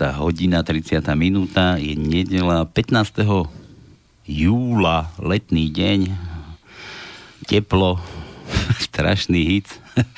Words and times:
je 0.00 0.08
16. 0.08 0.16
hodina, 0.16 0.64
30. 0.64 1.04
minúta, 1.12 1.76
je 1.76 1.92
nedela 1.92 2.64
15. 2.64 3.20
júla, 4.24 5.12
letný 5.20 5.68
deň, 5.68 6.08
teplo, 7.44 8.00
strašný 8.88 9.40
hit. 9.44 9.68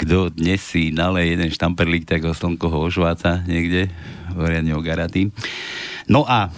Kto 0.00 0.28
dnes 0.28 0.60
si 0.60 0.92
nale 0.92 1.24
jeden 1.24 1.48
štamperlík, 1.48 2.04
tak 2.04 2.28
ho 2.28 2.36
slnko 2.36 2.68
ho 2.68 2.78
ošváca 2.84 3.40
niekde, 3.48 3.88
poriadne 4.36 4.76
ogaratý. 4.76 5.32
No 6.04 6.28
a 6.28 6.52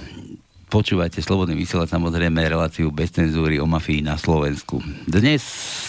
Počúvate 0.66 1.22
Slobodný 1.22 1.54
vysielať 1.54 1.94
samozrejme 1.94 2.42
reláciu 2.42 2.90
bez 2.90 3.14
cenzúry 3.14 3.62
o 3.62 3.70
mafii 3.70 4.02
na 4.02 4.18
Slovensku. 4.18 4.82
Dnes 5.06 5.38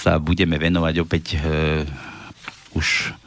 sa 0.05 0.21
budeme 0.21 0.61
venovať 0.61 0.95
opäť 1.01 1.33
e, 1.33 1.37
už 2.77 3.17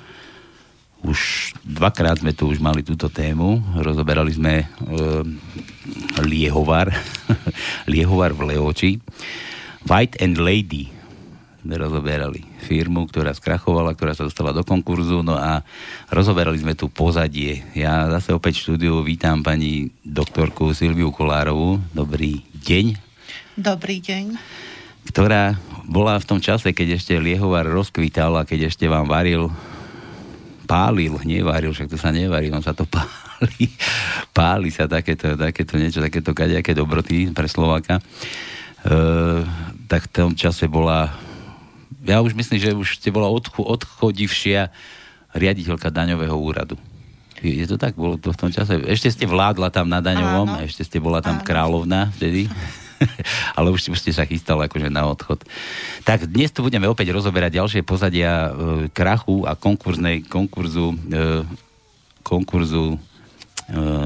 už 1.01 1.53
dvakrát 1.65 2.20
sme 2.20 2.37
tu 2.37 2.53
už 2.53 2.61
mali 2.61 2.84
túto 2.84 3.09
tému. 3.09 3.61
Rozoberali 3.81 4.33
sme 4.37 4.55
e, 4.62 4.67
Liehovar. 6.20 6.92
Liehovar 7.92 8.37
v 8.37 8.55
Leoči. 8.55 8.91
White 9.89 10.20
and 10.20 10.37
Lady 10.37 10.92
sme 11.61 11.77
rozoberali 11.77 12.41
firmu, 12.65 13.05
ktorá 13.05 13.37
skrachovala, 13.37 13.92
ktorá 13.92 14.17
sa 14.17 14.25
dostala 14.25 14.57
do 14.57 14.65
konkurzu, 14.65 15.20
no 15.20 15.37
a 15.37 15.61
rozoberali 16.09 16.57
sme 16.57 16.73
tu 16.73 16.89
pozadie. 16.89 17.61
Ja 17.77 18.09
zase 18.09 18.33
opäť 18.33 18.64
štúdiu 18.64 19.05
vítam 19.05 19.45
pani 19.45 19.92
doktorku 20.01 20.73
Silviu 20.73 21.12
Kolárovú. 21.12 21.77
Dobrý 21.92 22.45
deň. 22.64 22.97
Dobrý 23.61 24.01
deň. 24.01 24.41
Ktorá 25.12 25.61
bola 25.85 26.17
v 26.17 26.29
tom 26.29 26.41
čase, 26.41 26.73
keď 26.73 26.97
ešte 26.97 27.20
Liehovar 27.20 27.69
rozkvítal 27.69 28.37
a 28.41 28.48
keď 28.48 28.73
ešte 28.73 28.89
vám 28.89 29.05
varil 29.05 29.53
pálil, 30.71 31.19
nevaril, 31.27 31.75
však 31.75 31.91
to 31.91 31.99
sa 31.99 32.15
nevarí, 32.15 32.47
on 32.55 32.63
sa 32.63 32.71
to 32.71 32.87
páli. 32.87 33.67
Páli 34.39 34.71
sa 34.71 34.87
takéto, 34.87 35.35
takéto 35.35 35.75
niečo, 35.75 35.99
takéto 35.99 36.31
kadejaké 36.31 36.71
dobroty 36.71 37.35
pre 37.35 37.51
Slováka. 37.51 37.99
E, 37.99 38.03
tak 39.91 40.07
v 40.07 40.13
tom 40.15 40.31
čase 40.39 40.71
bola 40.71 41.11
ja 42.07 42.25
už 42.25 42.33
myslím, 42.33 42.59
že 42.61 42.73
už 42.73 42.97
ste 42.97 43.13
bola 43.13 43.29
odcho, 43.29 43.61
odchodivšia 43.61 44.73
riaditeľka 45.37 45.93
daňového 45.93 46.33
úradu. 46.33 46.81
Je 47.41 47.65
to 47.65 47.81
tak? 47.81 47.97
Bolo 47.97 48.21
to 48.21 48.33
v 48.33 48.41
tom 48.41 48.51
čase? 48.53 48.77
Ešte 48.85 49.09
ste 49.09 49.25
vládla 49.25 49.73
tam 49.73 49.89
na 49.89 50.05
daňovom, 50.05 50.61
Áno. 50.61 50.65
ešte 50.65 50.85
ste 50.85 51.01
bola 51.01 51.25
tam 51.25 51.41
Áno. 51.41 51.45
kráľovná 51.45 52.13
vtedy. 52.17 52.48
ale 53.58 53.68
už, 53.72 53.92
už 53.92 53.98
ste 53.98 54.12
sa 54.12 54.28
chystala 54.28 54.68
akože 54.68 54.88
na 54.92 55.08
odchod. 55.08 55.42
Tak 56.05 56.28
dnes 56.28 56.52
tu 56.52 56.64
budeme 56.64 56.86
opäť 56.86 57.12
rozoberať 57.12 57.61
ďalšie 57.61 57.83
pozadia 57.84 58.33
e, 58.33 58.50
krachu 58.92 59.44
a 59.48 59.56
konkurznej, 59.56 60.24
konkurzu, 60.28 60.96
e, 61.11 61.44
konkurzu 62.22 63.00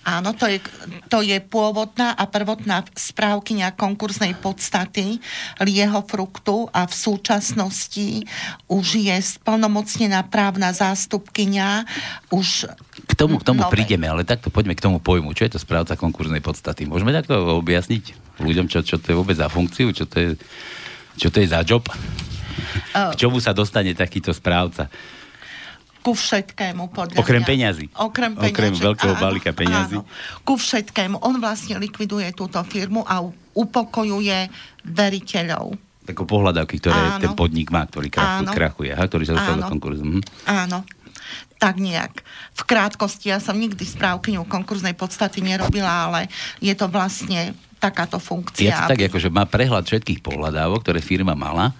Áno, 0.06 0.38
to 0.38 0.46
je, 0.46 0.62
to 1.10 1.18
je 1.18 1.34
pôvodná 1.42 2.14
a 2.14 2.30
prvotná 2.30 2.86
správkynia 2.94 3.74
konkursnej 3.74 4.38
podstaty 4.38 5.18
lieho 5.58 5.98
fruktu 6.06 6.70
a 6.70 6.86
v 6.86 6.94
súčasnosti 6.94 8.22
už 8.70 8.86
je 9.02 9.16
splnomocnená 9.18 10.22
právna 10.30 10.70
zástupkynia 10.70 11.82
už 12.30 12.70
k 13.02 13.12
tomu, 13.18 13.42
k 13.42 13.50
tomu 13.50 13.66
prídeme, 13.66 14.06
ale 14.06 14.22
takto 14.22 14.46
poďme 14.46 14.78
k 14.78 14.84
tomu 14.86 15.02
pojmu. 15.02 15.34
Čo 15.34 15.50
je 15.50 15.58
to 15.58 15.60
správca 15.60 15.98
konkursnej 15.98 16.38
podstaty? 16.38 16.86
Môžeme 16.86 17.10
takto 17.10 17.58
objasniť 17.58 18.38
ľuďom, 18.38 18.70
čo, 18.70 18.86
čo 18.86 19.02
to 19.02 19.10
je 19.10 19.18
vôbec 19.18 19.34
za 19.34 19.50
funkciu, 19.50 19.90
čo 19.90 20.06
to 20.06 20.22
je, 20.22 20.30
čo 21.18 21.34
to 21.34 21.42
je 21.42 21.50
za 21.50 21.66
job? 21.66 21.82
K 22.94 23.14
čomu 23.18 23.42
sa 23.42 23.50
dostane 23.50 23.90
takýto 23.90 24.30
správca? 24.30 24.86
Ku 26.06 26.14
všetkému 26.14 26.94
podľa 26.94 27.18
Okrem 27.18 27.42
mňa. 27.42 27.50
peňazí. 27.50 27.86
Okrem 27.98 28.38
peňazí. 28.38 28.54
Okrem 28.54 28.72
veľkého 28.78 29.14
áno, 29.18 29.22
balíka 29.26 29.50
peňazí. 29.50 29.98
Áno, 29.98 30.06
ku 30.46 30.54
všetkému. 30.54 31.18
On 31.18 31.34
vlastne 31.42 31.82
likviduje 31.82 32.30
túto 32.30 32.62
firmu 32.62 33.02
a 33.02 33.26
upokojuje 33.58 34.46
veriteľov. 34.86 35.74
Tako 36.06 36.22
pohľadavky, 36.22 36.78
ktoré 36.78 37.18
áno. 37.18 37.22
ten 37.26 37.32
podnik 37.34 37.74
má, 37.74 37.82
ktorý 37.82 38.06
krachu, 38.06 38.46
krachuje, 38.54 38.94
ha, 38.94 39.02
ktorý 39.02 39.26
sa 39.26 39.34
dostal 39.34 39.58
do 39.58 39.66
konkurzu. 39.66 40.06
Mhm. 40.06 40.22
Áno 40.46 40.86
tak 41.56 41.80
nejak. 41.80 42.20
V 42.52 42.62
krátkosti, 42.68 43.32
ja 43.32 43.40
som 43.40 43.56
nikdy 43.56 43.80
správkyňu 43.80 44.44
konkurznej 44.44 44.92
podstaty 44.92 45.40
nerobila, 45.40 45.88
ale 45.88 46.28
je 46.60 46.70
to 46.76 46.84
vlastne 46.84 47.56
takáto 47.80 48.20
funkcia. 48.20 48.68
Je 48.68 48.76
to 48.76 48.92
tak, 48.92 49.08
ako, 49.08 49.16
že 49.16 49.32
má 49.32 49.48
prehľad 49.48 49.88
všetkých 49.88 50.20
pohľadávok, 50.20 50.84
ktoré 50.84 51.00
firma 51.00 51.32
mala 51.32 51.72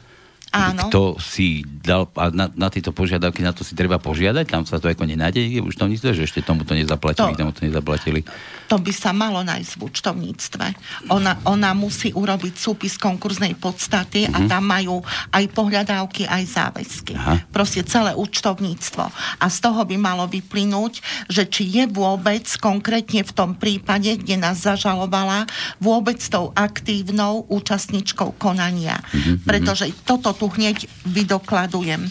Áno. 0.56 0.88
Kto 0.88 1.20
si 1.20 1.61
dal, 1.85 2.08
a 2.17 2.32
na, 2.32 2.49
na 2.56 2.73
tieto 2.73 2.97
požiadavky, 2.97 3.44
na 3.44 3.53
to 3.53 3.61
si 3.61 3.76
treba 3.76 4.00
požiadať, 4.00 4.49
tam 4.49 4.64
sa 4.64 4.81
to 4.81 4.88
ako 4.88 5.05
nenájde, 5.05 5.61
už 5.61 5.76
to 5.76 5.85
že 5.93 6.25
ešte 6.25 6.41
tomu 6.41 6.64
to 6.64 6.73
nezaplatili, 6.73 7.37
to, 7.37 7.44
tomu 7.44 7.53
to 7.53 7.69
nezaplatili. 7.69 8.25
To 8.73 8.81
by 8.81 8.91
sa 8.91 9.12
malo 9.12 9.44
nájsť 9.44 9.73
v 9.76 9.81
účtovníctve. 9.85 10.67
Ona, 11.12 11.44
ona 11.44 11.70
musí 11.76 12.11
urobiť 12.11 12.55
súpis 12.56 12.97
konkurznej 12.97 13.55
podstaty 13.61 14.26
mm-hmm. 14.26 14.35
a 14.35 14.38
mhm. 14.41 14.49
tam 14.49 14.64
majú 14.64 14.97
aj 15.31 15.44
pohľadávky, 15.53 16.25
aj 16.25 16.43
záväzky. 16.49 17.12
Aha. 17.14 17.44
Proste 17.53 17.85
celé 17.85 18.17
účtovníctvo. 18.17 19.05
A 19.38 19.47
z 19.47 19.58
toho 19.61 19.85
by 19.85 19.97
malo 20.00 20.25
vyplynúť, 20.26 21.05
že 21.29 21.44
či 21.47 21.69
je 21.69 21.85
vôbec 21.87 22.49
konkrétne 22.58 23.23
v 23.23 23.32
tom 23.37 23.55
prípade, 23.55 24.08
kde 24.17 24.41
nás 24.41 24.64
zažalovala, 24.64 25.44
vôbec 25.79 26.19
tou 26.26 26.50
aktívnou 26.56 27.44
účastničkou 27.53 28.41
konania. 28.41 29.05
Mm-hmm. 29.12 29.37
Pretože 29.44 29.93
toto 30.03 30.32
tu 30.35 30.45
hneď 30.48 30.87
vydokladujem. 31.06 32.08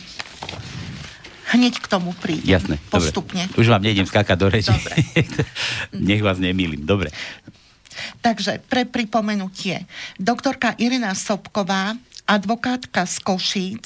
Hneď 1.46 1.78
k 1.78 1.88
tomu 1.88 2.12
prídem. 2.18 2.58
Jasné, 2.58 2.76
postupne. 2.90 3.48
Dobre. 3.48 3.60
Už 3.62 3.68
vám 3.70 3.86
nejdem 3.86 4.10
skákať 4.10 4.38
do 4.40 4.48
reči. 4.50 4.76
Nech 6.10 6.26
vás 6.26 6.42
nemýlim. 6.42 6.84
Dobre. 6.84 7.14
Takže 8.20 8.60
pre 8.66 8.84
pripomenutie. 8.90 9.86
Doktorka 10.20 10.76
Irina 10.82 11.14
Sobková 11.16 11.96
advokátka 12.26 13.06
z 13.06 13.16
Košíc, 13.22 13.86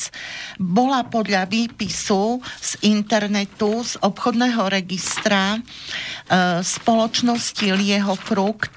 bola 0.55 1.03
podľa 1.03 1.43
výpisu 1.51 2.39
z 2.39 2.71
internetu, 2.87 3.83
z 3.83 3.99
obchodného 3.99 4.63
registra 4.71 5.55
e, 5.55 6.63
spoločnosti 6.63 7.67
Lieho 7.75 8.15
Frukt 8.15 8.71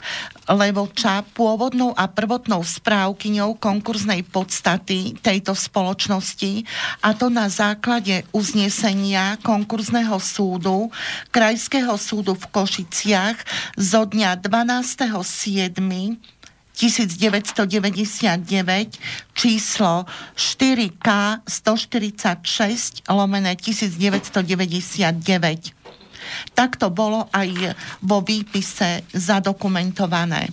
Levoča 0.50 1.22
pôvodnou 1.38 1.94
a 1.94 2.10
prvotnou 2.10 2.66
správkyňou 2.66 3.62
konkurznej 3.62 4.26
podstaty 4.26 5.14
tejto 5.22 5.54
spoločnosti 5.54 6.66
a 6.98 7.14
to 7.14 7.30
na 7.30 7.46
základe 7.46 8.26
uznesenia 8.34 9.38
konkurzného 9.46 10.18
súdu 10.18 10.90
Krajského 11.30 11.94
súdu 11.94 12.34
v 12.34 12.42
Košiciach 12.50 13.38
zo 13.78 14.02
dňa 14.02 14.42
12.7. 14.42 15.78
1999 16.72 18.96
číslo 19.36 20.08
4K 20.34 21.08
146 21.44 23.04
lomené 23.12 23.52
1999. 23.60 25.81
Tak 26.52 26.80
to 26.80 26.88
bolo 26.88 27.28
aj 27.30 27.76
vo 28.02 28.20
výpise 28.20 29.06
zadokumentované. 29.12 30.50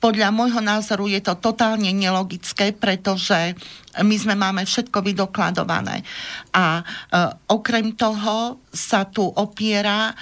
podľa 0.04 0.36
môjho 0.36 0.60
názoru 0.60 1.08
je 1.08 1.24
to 1.24 1.40
totálne 1.40 1.88
nelogické, 1.96 2.76
pretože 2.76 3.56
my 4.02 4.16
sme 4.18 4.34
máme 4.34 4.66
všetko 4.66 5.06
vydokladované. 5.06 6.02
A 6.50 6.82
e, 6.82 6.84
okrem 7.54 7.94
toho 7.94 8.58
sa 8.74 9.06
tu 9.06 9.22
opiera 9.22 10.10
e, 10.10 10.14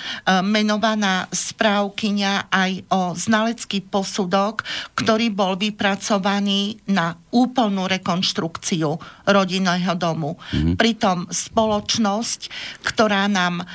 menovaná 0.43 1.31
správkyňa 1.31 2.51
aj 2.51 2.71
o 2.91 3.01
znalecký 3.15 3.87
posudok, 3.87 4.67
ktorý 4.99 5.31
bol 5.31 5.55
vypracovaný 5.55 6.83
na 6.91 7.15
úplnú 7.31 7.87
rekonštrukciu 7.87 8.91
rodinného 9.31 9.95
domu. 9.95 10.35
Mm-hmm. 10.35 10.75
Pritom 10.75 11.31
spoločnosť, 11.31 12.41
ktorá 12.83 13.31
nám 13.31 13.63
e, 13.63 13.65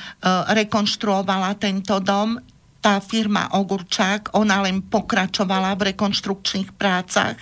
rekonštruovala 0.53 1.57
tento 1.57 1.97
dom, 1.97 2.37
tá 2.87 3.03
firma 3.03 3.51
Ogurčák, 3.51 4.31
ona 4.39 4.63
len 4.63 4.79
pokračovala 4.79 5.75
v 5.75 5.91
rekonštrukčných 5.91 6.71
prácach 6.79 7.35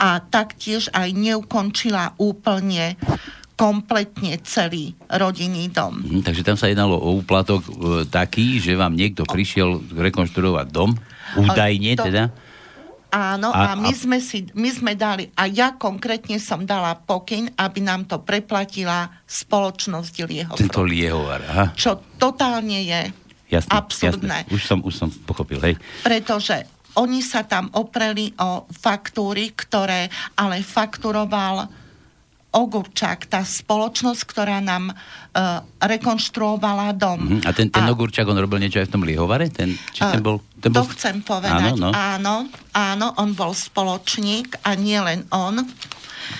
a 0.00 0.16
taktiež 0.16 0.88
aj 0.96 1.12
neukončila 1.12 2.16
úplne 2.16 2.96
kompletne 3.52 4.40
celý 4.48 4.96
rodinný 5.12 5.68
dom. 5.68 6.00
Mhm, 6.00 6.24
takže 6.24 6.40
tam 6.40 6.56
sa 6.56 6.72
jednalo 6.72 6.96
o 6.96 7.20
úplatok 7.20 7.68
e, 7.68 7.70
taký, 8.08 8.64
že 8.64 8.80
vám 8.80 8.96
niekto 8.96 9.28
prišiel 9.28 9.92
rekonštruovať 9.92 10.66
dom, 10.72 10.96
údajne 11.36 11.92
to, 11.92 12.08
teda? 12.08 12.24
Áno, 13.12 13.52
a, 13.52 13.72
a 13.72 13.76
my, 13.76 13.92
a... 13.92 13.98
Sme 13.98 14.24
si, 14.24 14.48
my 14.56 14.72
sme 14.72 14.96
dali, 14.96 15.28
a 15.36 15.44
ja 15.52 15.76
konkrétne 15.76 16.40
som 16.40 16.64
dala 16.64 16.96
pokyn, 16.96 17.52
aby 17.60 17.84
nám 17.84 18.08
to 18.08 18.24
preplatila 18.24 19.12
spoločnosť 19.28 20.14
Liehovar. 20.24 20.56
Tento 20.56 20.80
Liehovar, 20.80 21.40
aha. 21.44 21.66
Čo 21.76 22.00
totálne 22.16 22.80
je 22.88 23.27
jasné, 23.48 23.72
absurdné. 23.72 24.38
Jasné. 24.44 24.54
Už, 24.54 24.62
som, 24.64 24.78
už 24.84 24.94
som 24.94 25.08
pochopil, 25.24 25.58
hej. 25.64 25.74
Pretože 26.04 26.68
oni 26.96 27.20
sa 27.20 27.44
tam 27.44 27.68
opreli 27.74 28.32
o 28.40 28.64
faktúry, 28.70 29.52
ktoré 29.52 30.08
ale 30.36 30.64
fakturoval 30.64 31.88
Ogurčák, 32.48 33.28
tá 33.28 33.44
spoločnosť, 33.44 34.24
ktorá 34.24 34.64
nám 34.64 34.88
uh, 34.88 35.60
rekonštruovala 35.84 36.96
dom. 36.96 37.20
Uh-huh. 37.20 37.40
A 37.44 37.52
ten, 37.52 37.68
ten 37.68 37.84
a, 37.84 37.92
Ogurčák, 37.92 38.24
on 38.24 38.40
robil 38.40 38.64
niečo 38.64 38.80
aj 38.80 38.88
v 38.88 38.92
tom 38.96 39.04
Liehovare? 39.04 39.52
Ten, 39.52 39.76
či 39.92 40.00
ten 40.00 40.24
bol, 40.24 40.40
ten 40.56 40.72
bol... 40.72 40.80
To 40.80 40.88
chcem 40.96 41.20
povedať. 41.20 41.76
Áno, 41.76 41.76
no. 41.76 41.90
áno, 41.92 42.34
áno, 42.72 43.06
on 43.20 43.36
bol 43.36 43.52
spoločník 43.52 44.64
a 44.64 44.72
nie 44.80 44.96
len 44.96 45.28
on. 45.28 45.60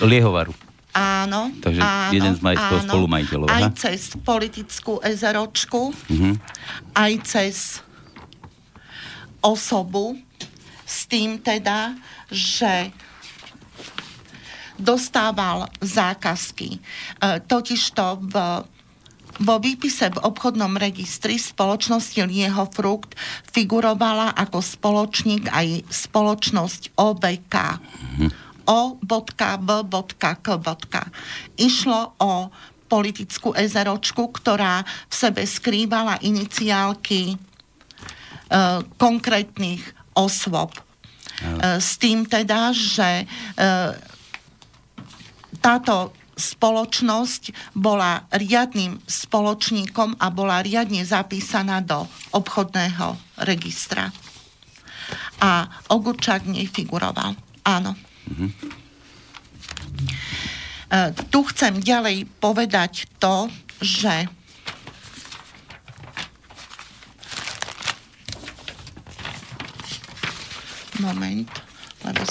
Liehovaru. 0.00 0.67
Áno. 0.97 1.52
Takže 1.61 1.80
áno, 1.85 2.12
jeden 2.16 2.33
z 2.35 2.40
maj- 2.40 2.59
áno, 2.59 2.88
spolumajiteľov. 2.88 3.47
Aj 3.52 3.64
aha? 3.68 3.76
cez 3.76 4.16
politickú 4.25 4.99
ezeročku, 5.04 5.92
uh-huh. 5.92 6.35
aj 6.97 7.12
cez 7.28 7.57
osobu, 9.45 10.18
s 10.88 11.04
tým 11.04 11.38
teda, 11.38 11.95
že 12.33 12.90
dostával 14.80 15.68
zákazky. 15.85 16.78
E, 16.78 16.80
totižto 17.45 18.04
v 18.25 18.35
vo 19.38 19.62
výpise 19.62 20.11
v 20.11 20.18
obchodnom 20.18 20.75
registri 20.75 21.38
spoločnosti 21.38 22.26
Lieho 22.26 22.66
Frukt 22.75 23.14
figurovala 23.54 24.35
ako 24.35 24.59
spoločník 24.59 25.47
aj 25.47 25.87
spoločnosť 25.87 26.99
OBK. 26.99 27.54
Mm-hmm 27.54 28.48
o.b.k. 28.68 29.42
Išlo 31.56 32.00
o 32.20 32.52
politickú 32.88 33.52
ezeročku, 33.52 34.32
ktorá 34.32 34.84
v 34.84 35.14
sebe 35.14 35.42
skrývala 35.44 36.20
iniciálky 36.25 37.32
e, 37.32 37.37
konkrétnych 38.96 39.84
osôb. 40.16 40.72
E, 40.72 40.80
s 41.80 42.00
tým 42.00 42.25
teda, 42.25 42.72
že 42.72 43.25
e, 43.25 43.26
táto 45.60 46.16
spoločnosť 46.38 47.75
bola 47.75 48.25
riadným 48.30 49.02
spoločníkom 49.04 50.22
a 50.22 50.26
bola 50.30 50.62
riadne 50.62 51.02
zapísaná 51.02 51.82
do 51.82 52.06
obchodného 52.30 53.18
registra. 53.42 54.14
A 55.42 55.66
Ogurčák 55.90 56.46
v 56.46 56.62
nej 56.62 56.66
figuroval. 56.70 57.34
Áno. 57.66 58.08
Mhm. 58.28 58.49
Tu 61.28 61.40
chcem 61.52 61.85
ďalej 61.85 62.25
povedať 62.40 63.04
to, 63.20 63.52
že 63.85 64.25
moment, 70.99 71.47
lebo 72.04 72.23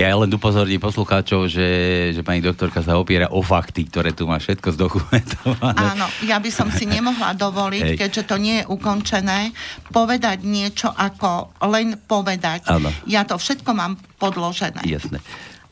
ja 0.00 0.16
len 0.16 0.32
upozorním 0.32 0.80
poslucháčov, 0.80 1.50
že, 1.52 1.68
že 2.16 2.24
pani 2.24 2.40
doktorka 2.40 2.80
sa 2.80 2.96
opiera 2.96 3.28
o 3.28 3.44
fakty, 3.44 3.84
ktoré 3.84 4.16
tu 4.16 4.24
má 4.24 4.40
všetko 4.40 4.72
zdokumentované. 4.72 5.76
Áno, 5.76 6.06
ja 6.24 6.40
by 6.40 6.48
som 6.48 6.72
si 6.72 6.88
nemohla 6.88 7.36
dovoliť, 7.36 7.94
Hej. 7.94 7.96
keďže 8.00 8.22
to 8.24 8.36
nie 8.40 8.64
je 8.64 8.68
ukončené, 8.70 9.52
povedať 9.92 10.40
niečo 10.46 10.88
ako 10.88 11.52
len 11.68 12.00
povedať. 12.00 12.64
Áno. 12.72 12.88
Ja 13.04 13.28
to 13.28 13.36
všetko 13.36 13.70
mám 13.76 14.00
podložené. 14.16 14.80
Jasné. 14.88 15.20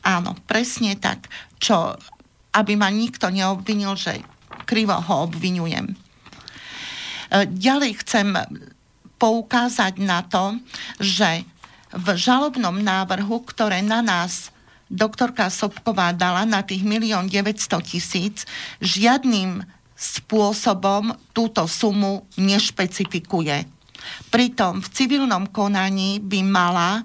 Áno, 0.05 0.37
presne 0.45 0.95
tak, 0.95 1.27
čo, 1.57 1.97
aby 2.53 2.77
ma 2.77 2.93
nikto 2.93 3.33
neobvinil, 3.33 3.97
že 3.97 4.21
krivo 4.69 4.95
ho 4.95 5.25
obvinujem. 5.25 5.91
E, 5.91 5.95
ďalej 7.49 8.05
chcem 8.05 8.37
poukázať 9.19 9.99
na 9.99 10.23
to, 10.23 10.55
že 11.01 11.43
v 11.89 12.07
žalobnom 12.13 12.77
návrhu, 12.77 13.41
ktoré 13.45 13.81
na 13.81 14.05
nás 14.05 14.53
doktorka 14.89 15.49
Sobková 15.53 16.13
dala 16.13 16.45
na 16.45 16.65
tých 16.65 16.81
1 16.81 17.29
900 17.29 17.81
tisíc, 17.85 18.49
žiadnym 18.81 19.61
spôsobom 19.93 21.13
túto 21.35 21.67
sumu 21.69 22.25
nešpecifikuje. 22.39 23.67
Pritom 24.31 24.79
v 24.79 24.87
civilnom 24.95 25.45
konaní 25.51 26.23
by 26.23 26.39
mala 26.41 27.03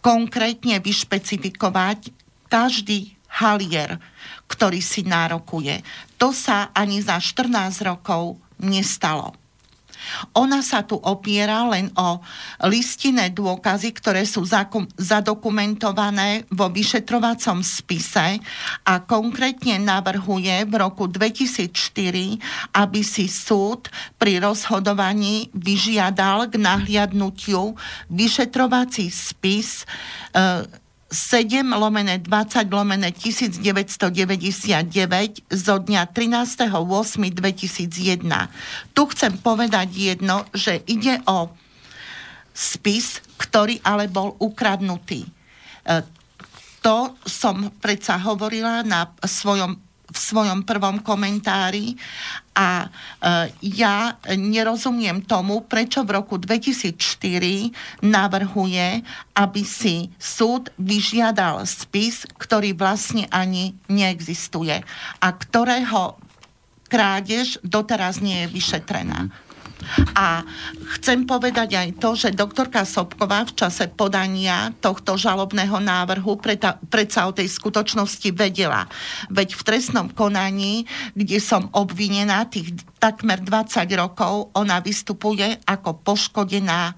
konkrétne 0.00 0.78
vyšpecifikovať 0.78 2.14
každý 2.46 3.18
halier, 3.42 3.98
ktorý 4.46 4.78
si 4.78 5.02
nárokuje. 5.02 5.82
To 6.22 6.30
sa 6.30 6.70
ani 6.74 7.02
za 7.02 7.18
14 7.18 7.82
rokov 7.86 8.38
nestalo. 8.62 9.39
Ona 10.36 10.60
sa 10.60 10.82
tu 10.86 10.96
opiera 10.98 11.66
len 11.70 11.90
o 11.96 12.20
listinné 12.66 13.32
dôkazy, 13.32 13.94
ktoré 13.96 14.22
sú 14.26 14.46
zadokumentované 14.98 16.46
vo 16.52 16.68
vyšetrovacom 16.70 17.62
spise 17.64 18.38
a 18.86 18.94
konkrétne 19.04 19.80
navrhuje 19.80 20.66
v 20.66 20.72
roku 20.78 21.06
2004, 21.10 22.74
aby 22.76 23.00
si 23.02 23.26
súd 23.26 23.88
pri 24.16 24.38
rozhodovaní 24.42 25.50
vyžiadal 25.56 26.50
k 26.50 26.60
nahliadnutiu 26.60 27.74
vyšetrovací 28.10 29.08
spis 29.08 29.82
e, 30.32 30.66
7 31.10 31.74
lomené 31.74 32.22
20 32.22 32.70
lomené 32.70 33.10
1999 33.10 35.42
zo 35.50 35.82
dňa 35.82 36.06
13.8.2001. 36.06 38.94
Tu 38.94 39.02
chcem 39.10 39.32
povedať 39.42 39.90
jedno, 39.90 40.46
že 40.54 40.86
ide 40.86 41.18
o 41.26 41.50
spis, 42.54 43.18
ktorý 43.42 43.82
ale 43.82 44.06
bol 44.06 44.38
ukradnutý. 44.38 45.26
E, 45.26 45.30
to 46.78 47.18
som 47.26 47.74
predsa 47.82 48.14
hovorila 48.22 48.86
na 48.86 49.10
svojom 49.26 49.89
v 50.10 50.18
svojom 50.18 50.66
prvom 50.66 50.98
komentári 51.00 51.94
a 52.52 52.84
e, 52.84 52.88
ja 53.78 54.18
nerozumiem 54.26 55.22
tomu, 55.22 55.62
prečo 55.64 56.02
v 56.02 56.18
roku 56.18 56.36
2004 56.36 58.02
navrhuje, 58.02 59.06
aby 59.38 59.62
si 59.62 60.10
súd 60.18 60.74
vyžiadal 60.76 61.62
spis, 61.64 62.26
ktorý 62.36 62.74
vlastne 62.74 63.30
ani 63.30 63.78
neexistuje 63.86 64.82
a 65.22 65.28
ktorého 65.30 66.18
krádež 66.90 67.62
doteraz 67.62 68.18
nie 68.18 68.44
je 68.44 68.48
vyšetrená. 68.50 69.30
A 70.14 70.44
chcem 70.98 71.26
povedať 71.26 71.76
aj 71.76 71.88
to, 71.98 72.14
že 72.14 72.36
doktorka 72.36 72.84
Sobková 72.86 73.44
v 73.48 73.56
čase 73.56 73.90
podania 73.90 74.70
tohto 74.78 75.18
žalobného 75.18 75.80
návrhu 75.82 76.38
predsa 76.88 77.26
o 77.26 77.34
tej 77.34 77.48
skutočnosti 77.50 78.30
vedela. 78.32 78.86
Veď 79.32 79.58
v 79.58 79.62
trestnom 79.66 80.06
konaní, 80.12 80.84
kde 81.16 81.38
som 81.42 81.68
obvinená 81.74 82.46
tých 82.46 82.76
takmer 83.02 83.40
20 83.42 83.86
rokov, 83.96 84.52
ona 84.54 84.78
vystupuje 84.78 85.58
ako 85.66 86.04
poškodená 86.04 86.94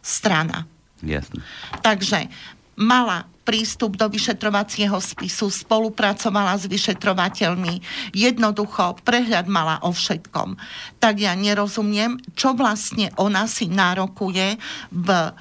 strana. 0.00 0.66
Jasne. 1.00 1.40
Takže 1.80 2.28
mala 2.76 3.24
prístup 3.50 3.98
do 3.98 4.06
vyšetrovacieho 4.06 4.94
spisu, 5.02 5.50
spolupracovala 5.50 6.54
s 6.54 6.70
vyšetrovateľmi, 6.70 7.82
jednoducho 8.14 9.02
prehľad 9.02 9.50
mala 9.50 9.82
o 9.82 9.90
všetkom. 9.90 10.54
Tak 11.02 11.18
ja 11.18 11.34
nerozumiem, 11.34 12.22
čo 12.38 12.54
vlastne 12.54 13.10
ona 13.18 13.50
si 13.50 13.66
nárokuje 13.66 14.54
v 14.94 15.34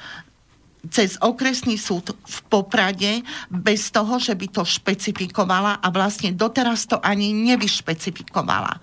cez 0.90 1.22
okresný 1.22 1.78
súd 1.78 2.18
v 2.18 2.38
Poprade 2.50 3.22
bez 3.54 3.94
toho, 3.94 4.18
že 4.18 4.34
by 4.34 4.48
to 4.50 4.66
špecifikovala 4.66 5.78
a 5.78 5.88
vlastne 5.94 6.34
doteraz 6.34 6.90
to 6.90 6.98
ani 6.98 7.30
nevyšpecifikovala. 7.30 8.82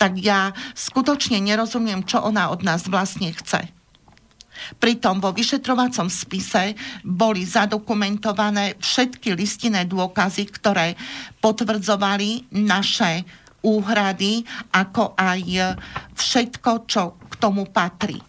Tak 0.00 0.16
ja 0.24 0.56
skutočne 0.72 1.36
nerozumiem, 1.36 2.00
čo 2.08 2.24
ona 2.24 2.48
od 2.48 2.64
nás 2.64 2.88
vlastne 2.88 3.28
chce. 3.28 3.83
Pritom 4.78 5.18
vo 5.20 5.30
vyšetrovacom 5.34 6.08
spise 6.08 6.74
boli 7.02 7.44
zadokumentované 7.44 8.78
všetky 8.78 9.34
listinné 9.34 9.84
dôkazy, 9.84 10.48
ktoré 10.48 10.94
potvrdzovali 11.38 12.54
naše 12.54 13.24
úhrady, 13.64 14.44
ako 14.76 15.16
aj 15.16 15.40
všetko, 16.12 16.70
čo 16.84 17.16
k 17.30 17.34
tomu 17.40 17.64
patrí. 17.68 18.20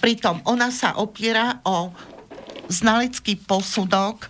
Pritom 0.00 0.42
ona 0.48 0.72
sa 0.74 0.98
opiera 0.98 1.62
o 1.62 1.92
znalecký 2.66 3.38
posudok 3.44 4.26
e, 4.26 4.28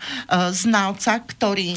znalca, 0.52 1.22
ktorý 1.22 1.72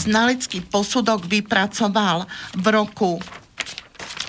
znalecký 0.00 0.64
posudok 0.66 1.28
vypracoval 1.28 2.26
v 2.58 2.66
roku 2.72 3.20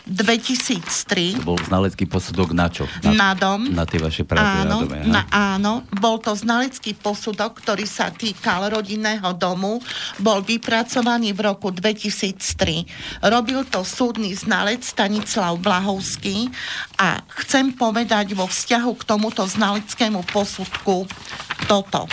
2003. 0.04 1.40
To 1.40 1.56
bol 1.56 1.60
znalecký 1.64 2.04
posudok 2.04 2.52
na 2.52 2.68
čo? 2.68 2.84
Na, 3.08 3.12
na 3.12 3.32
dom. 3.34 3.72
Na 3.72 3.88
tie 3.88 4.04
vaše 4.04 4.28
práce 4.28 4.68
áno, 4.68 4.84
na 4.84 4.84
dome. 4.84 4.98
Na, 5.08 5.22
áno, 5.32 5.88
bol 5.96 6.20
to 6.20 6.36
znalecký 6.36 6.92
posudok, 7.00 7.64
ktorý 7.64 7.88
sa 7.88 8.12
týkal 8.12 8.68
rodinného 8.68 9.32
domu. 9.40 9.80
Bol 10.20 10.44
vypracovaný 10.44 11.32
v 11.32 11.48
roku 11.48 11.72
2003. 11.72 13.24
Robil 13.24 13.64
to 13.72 13.88
súdny 13.88 14.36
znalec 14.36 14.84
Stanislav 14.84 15.56
Blahovský 15.64 16.52
a 17.00 17.24
chcem 17.44 17.72
povedať 17.72 18.36
vo 18.36 18.46
vzťahu 18.52 18.92
k 19.00 19.04
tomuto 19.08 19.48
znaleckému 19.48 20.28
posudku 20.28 21.08
toto. 21.72 22.12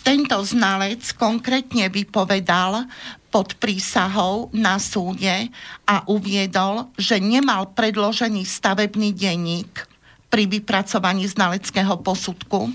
Tento 0.00 0.40
znalec 0.40 1.12
konkrétne 1.20 1.92
vypovedal 1.92 2.88
pod 3.30 3.54
prísahou 3.60 4.50
na 4.50 4.80
súde 4.80 5.52
a 5.86 6.02
uviedol, 6.10 6.90
že 6.98 7.22
nemal 7.22 7.70
predložený 7.76 8.42
stavebný 8.42 9.14
denník 9.14 9.86
pri 10.30 10.46
vypracovaní 10.46 11.26
znaleckého 11.26 11.98
posudku. 12.00 12.70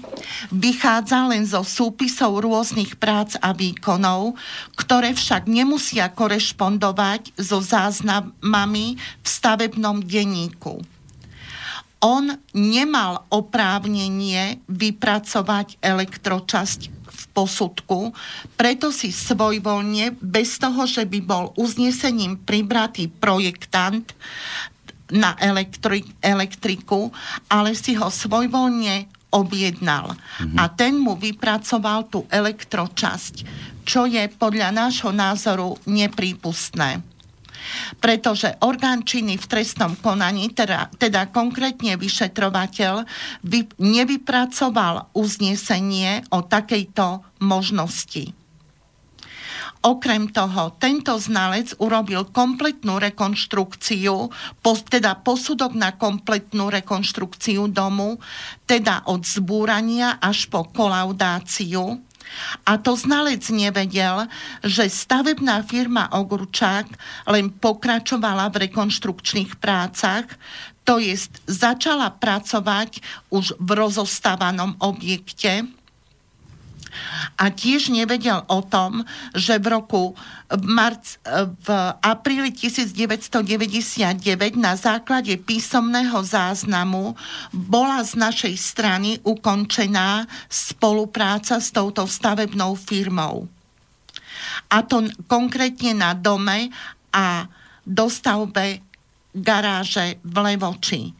Vychádza 0.51 1.31
len 1.31 1.47
zo 1.47 1.63
súpisov 1.63 2.43
rôznych 2.43 2.99
prác 2.99 3.39
a 3.39 3.55
výkonov, 3.55 4.35
ktoré 4.75 5.15
však 5.15 5.47
nemusia 5.47 6.11
korešpondovať 6.11 7.35
so 7.39 7.63
záznamami 7.63 8.99
v 8.99 9.27
stavebnom 9.27 10.03
denníku. 10.03 10.83
On 12.03 12.27
nemal 12.53 13.23
oprávnenie 13.31 14.61
vypracovať 14.67 15.79
elektročasť 15.79 16.94
posudku, 17.35 18.15
preto 18.55 18.95
si 18.95 19.11
svojvoľne, 19.11 20.15
bez 20.23 20.55
toho, 20.55 20.87
že 20.87 21.03
by 21.03 21.19
bol 21.19 21.51
uznesením 21.59 22.39
pribratý 22.39 23.11
projektant 23.11 24.15
na 25.11 25.35
elektri- 25.43 26.07
elektriku, 26.23 27.11
ale 27.51 27.75
si 27.75 27.99
ho 27.99 28.07
svojvoľne 28.07 29.11
objednal. 29.35 30.15
Mm-hmm. 30.15 30.55
A 30.55 30.63
ten 30.71 30.95
mu 30.95 31.19
vypracoval 31.19 32.07
tú 32.07 32.23
elektročasť, 32.31 33.35
čo 33.83 34.07
je 34.07 34.23
podľa 34.31 34.71
nášho 34.71 35.11
názoru 35.11 35.75
neprípustné 35.85 37.03
pretože 37.99 38.55
orgán 38.61 39.03
činný 39.05 39.37
v 39.37 39.49
trestnom 39.49 39.95
konaní, 39.99 40.51
teda, 40.51 40.89
teda 40.95 41.29
konkrétne 41.29 41.97
vyšetrovateľ, 41.99 43.05
vy, 43.45 43.69
nevypracoval 43.77 45.15
uznesenie 45.15 46.25
o 46.31 46.43
takejto 46.45 47.25
možnosti. 47.43 48.33
Okrem 49.85 50.33
toho, 50.33 50.73
tento 50.81 51.13
znalec 51.13 51.77
urobil 51.77 52.25
kompletnú 52.33 52.97
rekonštrukciu, 52.97 54.33
teda 54.89 55.21
posudok 55.21 55.77
na 55.77 55.93
kompletnú 55.93 56.73
rekonštrukciu 56.73 57.69
domu, 57.69 58.17
teda 58.65 59.05
od 59.05 59.21
zbúrania 59.21 60.17
až 60.17 60.49
po 60.49 60.65
kolaudáciu 60.73 62.01
A 62.65 62.77
to 62.77 62.95
znalec 62.95 63.43
nevedel, 63.49 64.27
že 64.63 64.89
stavebná 64.89 65.61
firma 65.63 66.09
Ogurčák 66.13 66.85
len 67.29 67.49
pokračovala 67.49 68.49
v 68.49 68.69
rekonštrukčných 68.69 69.57
prácach, 69.57 70.25
to 70.85 71.01
jest 71.01 71.41
začala 71.49 72.13
pracovať 72.13 73.01
už 73.33 73.57
v 73.57 73.69
rozostávanom 73.73 74.77
objekte, 74.77 75.65
a 77.35 77.51
tiež 77.51 77.89
nevedel 77.91 78.43
o 78.47 78.59
tom, 78.63 79.03
že 79.35 79.59
v 79.59 79.67
roku 79.75 80.03
marc, 80.63 81.17
v 81.63 81.67
apríli 81.99 82.53
1999 82.53 84.21
na 84.55 84.77
základe 84.77 85.35
písomného 85.41 86.21
záznamu 86.23 87.17
bola 87.51 88.03
z 88.05 88.13
našej 88.15 88.55
strany 88.55 89.17
ukončená 89.25 90.29
spolupráca 90.47 91.59
s 91.59 91.73
touto 91.73 92.05
stavebnou 92.07 92.77
firmou. 92.77 93.49
A 94.69 94.85
to 94.85 95.05
konkrétne 95.25 95.97
na 95.97 96.11
dome 96.13 96.69
a 97.11 97.47
dostavbe 97.85 98.81
garáže 99.35 100.19
v 100.23 100.35
Levoči. 100.39 101.11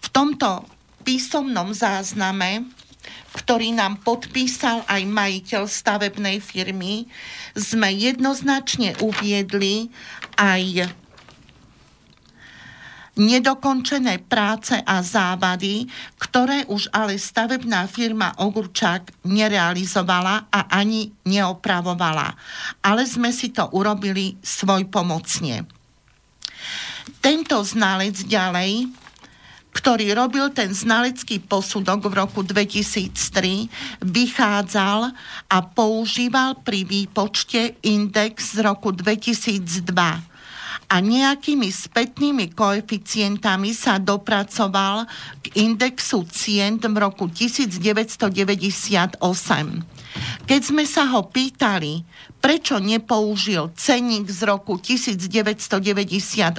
V 0.00 0.08
tomto 0.10 0.66
písomnom 1.06 1.72
zázname 1.72 2.66
ktorý 3.32 3.74
nám 3.76 4.02
podpísal 4.02 4.82
aj 4.90 5.02
majiteľ 5.06 5.62
stavebnej 5.66 6.42
firmy, 6.42 7.06
sme 7.54 7.90
jednoznačne 7.92 8.98
uviedli 9.02 9.90
aj 10.38 10.90
nedokončené 13.20 14.24
práce 14.24 14.72
a 14.72 15.04
závady, 15.04 15.84
ktoré 16.16 16.64
už 16.72 16.88
ale 16.94 17.20
stavebná 17.20 17.84
firma 17.90 18.32
Ogurčák 18.40 19.26
nerealizovala 19.28 20.48
a 20.48 20.60
ani 20.72 21.12
neopravovala. 21.28 22.32
Ale 22.80 23.04
sme 23.04 23.28
si 23.34 23.52
to 23.52 23.68
urobili 23.76 24.40
svoj 24.40 24.88
pomocne. 24.88 25.68
Tento 27.20 27.60
znalec 27.60 28.16
ďalej 28.24 28.88
ktorý 29.70 30.12
robil 30.18 30.50
ten 30.50 30.74
znalecký 30.74 31.42
posudok 31.46 32.10
v 32.10 32.14
roku 32.18 32.40
2003, 32.42 34.02
vychádzal 34.02 35.14
a 35.46 35.58
používal 35.62 36.58
pri 36.62 36.82
výpočte 36.82 37.78
index 37.86 38.58
z 38.58 38.66
roku 38.66 38.90
2002 38.90 40.30
a 40.90 40.98
nejakými 40.98 41.70
spätnými 41.70 42.50
koeficientami 42.50 43.70
sa 43.70 44.02
dopracoval 44.02 45.06
k 45.38 45.62
indexu 45.62 46.26
cien 46.26 46.82
v 46.82 46.96
roku 46.98 47.30
1998. 47.30 49.22
Keď 50.50 50.60
sme 50.66 50.82
sa 50.82 51.06
ho 51.14 51.22
pýtali, 51.30 52.02
prečo 52.42 52.82
nepoužil 52.82 53.70
cenník 53.78 54.26
z 54.26 54.40
roku 54.50 54.82
1998, 54.82 56.58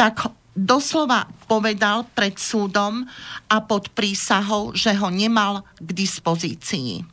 tak 0.00 0.14
doslova 0.60 1.24
povedal 1.48 2.04
pred 2.12 2.36
súdom 2.36 3.08
a 3.48 3.56
pod 3.64 3.88
prísahou, 3.96 4.76
že 4.76 4.92
ho 4.92 5.08
nemal 5.08 5.64
k 5.80 5.90
dispozícii. 5.96 7.00
E, 7.00 7.04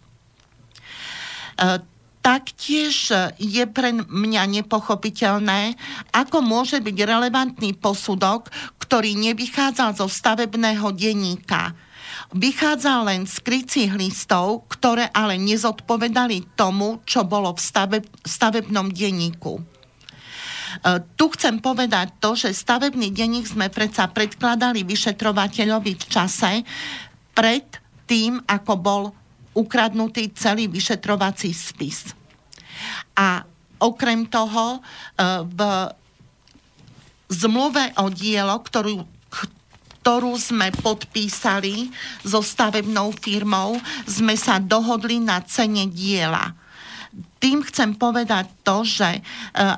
taktiež 2.19 3.15
je 3.39 3.63
pre 3.71 3.95
mňa 3.95 4.43
nepochopiteľné, 4.61 5.79
ako 6.11 6.43
môže 6.43 6.83
byť 6.83 6.97
relevantný 7.07 7.71
posudok, 7.79 8.51
ktorý 8.83 9.15
nevychádzal 9.15 9.95
zo 9.95 10.11
stavebného 10.11 10.91
denníka. 10.91 11.71
Vychádzal 12.35 12.99
len 13.07 13.21
z 13.23 13.39
krycích 13.39 13.95
listov, 13.95 14.67
ktoré 14.67 15.07
ale 15.15 15.39
nezodpovedali 15.39 16.59
tomu, 16.59 16.99
čo 17.07 17.23
bolo 17.23 17.55
v 17.55 17.61
stave, 17.63 17.99
stavebnom 18.27 18.91
denníku. 18.91 19.76
E, 20.83 21.01
tu 21.17 21.29
chcem 21.33 21.57
povedať 21.57 22.17
to, 22.21 22.37
že 22.37 22.53
stavebný 22.53 23.09
denník 23.09 23.49
sme 23.49 23.67
predsa 23.73 24.07
predkladali 24.09 24.85
vyšetrovateľovi 24.85 25.93
v 25.97 26.05
čase 26.05 26.61
pred 27.33 27.65
tým, 28.05 28.39
ako 28.45 28.73
bol 28.77 29.03
ukradnutý 29.57 30.31
celý 30.37 30.69
vyšetrovací 30.69 31.49
spis. 31.51 32.13
A 33.17 33.41
okrem 33.81 34.29
toho 34.29 34.77
e, 34.77 34.79
v 35.45 35.59
zmluve 37.27 37.91
o 37.99 38.07
dielo, 38.07 38.55
ktorú, 38.61 39.03
ktorú 39.99 40.33
sme 40.39 40.71
podpísali 40.71 41.91
so 42.23 42.39
stavebnou 42.39 43.11
firmou, 43.17 43.75
sme 44.07 44.37
sa 44.39 44.61
dohodli 44.61 45.19
na 45.19 45.43
cene 45.43 45.89
diela 45.91 46.55
tým 47.37 47.61
chcem 47.65 47.93
povedať 47.93 48.49
to, 48.65 48.81
že 48.81 49.09
e, 49.17 49.21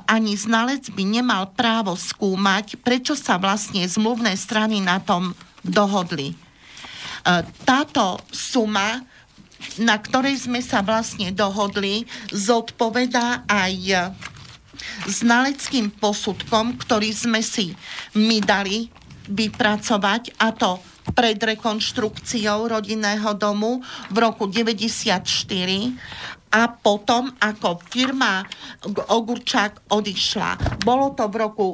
ani 0.07 0.35
znalec 0.35 0.87
by 0.95 1.03
nemal 1.03 1.51
právo 1.51 1.95
skúmať, 1.95 2.79
prečo 2.79 3.13
sa 3.19 3.35
vlastne 3.35 3.83
zmluvné 3.83 4.35
strany 4.39 4.79
na 4.79 5.03
tom 5.03 5.35
dohodli. 5.63 6.31
E, 6.31 6.35
táto 7.67 8.19
suma, 8.31 9.03
na 9.75 9.95
ktorej 9.99 10.47
sme 10.47 10.63
sa 10.63 10.79
vlastne 10.79 11.35
dohodli, 11.35 12.07
zodpovedá 12.31 13.43
aj 13.43 14.15
znaleckým 15.07 15.91
posudkom, 15.99 16.79
ktorý 16.79 17.11
sme 17.11 17.43
si 17.43 17.75
my 18.15 18.39
dali 18.39 18.87
vypracovať, 19.29 20.39
a 20.41 20.49
to 20.55 20.79
pred 21.13 21.37
rekonštrukciou 21.41 22.69
rodinného 22.69 23.33
domu 23.33 23.81
v 24.13 24.17
roku 24.21 24.45
94 24.45 25.25
a 26.49 26.65
potom, 26.69 27.29
ako 27.37 27.77
firma 27.93 28.41
Ogurčák 28.89 29.93
odišla. 29.93 30.81
Bolo 30.81 31.13
to 31.13 31.29
v 31.29 31.35
roku 31.37 31.67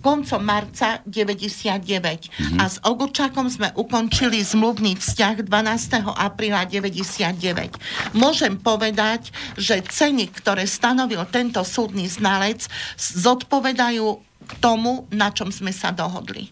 koncom 0.00 0.40
marca 0.40 1.04
99. 1.04 1.84
Mm-hmm. 1.84 2.58
A 2.60 2.64
s 2.64 2.80
Ogurčákom 2.80 3.52
sme 3.52 3.68
ukončili 3.76 4.40
zmluvný 4.40 4.96
vzťah 4.96 5.44
12. 5.44 6.08
apríla 6.16 6.64
99. 6.64 8.16
Môžem 8.16 8.56
povedať, 8.56 9.28
že 9.60 9.84
ceny, 9.84 10.32
ktoré 10.32 10.64
stanovil 10.64 11.20
tento 11.28 11.60
súdny 11.60 12.08
znalec, 12.08 12.64
zodpovedajú 12.96 14.20
tomu, 14.60 15.04
na 15.12 15.32
čom 15.32 15.52
sme 15.52 15.72
sa 15.72 15.92
dohodli. 15.92 16.48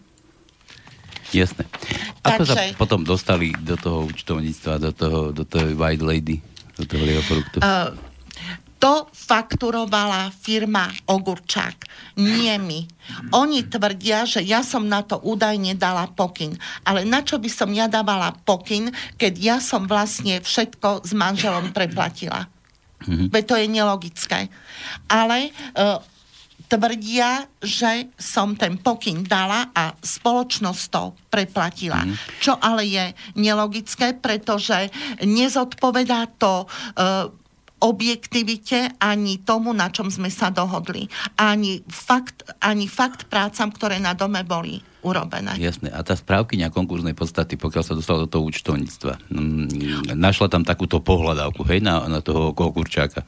Jasné. 1.33 1.65
Ako 2.21 2.45
Takže, 2.45 2.53
sa 2.53 2.77
potom 2.77 3.01
dostali 3.01 3.49
do 3.57 3.73
toho 3.73 4.05
účtovníctva, 4.05 4.77
do 4.77 4.91
toho, 4.93 5.19
do 5.33 5.41
toho 5.41 5.73
White 5.73 6.05
Lady? 6.05 6.52
Do 6.77 6.83
toho 6.85 7.03
liofruktu? 7.05 7.57
Uh, 7.61 7.93
to 8.83 9.07
fakturovala 9.15 10.27
firma 10.35 10.91
Ogurčák, 11.07 11.87
nie 12.19 12.51
my. 12.59 12.83
Oni 13.31 13.63
tvrdia, 13.63 14.27
že 14.27 14.43
ja 14.43 14.59
som 14.59 14.83
na 14.91 14.99
to 14.99 15.23
údajne 15.23 15.71
dala 15.79 16.11
pokyn. 16.11 16.59
Ale 16.83 17.07
na 17.07 17.23
čo 17.23 17.39
by 17.39 17.47
som 17.47 17.71
ja 17.71 17.87
dávala 17.87 18.35
pokyn, 18.43 18.91
keď 19.15 19.33
ja 19.39 19.57
som 19.63 19.87
vlastne 19.87 20.43
všetko 20.43 21.07
s 21.07 21.15
manželom 21.15 21.71
preplatila? 21.71 22.51
Mm-hmm. 23.07 23.31
Veď 23.31 23.43
to 23.47 23.55
je 23.55 23.67
nelogické. 23.71 24.39
Ale 25.07 25.55
uh, 25.79 26.03
tvrdia, 26.73 27.45
že 27.61 28.09
som 28.17 28.57
ten 28.57 28.81
pokyn 28.81 29.21
dala 29.21 29.69
a 29.77 29.93
spoločnosť 29.93 30.83
to 30.89 31.13
preplatila. 31.29 32.01
Mm. 32.01 32.17
Čo 32.41 32.57
ale 32.57 32.89
je 32.89 33.05
nelogické, 33.37 34.17
pretože 34.17 34.89
nezodpovedá 35.21 36.33
to 36.41 36.65
uh, 36.65 37.29
objektivite 37.83 38.97
ani 38.97 39.43
tomu, 39.43 39.75
na 39.75 39.93
čom 39.93 40.09
sme 40.09 40.33
sa 40.33 40.49
dohodli. 40.49 41.05
Ani 41.37 41.85
fakt, 41.85 42.41
ani 42.63 42.89
fakt 42.89 43.29
prácam, 43.29 43.69
ktoré 43.69 43.99
na 43.99 44.17
dome 44.17 44.41
boli 44.41 44.81
urobené. 45.03 45.59
Jasné. 45.59 45.91
A 45.91 45.99
tá 45.99 46.15
správkyňa 46.15 46.71
konkurznej 46.71 47.11
podstaty, 47.11 47.59
pokiaľ 47.59 47.83
sa 47.83 47.93
dostala 47.93 48.23
do 48.23 48.31
toho 48.31 48.47
účtovníctva, 48.47 49.19
mm, 49.29 50.15
našla 50.15 50.47
tam 50.47 50.63
takúto 50.63 51.03
pohľadávku, 51.03 51.67
hej, 51.67 51.83
na, 51.83 52.07
na 52.07 52.23
toho 52.23 52.55
Kokurčáka. 52.55 53.27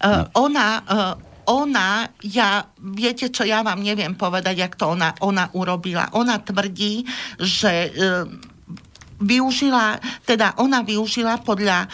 Uh, 0.00 0.24
ona 0.34 0.80
uh, 0.82 1.31
ona, 1.46 2.10
ja, 2.22 2.66
viete 2.78 3.30
čo, 3.30 3.42
ja 3.42 3.66
vám 3.66 3.82
neviem 3.82 4.14
povedať, 4.14 4.54
jak 4.62 4.74
to 4.78 4.94
ona, 4.94 5.14
ona 5.22 5.50
urobila. 5.54 6.10
Ona 6.14 6.38
tvrdí, 6.42 7.02
že 7.38 7.88
e, 7.88 7.90
využila, 9.22 10.02
teda 10.26 10.58
ona 10.58 10.82
využila 10.82 11.42
podľa 11.42 11.86
e, 11.86 11.88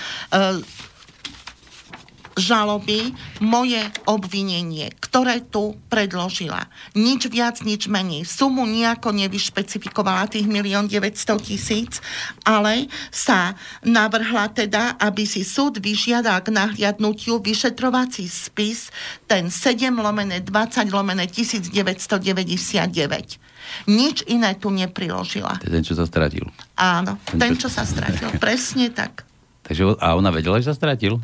žaloby 2.39 3.13
moje 3.43 3.83
obvinenie, 4.07 4.95
ktoré 5.03 5.43
tu 5.45 5.75
predložila. 5.93 6.71
Nič 6.95 7.27
viac, 7.29 7.61
nič 7.67 7.91
menej. 7.91 8.25
Sumu 8.25 8.65
nejako 8.65 9.13
nevyšpecifikovala 9.13 10.31
tých 10.31 10.47
1 10.47 10.89
900 10.89 11.43
tisíc, 11.43 12.01
ale 12.47 12.87
sa 13.11 13.59
navrhla 13.83 14.49
teda, 14.55 14.95
aby 14.97 15.27
si 15.27 15.43
súd 15.45 15.83
vyžiadal 15.83 16.41
k 16.41 16.55
nahliadnutiu 16.55 17.43
vyšetrovací 17.43 18.31
spis 18.31 18.95
ten 19.27 19.51
7 19.53 19.93
lomené 19.99 20.41
20 20.41 20.89
lomené 20.95 21.27
1999. 21.29 23.43
Nič 23.85 24.25
iné 24.25 24.57
tu 24.57 24.73
nepriložila. 24.73 25.61
Ten, 25.61 25.85
čo 25.85 25.93
sa 25.93 26.09
stratil. 26.09 26.49
Áno, 26.81 27.21
ten, 27.37 27.53
čo, 27.61 27.67
čo 27.67 27.69
sa 27.69 27.85
stratil. 27.85 28.33
Presne 28.41 28.89
tak. 28.89 29.28
Takže, 29.69 30.01
a 30.01 30.17
ona 30.17 30.33
vedela, 30.33 30.57
že 30.57 30.73
sa 30.73 30.77
stratil? 30.77 31.21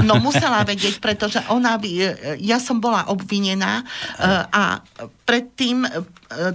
No 0.00 0.16
musela 0.16 0.64
vedieť, 0.64 1.04
pretože 1.04 1.36
ona 1.52 1.76
by, 1.76 1.90
e, 1.92 2.08
ja 2.40 2.56
som 2.56 2.80
bola 2.80 3.12
obvinená 3.12 3.80
e, 3.80 3.84
a 4.48 4.80
predtým, 5.28 5.84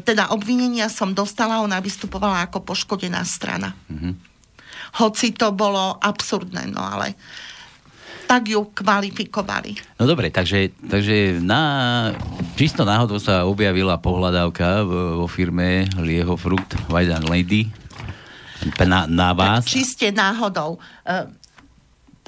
teda 0.01 0.33
obvinenia 0.33 0.89
som 0.89 1.13
dostala, 1.13 1.61
ona 1.61 1.77
vystupovala 1.79 2.49
ako 2.49 2.65
poškodená 2.65 3.21
strana. 3.29 3.77
Mm-hmm. 3.93 4.13
Hoci 5.05 5.37
to 5.37 5.53
bolo 5.53 6.01
absurdné, 6.01 6.65
no 6.73 6.81
ale 6.81 7.13
tak 8.29 8.45
ju 8.45 8.61
kvalifikovali. 8.73 9.97
No 9.97 10.05
dobre, 10.05 10.29
takže, 10.29 10.69
takže 10.85 11.41
na, 11.41 12.13
čisto 12.53 12.85
náhodou 12.85 13.17
sa 13.17 13.49
objavila 13.49 13.97
pohľadávka 13.97 14.85
vo 14.85 15.25
firme 15.25 15.89
Lieho 15.97 16.37
White 16.93 17.13
and 17.13 17.25
Lady 17.25 17.73
na, 18.83 19.07
na 19.07 19.29
vás. 19.33 19.65
Tak 19.65 19.71
čiste 19.71 20.07
náhodou. 20.11 20.79
Uh, 21.05 21.27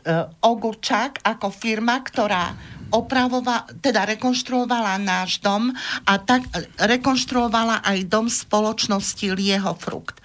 uh, 0.07 0.29
Ogurčák 0.43 1.23
ako 1.23 1.51
firma, 1.51 1.99
ktorá 1.99 2.55
opravovala, 2.91 3.71
teda 3.79 4.03
rekonštruovala 4.15 4.99
náš 4.99 5.39
dom 5.39 5.71
a 6.03 6.13
tak 6.19 6.43
rekonštruovala 6.75 7.87
aj 7.87 7.97
dom 8.11 8.27
spoločnosti 8.27 9.31
Lieho 9.31 9.71
Frukt. 9.79 10.19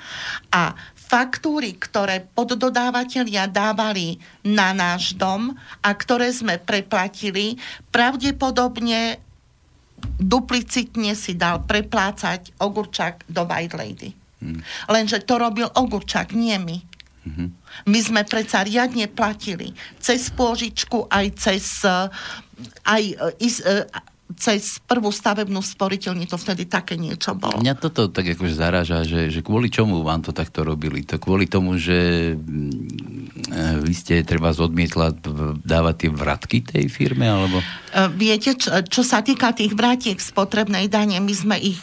A 0.50 0.74
faktúry, 1.06 1.78
ktoré 1.78 2.26
poddodávateľia 2.34 3.46
dávali 3.46 4.18
na 4.42 4.74
náš 4.74 5.14
dom 5.14 5.54
a 5.78 5.90
ktoré 5.94 6.34
sme 6.34 6.58
preplatili, 6.58 7.62
pravdepodobne 7.94 9.22
duplicitne 10.18 11.14
si 11.14 11.38
dal 11.38 11.62
preplácať 11.62 12.58
Ogurčák 12.58 13.30
do 13.30 13.46
White 13.46 13.78
Lady. 13.78 14.25
Hmm. 14.40 14.60
Lenže 14.92 15.24
to 15.24 15.40
robil 15.40 15.68
Ogurčák, 15.72 16.36
nie 16.36 16.56
my. 16.60 16.76
Hmm. 17.26 17.50
My 17.90 17.98
sme 17.98 18.22
predsa 18.22 18.62
riadne 18.62 19.10
platili 19.10 19.74
cez 19.98 20.30
pôžičku 20.30 21.10
aj 21.10 21.26
cez 21.34 21.82
aj, 22.86 23.02
cez 24.34 24.82
prvú 24.82 25.14
stavebnú 25.14 25.62
sporiteľni 25.62 26.26
to 26.26 26.34
vtedy 26.34 26.66
také 26.66 26.98
niečo 26.98 27.38
bolo. 27.38 27.62
Mňa 27.62 27.78
toto 27.78 28.10
tak 28.10 28.26
akože 28.34 28.54
zaraža, 28.58 29.06
že, 29.06 29.30
že 29.30 29.40
kvôli 29.40 29.70
čomu 29.70 30.02
vám 30.02 30.26
to 30.26 30.34
takto 30.34 30.66
robili? 30.66 31.06
To 31.06 31.22
kvôli 31.22 31.46
tomu, 31.46 31.78
že 31.78 32.34
mm, 32.34 33.86
vy 33.86 33.94
ste 33.94 34.26
treba 34.26 34.50
zodmietla 34.50 35.14
dávať 35.62 35.94
tie 35.94 36.10
vratky 36.10 36.58
tej 36.66 36.84
firme, 36.90 37.30
alebo? 37.30 37.62
E, 37.62 37.64
viete, 38.18 38.58
čo, 38.58 38.74
čo 38.82 39.06
sa 39.06 39.22
týka 39.22 39.54
tých 39.54 39.78
vratiek 39.78 40.18
spotrebnej 40.18 40.90
dane, 40.90 41.22
my 41.22 41.34
sme 41.34 41.56
ich 41.62 41.78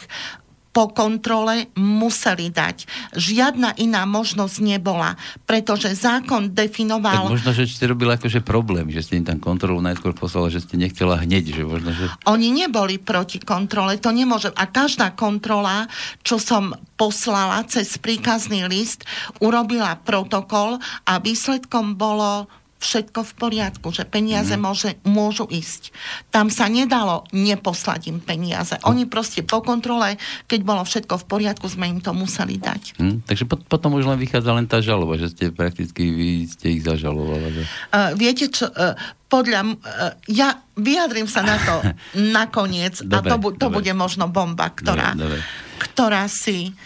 po 0.74 0.90
kontrole 0.90 1.70
museli 1.78 2.50
dať. 2.50 2.90
Žiadna 3.14 3.78
iná 3.78 4.02
možnosť 4.10 4.58
nebola, 4.58 5.14
pretože 5.46 5.94
zákon 5.94 6.50
definoval... 6.50 7.30
Tak 7.30 7.34
možno, 7.38 7.50
že 7.54 7.70
ste 7.70 7.86
robili 7.86 8.18
akože 8.18 8.42
problém, 8.42 8.90
že 8.90 9.06
ste 9.06 9.22
im 9.22 9.26
tam 9.30 9.38
kontrolu 9.38 9.78
najskôr 9.78 10.10
poslala, 10.18 10.50
že 10.50 10.66
ste 10.66 10.74
nechcela 10.74 11.22
hneď, 11.22 11.54
že 11.54 11.62
možno, 11.62 11.94
že... 11.94 12.10
Oni 12.26 12.50
neboli 12.50 12.98
proti 12.98 13.38
kontrole, 13.38 14.02
to 14.02 14.10
nemôže... 14.10 14.50
A 14.58 14.66
každá 14.66 15.14
kontrola, 15.14 15.86
čo 16.26 16.42
som 16.42 16.74
poslala 16.98 17.62
cez 17.70 17.94
príkazný 18.02 18.66
list, 18.66 19.06
urobila 19.38 19.94
protokol 20.02 20.82
a 21.06 21.22
výsledkom 21.22 21.94
bolo 21.94 22.50
všetko 22.84 23.24
v 23.24 23.32
poriadku, 23.40 23.88
že 23.88 24.04
peniaze 24.04 24.52
mm. 24.52 24.60
môže, 24.60 24.90
môžu 25.08 25.48
ísť. 25.48 25.90
Tam 26.28 26.52
sa 26.52 26.68
nedalo 26.68 27.24
neposlať 27.32 28.12
im 28.12 28.20
peniaze. 28.20 28.76
Oni 28.84 29.08
proste 29.08 29.40
po 29.40 29.64
kontrole, 29.64 30.20
keď 30.44 30.60
bolo 30.60 30.84
všetko 30.84 31.24
v 31.24 31.24
poriadku, 31.24 31.64
sme 31.72 31.88
im 31.88 32.04
to 32.04 32.12
museli 32.12 32.60
dať. 32.60 33.00
Mm, 33.00 33.24
takže 33.24 33.48
pot- 33.48 33.64
potom 33.64 33.96
už 33.96 34.04
len 34.04 34.20
vychádza 34.20 34.52
len 34.52 34.68
tá 34.68 34.84
žaloba, 34.84 35.16
že 35.16 35.32
ste 35.32 35.48
prakticky 35.48 36.04
vy 36.04 36.44
ste 36.44 36.76
ich 36.76 36.84
zažalovali. 36.84 37.48
Že... 37.56 37.62
Uh, 37.88 38.10
viete 38.20 38.52
čo, 38.52 38.68
uh, 38.68 38.92
podľa, 39.32 39.60
uh, 39.64 40.12
ja 40.28 40.60
vyjadrím 40.76 41.26
sa 41.26 41.40
na 41.40 41.56
to 41.56 41.74
nakoniec 42.36 43.00
dobre, 43.00 43.16
a 43.16 43.32
to, 43.32 43.36
bu- 43.40 43.56
to 43.56 43.66
dobre. 43.72 43.80
bude 43.80 43.92
možno 43.96 44.28
bomba, 44.28 44.68
ktorá, 44.68 45.16
dobre, 45.16 45.40
dobre. 45.40 45.80
ktorá 45.80 46.28
si 46.28 46.76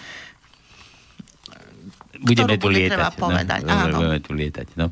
budeme 2.19 2.59
tu 2.59 2.69
lietať. 2.71 3.15
povedať. 3.15 3.61
No, 3.65 3.73
Áno. 3.73 3.99
Budeme 3.99 4.19
tu 4.23 4.33
lietať, 4.35 4.69
no. 4.75 4.91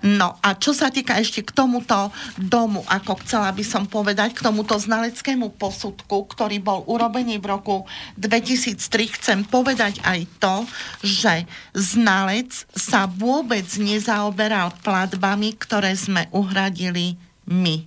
No 0.00 0.40
a 0.40 0.56
čo 0.56 0.72
sa 0.72 0.88
týka 0.88 1.20
ešte 1.20 1.44
k 1.44 1.52
tomuto 1.52 2.08
domu, 2.40 2.80
ako 2.88 3.20
chcela 3.24 3.52
by 3.52 3.64
som 3.64 3.84
povedať, 3.84 4.32
k 4.32 4.44
tomuto 4.44 4.76
znaleckému 4.80 5.52
posudku, 5.60 6.24
ktorý 6.28 6.60
bol 6.64 6.80
urobený 6.88 7.36
v 7.40 7.50
roku 7.50 7.76
2003, 8.16 9.16
chcem 9.20 9.38
povedať 9.44 10.00
aj 10.00 10.20
to, 10.40 10.56
že 11.04 11.44
znalec 11.76 12.52
sa 12.72 13.04
vôbec 13.04 13.68
nezaoberal 13.76 14.72
platbami, 14.80 15.52
ktoré 15.60 15.92
sme 15.92 16.28
uhradili 16.32 17.20
my. 17.44 17.84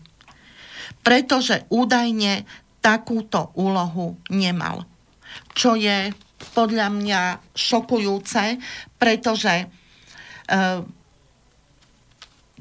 Pretože 1.01 1.65
údajne 1.73 2.45
takúto 2.83 3.49
úlohu 3.55 4.19
nemal. 4.29 4.85
Čo 5.57 5.73
je 5.73 6.13
podľa 6.51 6.91
mňa 6.91 7.21
šokujúce, 7.55 8.59
pretože 8.99 9.53
e, 9.53 9.65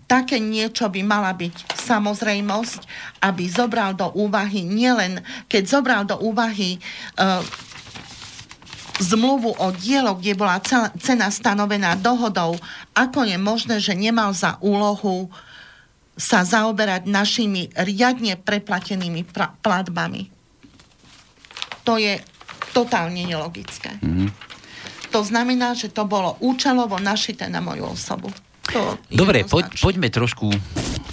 také 0.06 0.36
niečo 0.38 0.92
by 0.92 1.00
mala 1.02 1.32
byť 1.32 1.72
samozrejmosť, 1.72 2.80
aby 3.24 3.44
zobral 3.48 3.96
do 3.96 4.12
úvahy 4.12 4.62
nielen, 4.62 5.24
keď 5.48 5.62
zobral 5.64 6.02
do 6.04 6.20
úvahy 6.20 6.76
e, 6.76 6.80
zmluvu 9.02 9.58
o 9.58 9.68
dielo, 9.74 10.14
kde 10.14 10.38
bola 10.38 10.62
cena 11.00 11.32
stanovená 11.32 11.98
dohodou, 11.98 12.54
ako 12.94 13.26
je 13.26 13.38
možné, 13.40 13.76
že 13.82 13.98
nemal 13.98 14.30
za 14.36 14.60
úlohu 14.62 15.32
sa 16.12 16.44
zaoberať 16.44 17.08
našimi 17.08 17.72
riadne 17.72 18.36
preplatenými 18.36 19.26
platbami. 19.64 20.28
To 21.82 21.98
je 21.98 22.20
totálne 22.72 23.22
nelogické. 23.22 24.00
Mm-hmm. 24.00 24.28
To 25.12 25.20
znamená, 25.20 25.76
že 25.76 25.92
to 25.92 26.08
bolo 26.08 26.40
účelovo 26.40 26.96
našité 26.96 27.46
na 27.52 27.60
moju 27.60 27.92
osobu. 27.92 28.32
To 28.72 28.96
Dobre, 29.12 29.44
poď, 29.44 29.76
poďme 29.76 30.08
trošku, 30.08 30.48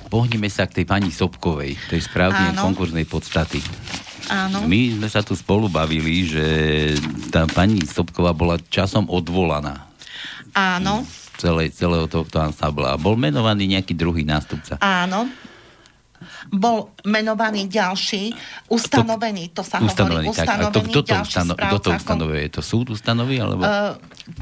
pohnime 0.07 0.47
sa 0.47 0.63
k 0.63 0.81
tej 0.81 0.85
pani 0.87 1.11
Sobkovej, 1.11 1.75
tej 1.91 2.01
správnej 2.07 2.55
konkurznej 2.55 3.03
podstaty. 3.03 3.59
Áno. 4.31 4.63
My 4.69 4.95
sme 4.95 5.09
sa 5.11 5.19
tu 5.25 5.35
spolu 5.35 5.67
bavili, 5.67 6.23
že 6.23 6.45
tá 7.33 7.43
pani 7.49 7.83
Sobková 7.83 8.31
bola 8.31 8.55
časom 8.71 9.09
odvolaná. 9.11 9.89
Áno. 10.55 11.03
Celé, 11.35 11.73
celého 11.73 12.07
tohto 12.07 12.39
ansambla. 12.39 12.99
Bol 12.99 13.19
menovaný 13.19 13.75
nejaký 13.75 13.97
druhý 13.97 14.23
nástupca. 14.23 14.79
Áno 14.79 15.27
bol 16.51 16.93
menovaný 17.07 17.67
ďalší, 17.67 18.33
ustanovený, 18.69 19.51
to 19.55 19.63
sa 19.63 19.79
ustanovený, 19.79 20.29
hovorí, 20.29 20.35
ustanovený 20.35 20.71
tak, 20.71 20.75
to, 20.75 20.81
kto 20.89 21.01
to, 21.01 21.15
ustano, 21.21 21.53
kto 21.55 21.77
to 21.79 21.89
ustanovuje? 21.95 22.39
Je 22.45 22.51
to 22.53 22.63
súd 22.63 22.85
ustanoví? 22.93 23.35
Alebo? 23.39 23.61
Uh, 23.63 23.95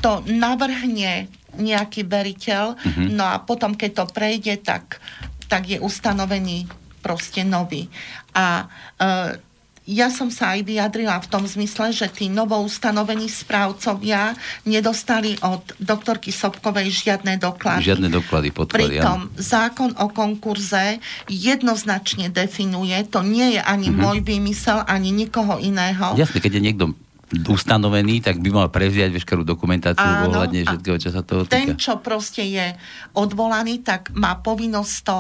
to 0.04 0.22
navrhne 0.28 1.32
nejaký 1.58 2.06
veriteľ, 2.06 2.78
uh-huh. 2.78 3.08
no 3.10 3.24
a 3.26 3.42
potom, 3.42 3.74
keď 3.74 4.04
to 4.04 4.06
prejde, 4.14 4.62
tak, 4.62 5.02
tak 5.50 5.66
je 5.66 5.82
ustanovený 5.82 6.70
proste 7.02 7.42
nový. 7.48 7.90
A 8.36 8.68
uh, 8.68 9.47
ja 9.88 10.12
som 10.12 10.28
sa 10.28 10.60
aj 10.60 10.68
vyjadrila 10.68 11.16
v 11.24 11.28
tom 11.32 11.48
zmysle, 11.48 11.96
že 11.96 12.12
tí 12.12 12.28
ustanovení 12.28 13.32
správcovia 13.32 14.36
nedostali 14.68 15.40
od 15.40 15.64
doktorky 15.80 16.36
Sobkovej 16.36 16.92
žiadne 16.92 17.40
doklady. 17.40 17.88
Žiadne 17.88 18.12
doklady, 18.12 18.52
podklady. 18.52 19.00
Pritom 19.00 19.32
ja. 19.32 19.40
zákon 19.40 19.96
o 19.96 20.12
konkurze 20.12 21.00
jednoznačne 21.32 22.28
definuje, 22.28 23.00
to 23.08 23.24
nie 23.24 23.56
je 23.56 23.62
ani 23.64 23.88
mm-hmm. 23.88 24.04
môj 24.04 24.18
vymysel, 24.28 24.84
ani 24.84 25.16
nikoho 25.16 25.56
iného. 25.64 26.20
Jasne, 26.20 26.44
keď 26.44 26.60
je 26.60 26.62
niekto 26.68 26.86
ustanovený, 27.48 28.20
tak 28.24 28.44
by 28.44 28.50
mal 28.52 28.68
prevziať 28.68 29.12
veškerú 29.16 29.48
dokumentáciu 29.48 30.04
Áno, 30.04 30.32
ohľadne 30.32 30.68
všetkého, 30.68 30.98
čo 31.00 31.10
sa 31.16 31.24
toho 31.24 31.48
týka. 31.48 31.56
Ten, 31.56 31.80
čo 31.80 32.00
proste 32.04 32.44
je 32.44 32.76
odvolaný, 33.16 33.84
tak 33.84 34.12
má 34.16 34.36
povinnosť 34.40 34.96
to 35.04 35.18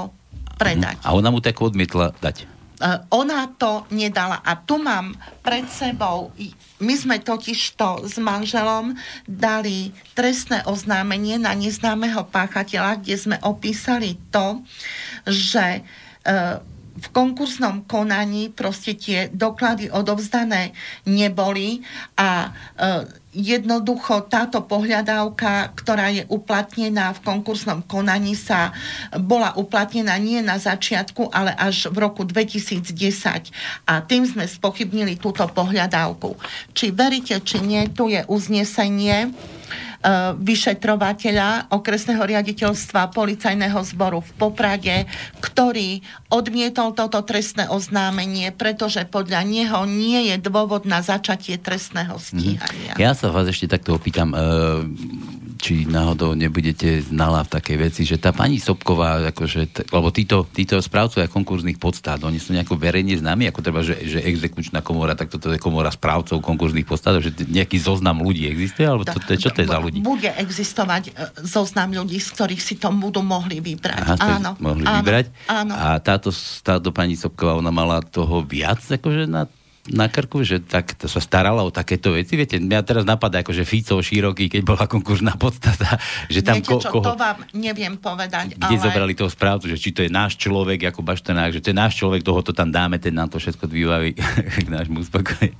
predať. 0.60 1.00
A 1.04 1.16
ona 1.16 1.32
mu 1.32 1.40
tak 1.40 1.60
odmietla 1.60 2.16
dať. 2.20 2.57
Eh, 2.78 3.00
ona 3.10 3.50
to 3.58 3.90
nedala. 3.90 4.38
A 4.46 4.54
tu 4.54 4.78
mám 4.78 5.18
pred 5.42 5.66
sebou, 5.66 6.30
my 6.78 6.94
sme 6.94 7.18
totiž 7.18 7.74
to 7.74 8.06
s 8.06 8.22
manželom 8.22 8.94
dali 9.26 9.90
trestné 10.14 10.62
oznámenie 10.70 11.42
na 11.42 11.58
neznámeho 11.58 12.30
páchateľa, 12.30 13.02
kde 13.02 13.18
sme 13.18 13.38
opísali 13.42 14.22
to, 14.30 14.62
že 15.26 15.82
eh, 15.82 16.62
v 16.98 17.08
konkursnom 17.14 17.86
konaní 17.86 18.50
proste 18.50 18.98
tie 18.98 19.30
doklady 19.30 19.94
odovzdané 19.94 20.74
neboli 21.06 21.86
a 22.18 22.50
e, 22.50 22.50
jednoducho 23.38 24.26
táto 24.26 24.66
pohľadávka, 24.66 25.78
ktorá 25.78 26.10
je 26.10 26.26
uplatnená 26.26 27.14
v 27.14 27.24
konkursnom 27.24 27.86
konaní, 27.86 28.34
sa 28.34 28.74
bola 29.14 29.54
uplatnená 29.54 30.18
nie 30.18 30.42
na 30.42 30.58
začiatku, 30.58 31.30
ale 31.30 31.54
až 31.54 31.94
v 31.94 32.02
roku 32.02 32.26
2010. 32.26 33.54
A 33.86 34.02
tým 34.02 34.26
sme 34.26 34.50
spochybnili 34.50 35.22
túto 35.22 35.46
pohľadávku. 35.46 36.34
Či 36.74 36.90
veríte, 36.90 37.38
či 37.46 37.62
nie, 37.62 37.86
tu 37.94 38.10
je 38.10 38.26
uznesenie 38.26 39.30
vyšetrovateľa 40.38 41.74
okresného 41.74 42.22
riaditeľstva 42.22 43.12
policajného 43.12 43.80
zboru 43.82 44.22
v 44.22 44.32
Poprade, 44.38 44.96
ktorý 45.42 46.06
odmietol 46.30 46.94
toto 46.94 47.20
trestné 47.26 47.68
oznámenie, 47.68 48.54
pretože 48.54 49.04
podľa 49.10 49.42
neho 49.44 49.84
nie 49.90 50.32
je 50.32 50.36
dôvod 50.40 50.86
na 50.86 51.02
začatie 51.02 51.58
trestného 51.58 52.16
mhm. 52.16 52.24
stíhania. 52.24 52.94
Ja 52.96 53.12
sa 53.18 53.27
vás 53.34 53.48
ešte 53.50 53.72
takto 53.72 53.96
opýtam, 53.96 54.32
e, 54.32 54.38
či 55.58 55.90
náhodou 55.90 56.38
nebudete 56.38 57.02
znala 57.02 57.42
v 57.44 57.50
takej 57.58 57.78
veci, 57.82 58.02
že 58.06 58.22
tá 58.22 58.30
pani 58.30 58.62
Sobková, 58.62 59.34
akože, 59.34 59.90
lebo 59.90 60.14
títo, 60.14 60.46
títo 60.54 60.78
správcovia 60.78 61.26
konkurzných 61.28 61.82
podstát, 61.82 62.22
oni 62.22 62.38
sú 62.38 62.54
nejako 62.54 62.78
verejne 62.78 63.18
známi, 63.18 63.50
ako 63.50 63.60
treba, 63.66 63.82
že, 63.82 63.98
že 64.06 64.22
exekučná 64.22 64.86
komora, 64.86 65.18
tak 65.18 65.34
toto 65.34 65.50
je 65.50 65.60
komora 65.60 65.90
správcov 65.90 66.40
konkurzných 66.40 66.86
podstát, 66.86 67.18
že 67.20 67.34
nejaký 67.34 67.82
zoznam 67.82 68.22
ľudí 68.22 68.46
existuje, 68.48 68.86
alebo 68.86 69.04
to, 69.04 69.18
to, 69.18 69.34
čo 69.36 69.50
to 69.50 69.66
je 69.66 69.68
za 69.68 69.82
ľudí? 69.82 70.00
Bude 70.06 70.30
existovať 70.38 71.04
e, 71.10 71.12
zoznam 71.44 71.92
ľudí, 71.92 72.22
z 72.22 72.30
ktorých 72.38 72.62
si 72.62 72.78
to 72.78 72.94
budú 72.94 73.26
mohli 73.26 73.58
vybrať. 73.60 73.98
Aha, 73.98 74.38
áno. 74.38 74.52
Mohli 74.62 74.86
áno, 74.86 74.96
vybrať. 75.02 75.26
Áno. 75.50 75.74
A 75.74 75.98
táto, 75.98 76.30
táto 76.62 76.94
pani 76.94 77.18
Sobková, 77.18 77.58
ona 77.58 77.74
mala 77.74 78.06
toho 78.06 78.46
viac, 78.46 78.80
akože 78.80 79.26
na 79.26 79.50
na 79.92 80.12
krku, 80.12 80.44
že 80.44 80.60
tak 80.60 80.96
to 81.00 81.08
sa 81.08 81.24
starala 81.24 81.64
o 81.64 81.72
takéto 81.72 82.12
veci. 82.12 82.36
Viete, 82.36 82.60
mňa 82.60 82.80
teraz 82.84 83.04
napadá 83.08 83.40
že 83.48 83.64
Fico 83.64 84.04
široký, 84.04 84.52
keď 84.52 84.62
bola 84.68 84.86
konkurzná 84.86 85.40
podstata. 85.40 85.96
Že 86.28 86.40
tam 86.44 86.56
Viete 86.60 86.70
ko, 86.70 86.78
čo, 86.84 86.90
koho, 86.92 87.06
to 87.08 87.16
vám 87.16 87.40
neviem 87.56 87.96
povedať. 87.96 88.60
Kde 88.60 88.78
ale... 88.78 88.84
zobrali 88.84 89.14
toho 89.16 89.32
správcu, 89.32 89.72
že 89.72 89.80
či 89.80 89.96
to 89.96 90.04
je 90.04 90.12
náš 90.12 90.36
človek, 90.36 90.92
ako 90.92 91.06
Baštenák, 91.06 91.56
že 91.56 91.64
to 91.64 91.72
je 91.72 91.78
náš 91.78 91.96
človek, 91.96 92.26
toho 92.26 92.44
to 92.44 92.52
tam 92.52 92.74
dáme, 92.74 93.00
ten 93.00 93.16
nám 93.16 93.32
to 93.32 93.40
všetko 93.40 93.70
vybaví 93.72 94.18
k 94.66 94.68
nášmu 94.68 95.08
uspokojeniu. 95.08 95.56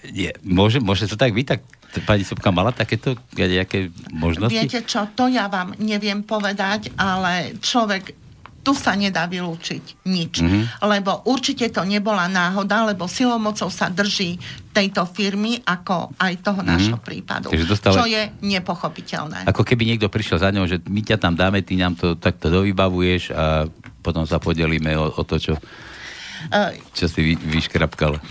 Je, 0.00 0.32
môže, 0.40 0.80
môže 0.80 1.04
to 1.04 1.16
tak 1.16 1.36
byť? 1.36 1.46
Tak 1.46 1.60
pani 2.08 2.24
Sobka 2.24 2.48
mala 2.48 2.72
takéto 2.72 3.20
nejaké 3.36 3.92
možnosti? 4.08 4.56
Viete 4.56 4.80
čo, 4.84 5.04
to 5.12 5.28
ja 5.28 5.50
vám 5.52 5.76
neviem 5.76 6.24
povedať, 6.24 6.88
ale 6.96 7.56
človek 7.60 8.16
tu 8.60 8.76
sa 8.76 8.92
nedá 8.92 9.24
vylúčiť 9.24 10.04
nič. 10.04 10.44
Mm-hmm. 10.44 10.84
Lebo 10.84 11.24
určite 11.24 11.72
to 11.72 11.80
nebola 11.88 12.28
náhoda, 12.28 12.84
lebo 12.84 13.08
silomocou 13.08 13.72
sa 13.72 13.88
drží 13.88 14.36
tejto 14.70 15.08
firmy, 15.08 15.64
ako 15.64 16.12
aj 16.20 16.32
toho 16.44 16.60
mm-hmm. 16.60 16.70
nášho 16.70 16.98
prípadu. 17.00 17.48
Dostali... 17.50 17.96
Čo 17.96 18.04
je 18.04 18.22
nepochopiteľné. 18.44 19.48
Ako 19.48 19.64
keby 19.64 19.88
niekto 19.88 20.12
prišiel 20.12 20.38
za 20.38 20.52
ňou, 20.52 20.68
že 20.68 20.76
my 20.84 21.00
ťa 21.00 21.16
tam 21.16 21.34
dáme, 21.34 21.64
ty 21.64 21.80
nám 21.80 21.96
to 21.96 22.14
takto 22.20 22.52
dovybavuješ 22.52 23.32
a 23.32 23.64
potom 24.04 24.24
sa 24.28 24.36
podelíme 24.36 24.92
o, 24.96 25.08
o 25.12 25.22
to, 25.24 25.40
čo, 25.40 25.54
uh, 25.56 26.70
čo 26.92 27.08
si 27.08 27.20
vy, 27.20 27.34
vyškrapkal. 27.36 28.20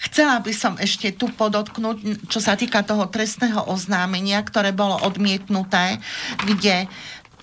Chcela 0.00 0.40
by 0.40 0.52
som 0.56 0.74
ešte 0.80 1.12
tu 1.12 1.28
podotknúť, 1.28 2.26
čo 2.32 2.40
sa 2.40 2.56
týka 2.56 2.80
toho 2.80 3.04
trestného 3.12 3.68
oznámenia, 3.68 4.40
ktoré 4.40 4.72
bolo 4.72 4.96
odmietnuté, 5.04 6.00
kde 6.40 6.88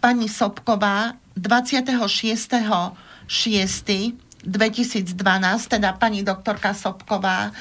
pani 0.08 0.32
Sobková 0.32 1.20
26. 1.36 2.00
6. 3.28 3.92
2012, 4.48 5.04
teda 5.68 5.92
pani 6.00 6.24
doktorka 6.24 6.72
Sobková 6.72 7.52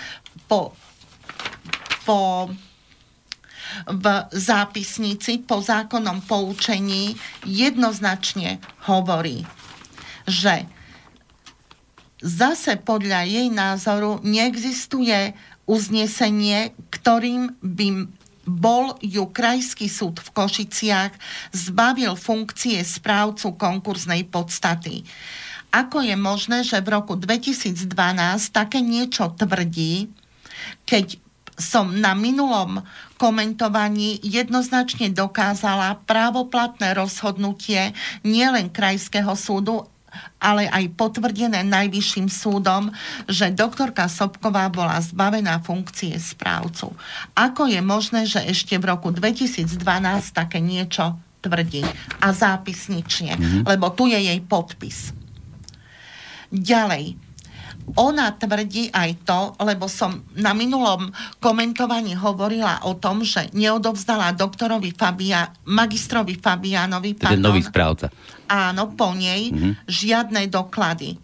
po, 0.46 0.70
po 2.06 2.46
v 3.90 4.04
zápisnici 4.30 5.42
po 5.42 5.58
zákonnom 5.58 6.22
poučení 6.22 7.18
jednoznačne 7.42 8.62
hovorí, 8.86 9.42
že 10.30 10.70
zase 12.22 12.78
podľa 12.78 13.26
jej 13.26 13.50
názoru 13.50 14.22
neexistuje 14.22 15.34
uznesenie, 15.66 16.78
ktorým 16.94 17.58
by 17.58 17.86
bol 18.46 18.94
ju 19.02 19.26
Krajský 19.28 19.90
súd 19.90 20.22
v 20.22 20.28
Košiciach 20.30 21.12
zbavil 21.50 22.14
funkcie 22.14 22.78
správcu 22.86 23.58
konkurznej 23.58 24.24
podstaty. 24.30 25.02
Ako 25.74 26.00
je 26.00 26.16
možné, 26.16 26.62
že 26.62 26.78
v 26.80 26.94
roku 26.94 27.18
2012 27.18 27.84
také 28.54 28.80
niečo 28.80 29.34
tvrdí, 29.34 30.08
keď 30.86 31.18
som 31.58 31.88
na 31.90 32.12
minulom 32.12 32.84
komentovaní 33.16 34.20
jednoznačne 34.22 35.08
dokázala 35.10 36.04
právoplatné 36.04 36.92
rozhodnutie 36.92 37.96
nielen 38.22 38.68
Krajského 38.68 39.32
súdu, 39.34 39.88
ale 40.38 40.70
aj 40.70 40.94
potvrdené 40.94 41.64
Najvyšším 41.66 42.28
súdom, 42.30 42.94
že 43.26 43.50
doktorka 43.50 44.06
Sobková 44.06 44.70
bola 44.70 45.00
zbavená 45.02 45.60
funkcie 45.64 46.14
správcu. 46.16 46.94
Ako 47.34 47.66
je 47.66 47.80
možné, 47.82 48.24
že 48.24 48.40
ešte 48.44 48.78
v 48.78 48.92
roku 48.92 49.10
2012 49.10 49.76
také 50.30 50.62
niečo 50.62 51.18
tvrdí 51.42 51.84
a 52.22 52.28
zápisnične, 52.34 53.32
mm-hmm. 53.36 53.62
lebo 53.66 53.92
tu 53.94 54.10
je 54.10 54.18
jej 54.18 54.40
podpis. 54.42 55.14
Ďalej, 56.50 57.25
ona 57.94 58.34
tvrdí 58.34 58.90
aj 58.90 59.10
to, 59.22 59.40
lebo 59.62 59.86
som 59.86 60.26
na 60.34 60.50
minulom 60.50 61.14
komentovaní 61.38 62.18
hovorila 62.18 62.82
o 62.82 62.98
tom, 62.98 63.22
že 63.22 63.46
neodovzdala 63.54 64.34
doktorovi 64.34 64.90
Fabia, 64.90 65.54
magistrovi 65.70 66.34
Fabianovi, 66.34 67.14
je 67.14 67.38
nový 67.38 67.62
správca. 67.62 68.10
Áno, 68.50 68.90
po 68.98 69.14
nej 69.14 69.54
mm-hmm. 69.54 69.72
žiadne 69.86 70.50
doklady. 70.50 71.14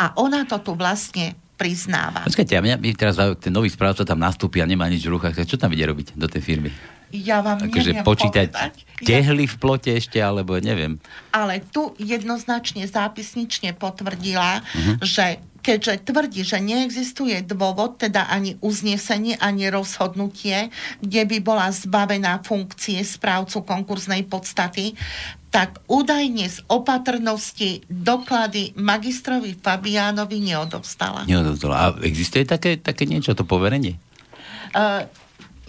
A 0.00 0.16
ona 0.16 0.48
to 0.48 0.56
tu 0.64 0.72
vlastne 0.72 1.36
priznáva. 1.60 2.24
Počkajte, 2.26 2.56
a 2.56 2.64
mňa, 2.64 2.76
mňa 2.80 2.94
teraz 2.96 3.16
ten 3.38 3.52
nový 3.52 3.68
správca 3.68 4.02
tam 4.02 4.18
nastúpi 4.18 4.58
a 4.58 4.66
nemá 4.66 4.88
nič 4.88 5.04
v 5.04 5.14
rukách, 5.14 5.44
čo 5.44 5.60
tam 5.60 5.70
ide 5.76 5.86
robiť 5.86 6.16
do 6.16 6.26
tej 6.26 6.42
firmy? 6.42 6.72
Ja 7.12 7.44
vám 7.44 7.68
akože 7.68 7.92
neviem 7.92 8.08
počítať 8.08 8.48
povedať. 8.48 8.72
tehly 9.04 9.44
v 9.44 9.56
plote 9.60 9.92
ešte, 9.92 10.16
alebo 10.16 10.56
neviem. 10.56 10.96
Ale 11.28 11.60
tu 11.60 11.92
jednoznačne 12.00 12.88
zápisnične 12.88 13.76
potvrdila, 13.76 14.64
uh-huh. 14.64 14.96
že 15.04 15.36
keďže 15.62 16.04
tvrdí, 16.04 16.42
že 16.42 16.58
neexistuje 16.58 17.40
dôvod, 17.46 18.02
teda 18.02 18.26
ani 18.28 18.58
uznesenie, 18.58 19.38
ani 19.38 19.70
rozhodnutie, 19.70 20.74
kde 20.98 21.22
by 21.24 21.38
bola 21.38 21.70
zbavená 21.70 22.42
funkcie 22.42 23.00
správcu 23.06 23.62
konkurznej 23.62 24.26
podstaty, 24.26 24.98
tak 25.52 25.84
údajne 25.86 26.48
z 26.48 26.64
opatrnosti 26.66 27.84
doklady 27.86 28.72
magistrovi 28.74 29.52
Fabiánovi 29.54 30.40
neodovstala. 30.40 31.28
Neodovzdala. 31.28 31.76
A 31.76 31.86
existuje 32.02 32.48
také, 32.48 32.80
také 32.80 33.04
niečo, 33.04 33.36
to 33.36 33.44
poverenie? 33.44 34.00
Uh, 34.72 35.04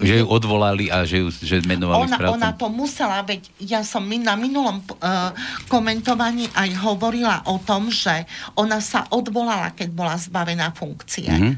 že 0.01 0.21
ju 0.21 0.25
odvolali 0.25 0.89
a 0.89 1.05
že 1.05 1.21
ju 1.21 1.29
že 1.29 1.61
menovali 1.69 2.09
ona, 2.09 2.17
ona 2.33 2.51
to 2.57 2.65
musela, 2.65 3.21
veď 3.21 3.45
ja 3.61 3.81
som 3.85 4.01
na 4.09 4.33
minulom 4.33 4.81
uh, 4.81 5.29
komentovaní 5.69 6.49
aj 6.57 6.69
hovorila 6.81 7.45
o 7.45 7.61
tom, 7.61 7.93
že 7.93 8.25
ona 8.57 8.81
sa 8.81 9.05
odvolala, 9.13 9.69
keď 9.77 9.89
bola 9.93 10.17
zbavená 10.17 10.73
funkcie. 10.73 11.29
Mm-hmm. 11.29 11.53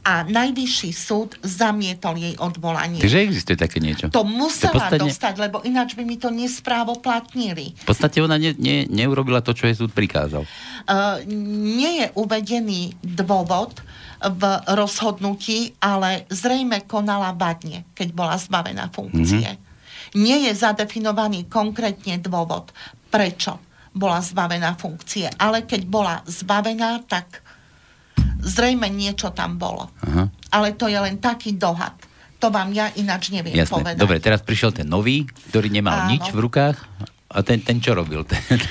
A 0.00 0.24
najvyšší 0.24 0.90
súd 0.96 1.36
zamietol 1.44 2.16
jej 2.16 2.34
odvolanie. 2.40 3.04
Takže 3.04 3.20
existuje 3.20 3.56
také 3.58 3.84
niečo? 3.84 4.08
To 4.08 4.24
musela 4.24 4.72
to 4.72 4.80
podstate... 4.80 5.02
dostať, 5.04 5.34
lebo 5.36 5.60
ináč 5.60 5.92
by 5.92 6.08
mi 6.08 6.16
to 6.16 6.32
nesprávoplatnili. 6.32 7.76
V 7.84 7.86
podstate 7.86 8.24
ona 8.24 8.40
ne, 8.40 8.56
ne, 8.56 8.88
neurobila 8.88 9.44
to, 9.44 9.52
čo 9.52 9.68
jej 9.68 9.76
súd 9.76 9.92
prikázal. 9.92 10.48
Uh, 10.88 11.20
nie 11.68 12.00
je 12.00 12.06
uvedený 12.16 12.96
dôvod, 13.04 13.84
v 14.24 14.42
rozhodnutí, 14.72 15.76
ale 15.80 16.24
zrejme 16.32 16.88
konala 16.88 17.36
vadne, 17.36 17.84
keď 17.92 18.08
bola 18.16 18.36
zbavená 18.40 18.88
funkcie. 18.88 19.48
Mm-hmm. 19.56 20.18
Nie 20.20 20.48
je 20.48 20.52
zadefinovaný 20.54 21.50
konkrétne 21.50 22.22
dôvod, 22.22 22.70
prečo 23.10 23.58
bola 23.94 24.18
zbavená 24.18 24.74
funkcie, 24.74 25.30
ale 25.38 25.62
keď 25.66 25.82
bola 25.86 26.14
zbavená, 26.26 27.02
tak 27.06 27.44
zrejme 28.42 28.90
niečo 28.90 29.30
tam 29.30 29.56
bolo. 29.56 29.90
Aha. 30.02 30.28
Ale 30.50 30.74
to 30.74 30.90
je 30.90 30.98
len 30.98 31.18
taký 31.22 31.54
dohad. 31.54 31.94
To 32.42 32.52
vám 32.52 32.74
ja 32.76 32.92
ináč 32.98 33.32
neviem 33.32 33.56
Jasné. 33.56 33.72
povedať. 33.72 33.94
Dobre, 34.02 34.18
teraz 34.20 34.44
prišiel 34.44 34.74
ten 34.74 34.84
nový, 34.84 35.24
ktorý 35.48 35.72
nemal 35.72 36.04
Áno. 36.04 36.10
nič 36.12 36.28
v 36.28 36.44
rukách. 36.44 36.76
A 37.34 37.42
ten, 37.42 37.58
ten 37.64 37.82
čo 37.82 37.98
robil? 37.98 38.22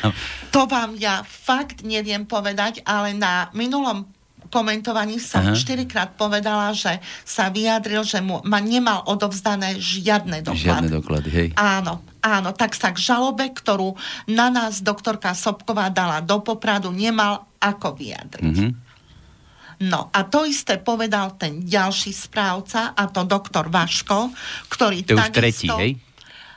to 0.55 0.61
vám 0.69 0.95
ja 0.95 1.25
fakt 1.27 1.83
neviem 1.83 2.23
povedať, 2.23 2.79
ale 2.87 3.11
na 3.11 3.51
minulom 3.51 4.07
komentovaní 4.53 5.17
som 5.17 5.41
Aha. 5.41 5.57
štyrikrát 5.57 6.13
povedala, 6.13 6.69
že 6.77 7.01
sa 7.25 7.49
vyjadril, 7.49 8.05
že 8.05 8.21
mu 8.21 8.37
ma 8.45 8.61
nemal 8.61 9.01
odovzdané 9.09 9.81
žiadne 9.81 10.45
doklady. 10.45 10.69
Žiadne 10.69 10.89
doklady, 10.93 11.29
hej. 11.33 11.47
Áno, 11.57 12.05
áno, 12.21 12.53
tak 12.53 12.77
sa 12.77 12.93
k 12.93 13.01
žalobe, 13.01 13.49
ktorú 13.49 13.97
na 14.29 14.53
nás 14.53 14.85
doktorka 14.85 15.33
Sobková 15.33 15.89
dala 15.89 16.21
do 16.21 16.37
popradu, 16.45 16.93
nemal 16.93 17.49
ako 17.57 17.97
vyjadriť. 17.97 18.45
Mm-hmm. 18.45 18.71
No 19.89 20.13
a 20.13 20.19
to 20.29 20.45
isté 20.45 20.77
povedal 20.77 21.33
ten 21.35 21.65
ďalší 21.65 22.13
správca, 22.13 22.93
a 22.93 23.09
to 23.09 23.25
doktor 23.25 23.73
Vaško, 23.73 24.29
ktorý 24.69 25.01
to 25.01 25.17
takisto... 25.17 25.33
Už 25.33 25.39
tretí, 25.41 25.67
hej? 25.81 25.91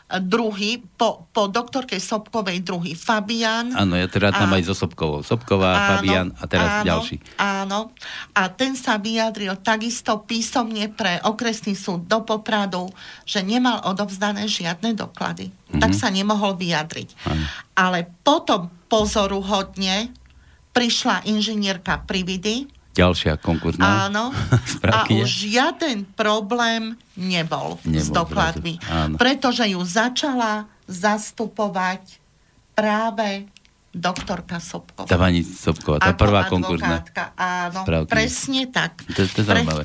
Druhý, 0.07 0.79
po, 0.95 1.27
po 1.35 1.51
doktorke 1.51 1.99
Sobkovej 1.99 2.63
druhý 2.63 2.95
Fabian. 2.95 3.75
Áno, 3.75 3.99
ja 3.99 4.07
teda 4.07 4.31
tam 4.31 4.55
aj 4.55 4.71
so 4.71 4.75
Sobkovou. 4.79 5.27
Sobková, 5.27 5.75
áno, 5.75 5.87
Fabian 5.99 6.29
a 6.39 6.45
teraz 6.47 6.71
áno, 6.71 6.87
ďalší. 6.87 7.17
Áno, 7.43 7.79
a 8.31 8.43
ten 8.47 8.79
sa 8.79 9.03
vyjadril 9.03 9.59
takisto 9.67 10.23
písomne 10.23 10.87
pre 10.95 11.19
okresný 11.27 11.75
súd 11.75 12.07
do 12.07 12.23
Popradu, 12.23 12.87
že 13.27 13.43
nemal 13.43 13.83
odovzdané 13.83 14.47
žiadne 14.47 14.95
doklady. 14.95 15.51
Mm-hmm. 15.51 15.83
Tak 15.83 15.91
sa 15.91 16.15
nemohol 16.15 16.55
vyjadriť. 16.55 17.09
Áno. 17.27 17.43
Ale 17.75 18.07
potom 18.23 18.71
pozoruhodne 18.87 20.15
prišla 20.71 21.27
inžinierka 21.27 22.07
Prividy, 22.07 22.71
Ďalšia 22.97 23.37
konkurzná 23.37 24.09
Áno. 24.09 24.33
a 24.97 25.05
už 25.13 25.29
žiaden 25.29 26.09
problém 26.17 26.97
nebol, 27.13 27.77
nebol 27.85 28.01
s 28.01 28.09
dokladmi. 28.09 28.81
Pretože 29.21 29.69
ju 29.69 29.81
začala 29.85 30.65
zastupovať 30.89 32.17
práve 32.73 33.49
doktorka 33.97 34.61
Sobková. 34.61 35.09
Tá 35.09 35.17
pani 35.17 35.41
Sobková, 35.41 35.97
tá 35.97 36.13
Ako 36.13 36.21
prvá 36.21 36.41
konkurzná. 36.53 37.01
Áno, 37.37 37.81
Správky. 37.83 38.13
presne 38.13 38.69
tak. 38.69 39.01
To, 39.17 39.25
to 39.25 39.39
je 39.41 39.47
zaujímavé. 39.49 39.83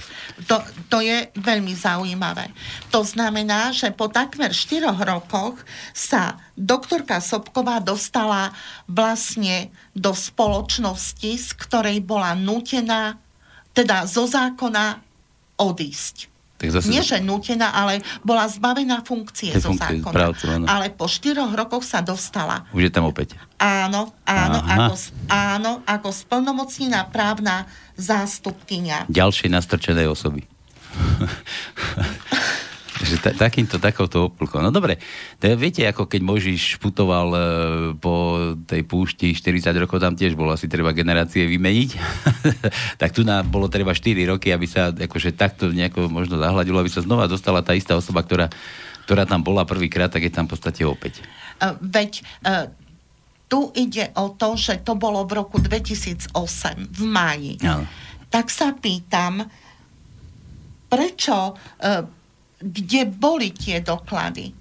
To, 0.52 0.56
to 0.92 0.98
je 1.00 1.32
veľmi 1.40 1.72
zaujímavé. 1.72 2.52
To 2.92 3.08
znamená, 3.08 3.72
že 3.72 3.96
po 3.96 4.12
takmer 4.12 4.52
4 4.52 4.92
rokoch 5.08 5.64
sa 5.96 6.36
doktorka 6.60 7.24
Sobková 7.24 7.80
dostala 7.80 8.52
vlastne 8.92 9.72
do 9.96 10.12
spoločnosti, 10.12 11.32
z 11.40 11.50
ktorej 11.56 12.04
bola 12.04 12.36
nutená, 12.36 13.16
teda 13.72 14.04
zo 14.04 14.28
zákona 14.28 15.00
odísť. 15.56 16.31
Tak 16.62 16.70
zase... 16.70 16.94
Nie, 16.94 17.02
že 17.02 17.18
nutená, 17.18 17.74
ale 17.74 18.06
bola 18.22 18.46
zbavená 18.46 19.02
funkcie 19.02 19.50
zo 19.58 19.74
funkcie, 19.74 19.98
zákona. 19.98 20.14
Pravcu, 20.14 20.46
ale 20.70 20.94
po 20.94 21.10
štyroch 21.10 21.50
rokoch 21.58 21.82
sa 21.82 22.06
dostala. 22.06 22.70
Už 22.70 22.86
je 22.86 22.94
tam 22.94 23.10
opäť. 23.10 23.34
Áno, 23.58 24.14
áno, 24.30 24.62
ako, 24.62 24.94
áno, 25.26 25.72
ako 25.90 26.14
splnomocnená 26.14 27.10
právna 27.10 27.66
zástupkynia. 27.98 29.10
Ďalšej 29.10 29.50
nastrčenej 29.50 30.06
osoby. 30.06 30.46
že 33.06 33.18
ta, 33.18 33.34
takýmto, 33.34 33.82
takouto 33.82 34.30
oplkou. 34.30 34.62
No 34.62 34.70
dobre, 34.70 35.02
to 35.42 35.50
je, 35.50 35.54
viete, 35.58 35.82
ako 35.86 36.06
keď 36.06 36.22
Možiš 36.22 36.78
putoval 36.78 37.28
e, 37.34 37.42
po 37.98 38.16
tej 38.70 38.86
púšti 38.86 39.34
40 39.34 39.74
rokov, 39.82 40.00
tam 40.00 40.14
tiež 40.14 40.38
bolo 40.38 40.54
asi 40.54 40.70
treba 40.70 40.94
generácie 40.94 41.50
vymeniť. 41.50 41.90
tak 43.02 43.12
tu 43.12 43.26
nám 43.26 43.50
bolo 43.50 43.68
treba 43.68 43.92
4 43.98 44.14
roky, 44.30 44.54
aby 44.54 44.66
sa 44.70 44.94
akože 44.94 45.34
takto 45.34 45.74
nejako 45.74 46.08
možno 46.08 46.38
zahľadilo, 46.38 46.80
aby 46.80 46.92
sa 46.92 47.02
znova 47.02 47.26
dostala 47.26 47.66
tá 47.66 47.74
istá 47.74 47.98
osoba, 47.98 48.22
ktorá, 48.22 48.48
ktorá 49.10 49.26
tam 49.26 49.42
bola 49.42 49.66
prvýkrát, 49.66 50.14
tak 50.14 50.26
je 50.26 50.34
tam 50.34 50.46
v 50.46 50.54
podstate 50.56 50.86
opäť. 50.86 51.26
Uh, 51.58 51.76
veď 51.82 52.22
uh, 52.46 52.70
tu 53.52 53.74
ide 53.76 54.16
o 54.16 54.32
to, 54.32 54.56
že 54.56 54.80
to 54.86 54.96
bolo 54.96 55.28
v 55.28 55.44
roku 55.44 55.60
2008, 55.60 56.32
v 56.88 57.02
máji. 57.04 57.54
No. 57.60 57.84
Tak 58.32 58.48
sa 58.48 58.72
pýtam, 58.72 59.44
prečo 60.88 61.36
uh, 61.52 62.21
kde 62.62 63.10
boli 63.10 63.50
tie 63.52 63.82
doklady. 63.82 64.54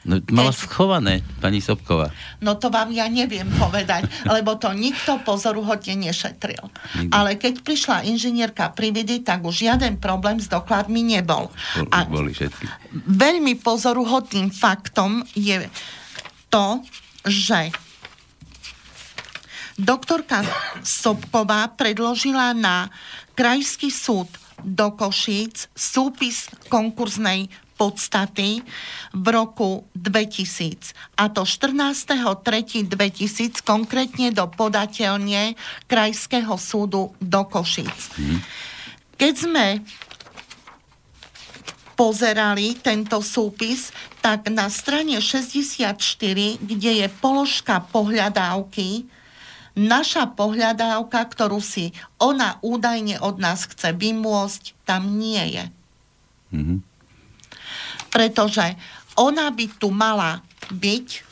No, 0.00 0.16
mala 0.32 0.48
schované, 0.48 1.20
pani 1.44 1.60
Sobková. 1.60 2.08
No 2.40 2.56
to 2.56 2.72
vám 2.72 2.88
ja 2.88 3.04
neviem 3.04 3.44
povedať, 3.60 4.08
lebo 4.24 4.56
to 4.56 4.72
nikto 4.72 5.20
pozoruhodne 5.20 6.08
nešetril. 6.08 6.72
Nikdy. 6.96 7.12
Ale 7.12 7.36
keď 7.36 7.60
prišla 7.60 8.08
inžinierka 8.08 8.72
Prividy, 8.72 9.20
tak 9.20 9.44
už 9.44 9.60
žiaden 9.60 10.00
problém 10.00 10.40
s 10.40 10.48
dokladmi 10.48 11.04
nebol. 11.04 11.52
A 11.92 12.08
boli 12.08 12.32
všetky. 12.32 12.64
Veľmi 13.12 13.60
pozoruhodným 13.60 14.48
faktom 14.48 15.20
je 15.36 15.68
to, 16.48 16.80
že 17.28 17.68
doktorka 19.76 20.48
Sobková 20.80 21.76
predložila 21.76 22.56
na 22.56 22.88
Krajský 23.36 23.92
súd 23.92 24.39
do 24.64 24.90
Košíc 24.94 25.68
súpis 25.74 26.48
konkurznej 26.68 27.48
podstaty 27.80 28.60
v 29.16 29.26
roku 29.32 29.88
2000. 29.96 30.92
A 31.16 31.32
to 31.32 31.48
14.3.2000 31.48 33.64
konkrétne 33.64 34.28
do 34.36 34.44
podateľne 34.52 35.56
Krajského 35.88 36.60
súdu 36.60 37.16
do 37.16 37.40
Košíc. 37.48 38.12
Keď 39.16 39.34
sme 39.36 39.80
pozerali 41.96 42.76
tento 42.80 43.20
súpis, 43.20 43.92
tak 44.24 44.48
na 44.52 44.68
strane 44.72 45.20
64, 45.20 45.96
kde 46.60 46.92
je 47.04 47.08
položka 47.20 47.80
pohľadávky, 47.92 49.04
naša 49.78 50.30
pohľadávka, 50.34 51.20
ktorú 51.30 51.62
si 51.62 51.94
ona 52.18 52.58
údajne 52.60 53.22
od 53.22 53.38
nás 53.38 53.66
chce 53.68 53.94
vymôcť, 53.94 54.74
tam 54.84 55.18
nie 55.18 55.60
je. 55.60 55.64
Mm-hmm. 56.50 56.78
Pretože 58.10 58.74
ona 59.14 59.50
by 59.54 59.66
tu 59.78 59.94
mala 59.94 60.42
byť 60.70 61.30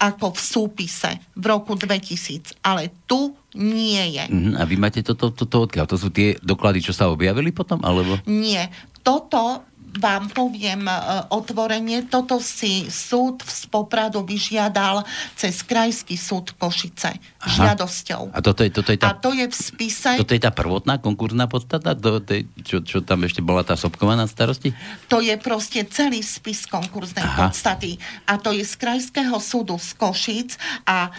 ako 0.00 0.36
v 0.36 0.40
súpise 0.40 1.10
v 1.32 1.44
roku 1.48 1.78
2000, 1.78 2.60
ale 2.60 2.92
tu 3.08 3.32
nie 3.56 4.18
je. 4.18 4.24
Mm-hmm. 4.26 4.54
A 4.58 4.62
vy 4.66 4.76
máte 4.76 5.00
toto, 5.00 5.30
toto 5.30 5.64
odkiaľ? 5.64 5.86
To 5.88 5.96
sú 5.96 6.10
tie 6.10 6.36
doklady, 6.42 6.82
čo 6.84 6.92
sa 6.92 7.08
objavili 7.08 7.54
potom? 7.54 7.80
Alebo? 7.80 8.18
Nie. 8.26 8.68
Toto 9.04 9.64
vám 9.94 10.30
poviem 10.30 10.90
e, 10.90 10.94
otvorenie, 11.30 12.10
toto 12.10 12.42
si 12.42 12.90
súd 12.90 13.42
v 13.46 13.62
Popradu 13.70 14.26
vyžiadal 14.26 15.06
cez 15.38 15.62
Krajský 15.62 16.18
súd 16.18 16.54
Košice 16.58 17.14
Aha. 17.14 17.74
žiadosťou. 17.74 18.34
A 18.34 18.38
toto 18.42 18.66
je, 18.66 18.70
toto 18.74 18.90
je 18.90 18.98
tá, 18.98 19.14
a 19.14 19.18
to 19.18 19.30
je 19.30 19.46
v 19.46 19.54
spise... 19.54 20.18
Toto 20.18 20.34
je 20.34 20.42
tá 20.42 20.50
prvotná 20.50 20.98
konkurzná 20.98 21.46
podstata, 21.46 21.94
do 21.94 22.18
tej, 22.18 22.50
čo, 22.66 22.82
čo 22.82 22.98
tam 23.06 23.22
ešte 23.22 23.38
bola 23.38 23.62
tá 23.62 23.78
Sobková 23.78 24.18
na 24.18 24.26
starosti? 24.26 24.74
To 25.06 25.22
je 25.22 25.34
proste 25.38 25.86
celý 25.86 26.20
spis 26.26 26.66
konkurznej 26.66 27.22
Aha. 27.22 27.48
podstaty. 27.48 27.96
A 28.26 28.38
to 28.40 28.50
je 28.50 28.66
z 28.66 28.74
Krajského 28.74 29.38
súdu 29.38 29.78
z 29.78 29.94
Košic 29.94 30.58
a 30.88 31.08
e, 31.08 31.10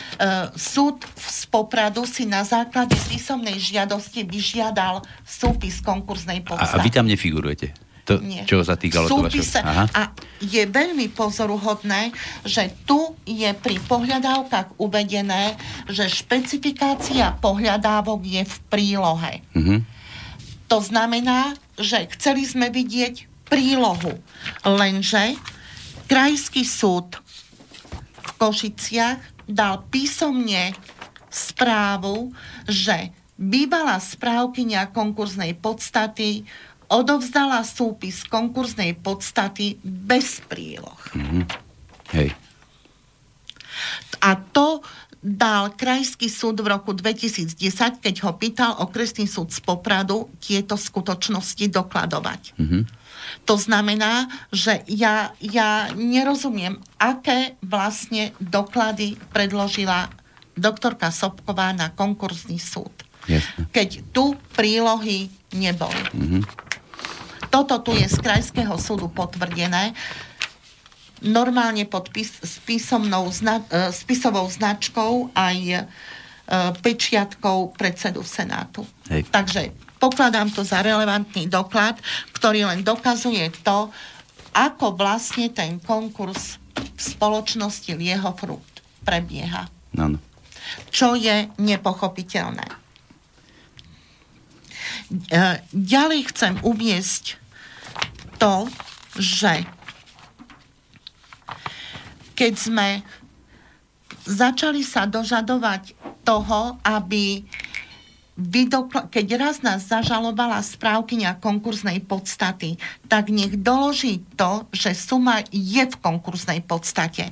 súd 0.59 0.99
z 1.15 1.47
Popradu 1.47 2.03
si 2.03 2.27
na 2.27 2.43
základe 2.43 2.99
písomnej 3.07 3.55
žiadosti 3.55 4.27
vyžiadal 4.27 4.99
súpis 5.23 5.79
konkurznej 5.79 6.43
podstaty. 6.43 6.75
A, 6.75 6.81
a 6.81 6.83
vy 6.83 6.89
tam 6.91 7.07
nefigurujete? 7.07 7.84
To, 8.05 8.21
Nie. 8.21 8.45
Čo 8.45 8.61
sa 8.61 8.77
týkalo 8.77 9.09
Súpise. 9.09 9.65
A 9.65 10.13
je 10.37 10.61
veľmi 10.69 11.09
pozoruhodné, 11.09 12.13
že 12.45 12.69
tu 12.85 13.17
je 13.25 13.49
pri 13.57 13.81
pohľadávkach 13.81 14.77
uvedené, 14.77 15.57
že 15.89 16.05
špecifikácia 16.05 17.33
pohľadávok 17.41 18.21
je 18.21 18.43
v 18.45 18.55
prílohe. 18.69 19.41
Mm-hmm. 19.57 19.79
To 20.69 20.77
znamená, 20.81 21.57
že 21.81 22.05
chceli 22.13 22.45
sme 22.45 22.69
vidieť 22.69 23.45
prílohu. 23.49 24.17
Lenže 24.65 25.37
Krajský 26.05 26.61
súd 26.61 27.17
v 28.21 28.31
Košiciach 28.37 29.49
dal 29.49 29.81
písomne 29.89 30.77
správu, 31.33 32.33
že 32.69 33.09
bývalá 33.35 33.99
správkynia 33.99 34.93
konkurznej 34.93 35.57
podstaty 35.59 36.47
odovzdala 36.89 37.65
súpis 37.65 38.25
konkurznej 38.25 38.97
podstaty 38.99 39.77
bez 39.81 40.41
príloh. 40.45 40.99
Mm-hmm. 41.13 41.43
Hej. 42.13 42.29
A 44.21 44.39
to 44.39 44.81
dal 45.25 45.73
Krajský 45.73 46.29
súd 46.29 46.61
v 46.61 46.69
roku 46.69 46.93
2010, 46.93 47.57
keď 47.97 48.15
ho 48.29 48.37
pýtal 48.37 48.77
okresný 48.77 49.25
súd 49.25 49.49
z 49.49 49.57
Popradu 49.65 50.29
tieto 50.37 50.77
skutočnosti 50.77 51.65
dokladovať. 51.65 52.41
Mm-hmm. 52.61 52.83
To 53.49 53.57
znamená, 53.57 54.29
že 54.53 54.85
ja, 54.85 55.33
ja 55.41 55.89
nerozumiem, 55.97 56.77
aké 57.01 57.57
vlastne 57.65 58.37
doklady 58.37 59.17
predložila 59.33 60.13
doktorka 60.53 61.09
Sobková 61.09 61.73
na 61.73 61.89
konkurzný 61.89 62.61
súd. 62.61 62.93
Jasne. 63.25 63.65
Keď 63.73 64.13
tu 64.13 64.37
prílohy 64.53 65.33
neboli. 65.57 66.05
Mm-hmm. 66.13 66.41
Toto 67.55 67.79
tu 67.79 67.95
je 67.95 68.03
z 68.03 68.19
Krajského 68.19 68.75
súdu 68.75 69.07
potvrdené 69.07 69.95
normálne 71.23 71.87
pod 71.87 72.11
pís, 72.11 72.35
s, 72.43 72.59
písomnou 72.67 73.31
zna, 73.31 73.63
e, 73.71 73.95
spisovou 73.95 74.43
značkou 74.51 75.31
aj 75.31 75.57
e, 75.63 75.79
pečiatkou 76.83 77.71
predsedu 77.79 78.27
Senátu. 78.27 78.83
Hej. 79.07 79.31
Takže 79.31 79.71
pokladám 80.03 80.51
to 80.51 80.67
za 80.67 80.83
relevantný 80.83 81.47
doklad, 81.47 81.95
ktorý 82.35 82.67
len 82.67 82.83
dokazuje 82.83 83.47
to, 83.63 83.87
ako 84.51 84.99
vlastne 84.99 85.47
ten 85.55 85.79
konkurs 85.79 86.59
v 86.75 86.99
spoločnosti 86.99 87.95
Liehofrucht 87.95 88.83
prebieha. 89.07 89.71
Ano. 89.95 90.19
Čo 90.91 91.15
je 91.15 91.47
nepochopiteľné. 91.55 92.67
E, 95.31 95.39
ďalej 95.71 96.35
chcem 96.35 96.59
uviesť 96.59 97.44
to, 98.35 98.69
že 99.15 99.63
keď 102.35 102.53
sme 102.59 102.87
začali 104.27 104.83
sa 104.83 105.07
dožadovať 105.07 105.95
toho, 106.25 106.75
aby 106.83 107.45
vydokla- 108.35 109.07
keď 109.07 109.27
raz 109.39 109.55
nás 109.63 109.87
zažalovala 109.87 110.59
správkynia 110.59 111.39
konkurznej 111.39 112.03
podstaty, 112.03 112.75
tak 113.07 113.31
nech 113.31 113.55
doloží 113.55 114.27
to, 114.35 114.67
že 114.75 114.91
suma 114.91 115.39
je 115.53 115.83
v 115.87 115.95
konkurznej 115.95 116.59
podstate. 116.67 117.31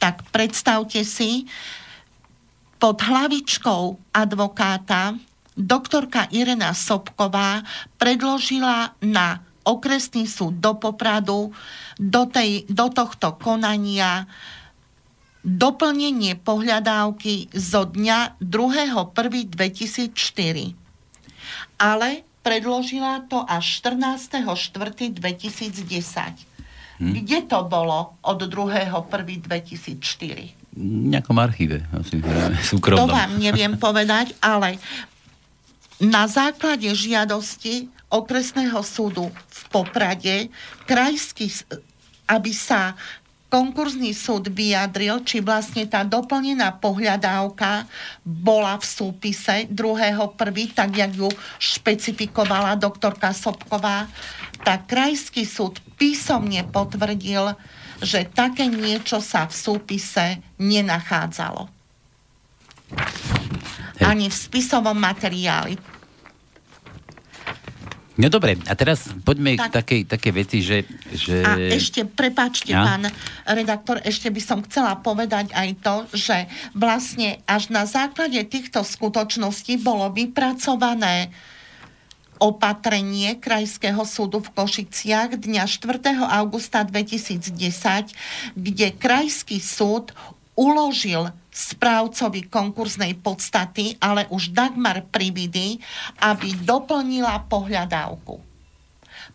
Tak 0.00 0.24
predstavte 0.32 1.04
si, 1.04 1.44
pod 2.78 3.02
hlavičkou 3.02 4.14
advokáta 4.14 5.18
doktorka 5.58 6.30
Irena 6.30 6.70
Sobková 6.70 7.66
predložila 7.98 8.94
na 9.02 9.42
okresný 9.68 10.24
súd 10.24 10.56
do 10.56 10.80
Popradu 10.80 11.52
do, 12.00 12.24
tej, 12.24 12.64
do 12.72 12.88
tohto 12.88 13.36
konania 13.36 14.24
doplnenie 15.44 16.40
pohľadávky 16.40 17.52
zo 17.54 17.84
dňa 17.84 18.40
2.1.2004. 18.42 20.74
Ale 21.78 22.26
predložila 22.42 23.22
to 23.28 23.44
až 23.46 23.78
14.4.2010. 23.84 26.48
Hm. 26.98 27.14
Kde 27.14 27.46
to 27.46 27.62
bolo 27.68 28.18
od 28.24 28.42
2.1.2004? 28.42 30.58
nejakom 30.78 31.34
archíve, 31.42 31.82
asi 31.90 32.22
súkromnom. 32.62 33.10
To 33.10 33.10
vám 33.10 33.34
neviem 33.34 33.74
povedať, 33.74 34.30
ale 34.38 34.78
na 35.98 36.30
základe 36.30 36.86
žiadosti 36.94 37.90
okresného 38.08 38.80
súdu 38.80 39.28
v 39.28 39.60
Poprade 39.68 40.48
krajský, 40.88 41.52
aby 42.28 42.52
sa 42.52 42.96
konkurzný 43.48 44.12
súd 44.12 44.52
vyjadril, 44.52 45.24
či 45.24 45.40
vlastne 45.40 45.88
tá 45.88 46.04
doplnená 46.04 46.76
pohľadávka 46.80 47.88
bola 48.20 48.76
v 48.76 48.84
súpise 48.84 49.64
2.1., 49.72 50.76
tak 50.76 50.92
jak 50.92 51.12
ju 51.16 51.28
špecifikovala 51.56 52.76
doktorka 52.76 53.32
Sobková, 53.32 54.04
tak 54.60 54.84
krajský 54.88 55.48
súd 55.48 55.80
písomne 55.96 56.60
potvrdil, 56.68 57.56
že 58.04 58.28
také 58.28 58.68
niečo 58.68 59.18
sa 59.24 59.48
v 59.48 59.54
súpise 59.56 60.44
nenachádzalo. 60.60 61.72
Hej. 63.98 64.04
Ani 64.06 64.26
v 64.30 64.36
spisovom 64.36 64.96
materiáli. 64.96 65.97
No 68.18 68.26
dobre, 68.26 68.58
a 68.66 68.74
teraz 68.74 69.06
poďme 69.22 69.54
tak, 69.54 69.70
k 69.70 69.74
takej, 69.78 70.00
také 70.10 70.30
veci, 70.34 70.58
že, 70.58 70.82
že... 71.14 71.38
A 71.46 71.54
ešte, 71.54 72.02
prepáčte, 72.02 72.74
ja? 72.74 72.82
pán 72.82 73.06
redaktor, 73.46 74.02
ešte 74.02 74.26
by 74.26 74.42
som 74.42 74.58
chcela 74.66 74.98
povedať 74.98 75.54
aj 75.54 75.68
to, 75.78 75.96
že 76.18 76.50
vlastne 76.74 77.38
až 77.46 77.70
na 77.70 77.86
základe 77.86 78.42
týchto 78.50 78.82
skutočností 78.82 79.78
bolo 79.78 80.10
vypracované 80.10 81.30
opatrenie 82.42 83.38
Krajského 83.38 84.02
súdu 84.02 84.42
v 84.42 84.50
Košiciach 84.50 85.38
dňa 85.38 85.70
4. 85.70 86.18
augusta 86.42 86.82
2010, 86.82 87.54
kde 88.58 88.86
Krajský 88.98 89.62
súd 89.62 90.10
uložil 90.58 91.30
správcovi 91.58 92.46
konkurznej 92.46 93.18
podstaty, 93.18 93.98
ale 93.98 94.30
už 94.30 94.54
Dagmar 94.54 95.02
Prividy, 95.10 95.82
aby 96.22 96.54
doplnila 96.62 97.50
pohľadávku. 97.50 98.47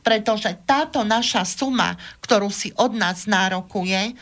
Pretože 0.03 0.53
táto 0.67 1.01
naša 1.07 1.47
suma, 1.47 1.95
ktorú 2.19 2.51
si 2.51 2.75
od 2.75 2.91
nás 2.93 3.23
nárokuje, 3.23 4.13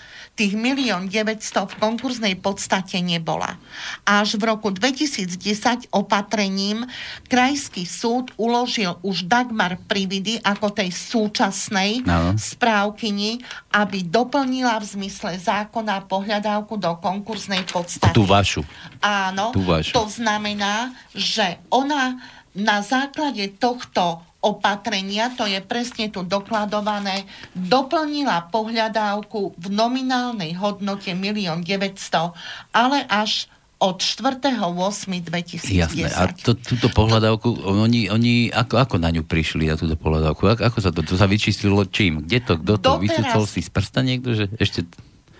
tých 0.41 0.55
milión 0.55 1.11
900 1.11 1.69
v 1.69 1.75
konkurznej 1.77 2.35
podstate 2.39 3.03
nebola. 3.03 3.59
Až 4.07 4.39
v 4.39 4.49
roku 4.49 4.71
2010 4.71 5.91
opatrením 5.91 6.87
Krajský 7.27 7.83
súd 7.83 8.31
uložil 8.39 8.95
už 9.03 9.27
Dagmar 9.27 9.77
Prividy 9.85 10.39
ako 10.41 10.71
tej 10.71 10.89
súčasnej 10.89 12.07
no. 12.07 12.33
správkyni, 12.39 13.43
aby 13.75 14.07
doplnila 14.07 14.79
v 14.81 14.85
zmysle 14.97 15.37
zákona 15.37 16.07
pohľadávku 16.07 16.79
do 16.79 16.95
konkurznej 16.97 17.67
podstaty. 17.67 18.15
Tú 18.15 18.23
vašu. 18.25 18.63
Áno, 19.03 19.51
Tú 19.51 19.61
vašu. 19.61 19.93
to 19.93 20.09
znamená, 20.09 20.95
že 21.11 21.59
ona 21.69 22.17
na 22.55 22.83
základe 22.83 23.47
tohto 23.61 24.30
opatrenia, 24.41 25.29
to 25.37 25.45
je 25.45 25.61
presne 25.61 26.09
tu 26.09 26.25
dokladované, 26.25 27.29
doplnila 27.53 28.49
pohľadávku 28.49 29.53
v 29.55 29.65
nominálnej 29.69 30.57
hodnote 30.57 31.13
1 31.13 31.61
900 31.61 32.33
ale 32.73 33.05
až 33.05 33.45
od 33.81 33.97
4.8.2010. 33.97 35.73
Jasné. 35.73 36.13
A 36.13 36.29
to, 36.29 36.53
túto 36.53 36.93
pohľadávku, 36.93 37.65
oni, 37.65 38.13
oni 38.13 38.53
ako, 38.53 38.77
ako 38.77 38.95
na 39.01 39.09
ňu 39.09 39.25
prišli, 39.25 39.65
na 39.65 39.73
túto 39.73 39.97
pohľadávku? 39.97 40.45
Ako, 40.45 40.61
ako 40.69 40.77
sa 40.77 40.93
to, 40.93 41.01
to 41.01 41.17
sa 41.17 41.25
vyčíslilo 41.25 41.89
čím? 41.89 42.21
Kde 42.21 42.45
to, 42.45 42.53
kto 42.61 42.73
to? 42.77 43.01
Vycúcol 43.01 43.49
si 43.49 43.65
z 43.65 43.73
prsta 43.73 44.05
niekto, 44.05 44.37
že 44.37 44.53
ešte 44.61 44.85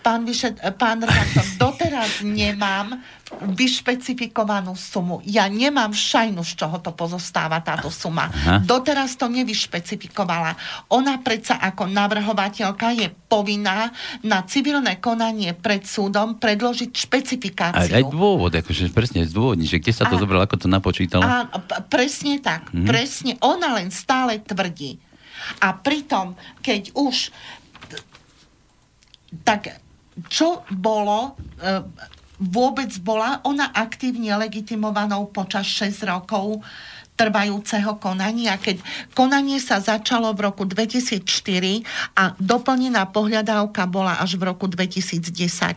pán, 0.02 0.26
vyšet, 0.26 0.58
pán 0.76 1.06
redaktor, 1.06 1.46
doteraz 1.62 2.26
nemám 2.26 3.00
vyšpecifikovanú 3.56 4.76
sumu. 4.76 5.24
Ja 5.24 5.48
nemám 5.48 5.96
šajnu, 5.96 6.44
z 6.44 6.52
čoho 6.60 6.84
to 6.84 6.92
pozostáva 6.92 7.64
táto 7.64 7.88
suma. 7.88 8.28
Aha. 8.28 8.60
Doteraz 8.60 9.16
to 9.16 9.32
nevyšpecifikovala. 9.32 10.60
Ona 10.92 11.24
predsa 11.24 11.56
ako 11.64 11.88
navrhovateľka 11.88 12.92
je 12.92 13.08
povinná 13.32 13.96
na 14.26 14.44
civilné 14.44 15.00
konanie 15.00 15.56
pred 15.56 15.88
súdom 15.88 16.36
predložiť 16.44 16.92
špecifikáciu. 16.92 17.96
Aj, 17.96 18.04
aj 18.04 18.06
dôvod, 18.12 18.52
akože 18.52 18.92
presne 18.92 19.24
zdôvodní, 19.24 19.64
že 19.64 19.80
kde 19.80 19.96
sa 19.96 20.12
to 20.12 20.20
a, 20.20 20.22
zobralo, 20.22 20.44
ako 20.44 20.58
to 20.60 20.68
napočítalo. 20.68 21.24
A, 21.24 21.48
presne 21.88 22.44
tak, 22.44 22.68
mhm. 22.76 22.84
presne. 22.84 23.32
Ona 23.40 23.80
len 23.80 23.94
stále 23.96 24.44
tvrdí. 24.44 25.00
A 25.64 25.74
pritom, 25.74 26.36
keď 26.62 26.94
už 26.94 27.34
tak 29.48 29.80
čo 30.28 30.68
bolo, 30.74 31.38
e, 31.58 31.82
vôbec 32.42 32.90
bola 33.06 33.40
ona 33.46 33.70
aktívne 33.70 34.34
legitimovanou 34.34 35.30
počas 35.30 35.70
6 35.70 36.10
rokov 36.10 36.66
trvajúceho 37.22 38.02
konania, 38.02 38.58
keď 38.58 38.82
konanie 39.14 39.62
sa 39.62 39.78
začalo 39.78 40.34
v 40.34 40.50
roku 40.50 40.66
2004 40.66 41.22
a 42.18 42.34
doplnená 42.42 43.14
pohľadávka 43.14 43.86
bola 43.86 44.18
až 44.18 44.42
v 44.42 44.50
roku 44.50 44.66
2010. 44.66 45.30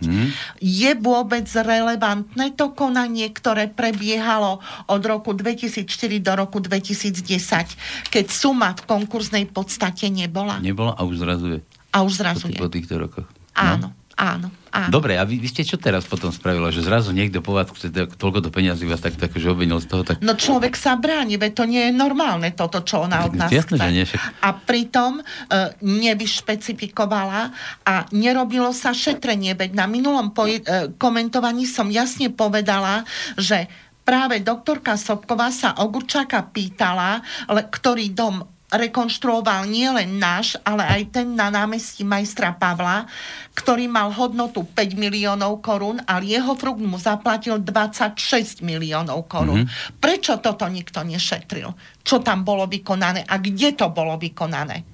Mm. 0.09 0.33
Je 0.65 0.91
vôbec 0.97 1.45
relevantné 1.45 2.57
to 2.57 2.73
konanie, 2.73 3.29
ktoré 3.29 3.69
prebiehalo 3.69 4.65
od 4.89 5.03
roku 5.05 5.37
2004 5.37 5.85
do 6.25 6.33
roku 6.33 6.65
2010, 6.65 8.09
keď 8.09 8.25
suma 8.33 8.73
v 8.73 8.83
konkurznej 8.89 9.45
podstate 9.45 10.09
nebola? 10.09 10.65
Nebola 10.65 10.97
a 10.97 11.05
už 11.05 11.21
zrazu 11.21 11.47
je. 11.59 11.61
A 11.93 12.03
už 12.03 12.25
zrazu 12.25 12.49
po, 12.57 12.73
týchto 12.73 12.97
rokoch. 12.97 13.29
Áno. 13.53 13.93
No? 13.93 14.04
Áno, 14.15 14.47
áno. 14.71 14.91
Dobre, 14.95 15.19
a 15.19 15.27
vy, 15.27 15.43
vy 15.43 15.49
ste 15.51 15.67
čo 15.67 15.75
teraz 15.75 16.07
potom 16.07 16.31
spravila? 16.31 16.71
Že 16.71 16.87
zrazu 16.87 17.11
niekto 17.11 17.43
po 17.43 17.51
vás 17.51 17.67
chce 17.67 17.91
toľko 18.15 18.47
do 18.47 18.51
peniazy 18.55 18.87
vás 18.87 19.03
tak, 19.03 19.19
že 19.19 19.51
obvinil 19.51 19.83
z 19.83 19.91
toho? 19.91 20.07
Tak... 20.07 20.23
No 20.23 20.39
človek 20.39 20.79
sa 20.79 20.95
bráni, 20.95 21.35
veď 21.35 21.53
to 21.59 21.65
nie 21.67 21.91
je 21.91 21.93
normálne 21.93 22.47
toto, 22.55 22.87
čo 22.87 23.03
ona 23.11 23.27
od 23.27 23.35
nás 23.35 23.51
Jasne, 23.51 23.75
chce. 23.75 23.83
Že 23.83 23.91
nie, 23.91 24.05
však... 24.07 24.21
A 24.39 24.49
pritom 24.55 25.19
e, 25.19 25.23
nevyšpecifikovala 25.83 27.43
a 27.83 27.95
nerobilo 28.15 28.71
sa 28.71 28.95
šetrenie, 28.95 29.59
veď 29.59 29.75
na 29.75 29.91
minulom 29.91 30.31
poj- 30.31 30.63
e, 30.63 30.95
komentovaní 30.95 31.67
som 31.67 31.91
jasne 31.91 32.31
povedala, 32.31 33.03
že 33.35 33.67
práve 34.07 34.39
doktorka 34.45 34.95
Sobková 34.95 35.51
sa 35.51 35.75
Ogurčáka 35.81 36.45
pýtala, 36.55 37.25
ktorý 37.51 38.15
dom 38.15 38.54
rekonštruoval 38.79 39.67
nielen 39.67 40.17
náš, 40.17 40.59
ale 40.63 40.87
aj 40.87 41.03
ten 41.21 41.27
na 41.35 41.51
námestí 41.51 42.07
majstra 42.07 42.55
Pavla, 42.55 43.07
ktorý 43.55 43.91
mal 43.91 44.15
hodnotu 44.15 44.67
5 44.67 44.95
miliónov 44.95 45.63
korún 45.63 46.03
a 46.07 46.19
jeho 46.23 46.55
fruk 46.55 46.79
mu 46.83 46.99
zaplatil 46.99 47.61
26 47.63 48.63
miliónov 48.63 49.27
korún. 49.27 49.67
Mm-hmm. 49.67 49.99
Prečo 49.99 50.39
toto 50.39 50.67
nikto 50.71 51.03
nešetril? 51.03 51.71
Čo 52.05 52.23
tam 52.23 52.47
bolo 52.47 52.67
vykonané 52.71 53.27
a 53.27 53.39
kde 53.41 53.75
to 53.75 53.91
bolo 53.91 54.15
vykonané? 54.21 54.94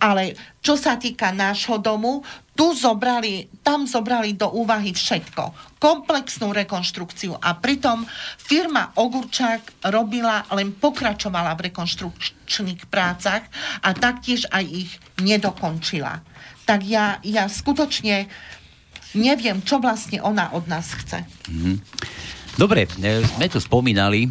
Ale 0.00 0.38
čo 0.64 0.80
sa 0.80 0.96
týka 0.96 1.28
nášho 1.34 1.76
domu, 1.80 2.24
tu 2.54 2.70
zobrali, 2.70 3.50
tam 3.66 3.84
zobrali 3.84 4.38
do 4.38 4.46
úvahy 4.54 4.94
všetko. 4.94 5.76
Komplexnú 5.82 6.54
rekonštrukciu. 6.54 7.34
A 7.34 7.58
pritom 7.58 8.06
firma 8.38 8.94
Ogurčák 8.94 9.90
robila, 9.90 10.46
len 10.54 10.70
pokračovala 10.70 11.58
v 11.58 11.68
rekonštrukčných 11.68 12.86
prácach 12.86 13.42
a 13.82 13.90
taktiež 13.90 14.46
aj 14.54 14.64
ich 14.64 14.90
nedokončila. 15.18 16.22
Tak 16.64 16.80
ja, 16.86 17.18
ja 17.26 17.50
skutočne 17.50 18.30
neviem, 19.18 19.62
čo 19.66 19.82
vlastne 19.82 20.22
ona 20.22 20.54
od 20.54 20.70
nás 20.70 20.94
chce. 20.94 21.26
Mm-hmm. 21.50 21.76
Dobre, 22.54 22.86
e, 22.86 23.18
sme 23.26 23.50
tu 23.50 23.58
spomínali 23.58 24.30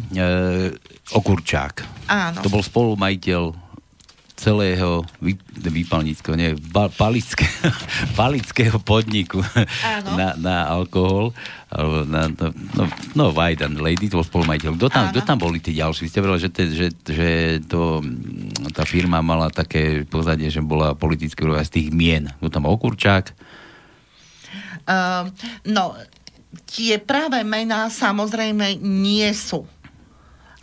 Okurčák. 1.12 2.08
Áno. 2.08 2.40
To 2.40 2.48
bol 2.48 2.64
spolumajiteľ 2.64 3.63
celého 4.44 5.00
vý, 5.24 5.40
výpalníckého, 5.56 6.36
nie, 6.36 6.52
palického, 7.00 7.72
palického 8.20 8.76
podniku 8.76 9.40
na, 10.12 10.36
na 10.36 10.68
alkohol, 10.68 11.32
alebo 11.72 12.04
na, 12.04 12.28
no, 12.28 12.52
no, 12.76 12.84
no 13.16 13.24
White 13.32 13.64
and 13.64 13.80
Lady, 13.80 14.12
to 14.12 14.20
bol 14.20 14.28
spolumajiteľ. 14.28 14.76
Kto 14.76 14.88
tam, 14.92 15.04
kto 15.16 15.20
tam 15.24 15.38
boli 15.40 15.64
tí 15.64 15.72
ďalší? 15.72 16.12
Ste 16.12 16.20
povedali, 16.20 16.44
že, 16.44 16.50
te, 16.52 16.64
že, 16.68 16.88
že 17.08 17.28
to, 17.64 18.04
tá 18.76 18.84
firma 18.84 19.24
mala 19.24 19.48
také 19.48 20.04
pozadie, 20.04 20.52
že 20.52 20.60
bola 20.60 20.92
politicky 20.92 21.40
z 21.40 21.72
tých 21.72 21.88
mien. 21.88 22.28
Kto 22.44 22.60
tam 22.60 22.68
Okurčák? 22.68 23.32
Uh, 24.84 25.32
no, 25.64 25.96
tie 26.68 27.00
práve 27.00 27.40
mená 27.42 27.88
samozrejme 27.88 28.76
nie 28.76 29.32
sú. 29.32 29.64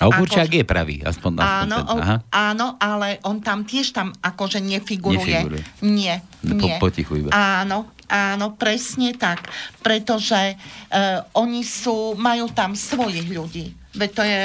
A 0.01 0.09
Okurčák 0.09 0.49
ako, 0.49 0.57
je 0.57 0.65
pravý, 0.65 0.95
aspoň 1.05 1.31
na 1.37 1.41
áno, 1.61 1.77
Aha. 1.85 2.17
áno, 2.33 2.67
ale 2.81 3.21
on 3.21 3.37
tam 3.37 3.61
tiež 3.61 3.93
tam 3.93 4.09
akože 4.17 4.57
nefiguruje. 4.57 5.21
nefiguruje. 5.21 5.63
Nie, 5.85 6.25
no, 6.41 6.57
nie. 6.57 6.75
Po, 6.81 6.89
potichu 6.89 7.21
iba. 7.21 7.29
Áno, 7.29 7.93
áno, 8.09 8.57
presne 8.57 9.13
tak. 9.13 9.45
Pretože 9.85 10.57
uh, 10.57 11.21
oni 11.37 11.61
sú, 11.61 12.17
majú 12.17 12.49
tam 12.49 12.73
svojich 12.73 13.29
ľudí. 13.29 13.77
Veď 13.93 14.09
to 14.09 14.23
je 14.25 14.41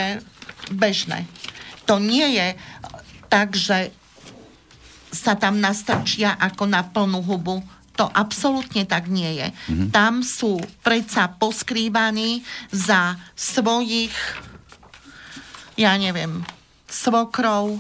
bežné. 0.77 1.25
To 1.89 1.97
nie 1.97 2.37
je 2.37 2.49
tak, 3.33 3.57
že 3.57 3.91
sa 5.09 5.33
tam 5.41 5.57
nastrčia 5.57 6.37
ako 6.37 6.69
na 6.69 6.85
plnú 6.85 7.25
hubu 7.25 7.65
to 7.97 8.05
absolútne 8.13 8.85
tak 8.85 9.09
nie 9.09 9.41
je. 9.41 9.49
Mm-hmm. 9.73 9.89
Tam 9.89 10.21
sú 10.21 10.61
predsa 10.85 11.33
poskrývaní 11.33 12.45
za 12.69 13.17
svojich, 13.33 14.13
ja 15.77 15.95
neviem, 16.01 16.43
svokrov, 16.89 17.79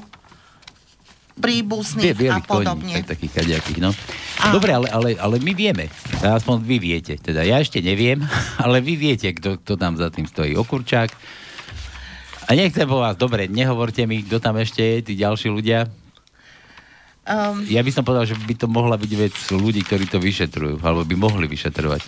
príbuzných 1.36 2.16
a 2.32 2.40
podobne. 2.40 2.96
Koní, 2.96 3.04
takých 3.04 3.32
kaďakých, 3.44 3.78
no. 3.84 3.92
A... 4.40 4.52
Dobre, 4.56 4.72
ale, 4.72 4.88
ale, 4.88 5.08
ale 5.20 5.36
my 5.36 5.52
vieme. 5.52 5.92
Aspoň 6.24 6.64
vy 6.64 6.76
viete. 6.80 7.20
Teda 7.20 7.44
ja 7.44 7.60
ešte 7.60 7.84
neviem, 7.84 8.24
ale 8.64 8.80
vy 8.80 8.96
viete, 8.96 9.28
kto, 9.36 9.60
kto 9.60 9.76
tam 9.76 10.00
za 10.00 10.08
tým 10.08 10.24
stojí. 10.24 10.56
Okurčák. 10.56 11.12
A 12.46 12.54
nechcem 12.54 12.86
po 12.86 13.02
vás, 13.02 13.18
dobre, 13.18 13.50
nehovorte 13.50 14.06
mi, 14.06 14.22
kto 14.22 14.38
tam 14.38 14.56
ešte 14.56 14.80
je, 14.80 14.96
tí 15.02 15.12
ďalší 15.18 15.50
ľudia. 15.50 15.90
Um, 17.26 17.66
ja 17.66 17.82
by 17.82 17.90
som 17.90 18.06
povedal, 18.06 18.22
že 18.22 18.38
by 18.38 18.54
to 18.54 18.70
mohla 18.70 18.94
byť 18.94 19.12
vec 19.18 19.34
ľudí, 19.50 19.82
ktorí 19.82 20.06
to 20.06 20.22
vyšetrujú, 20.22 20.78
alebo 20.78 21.02
by 21.02 21.16
mohli 21.18 21.50
vyšetrovať. 21.50 22.06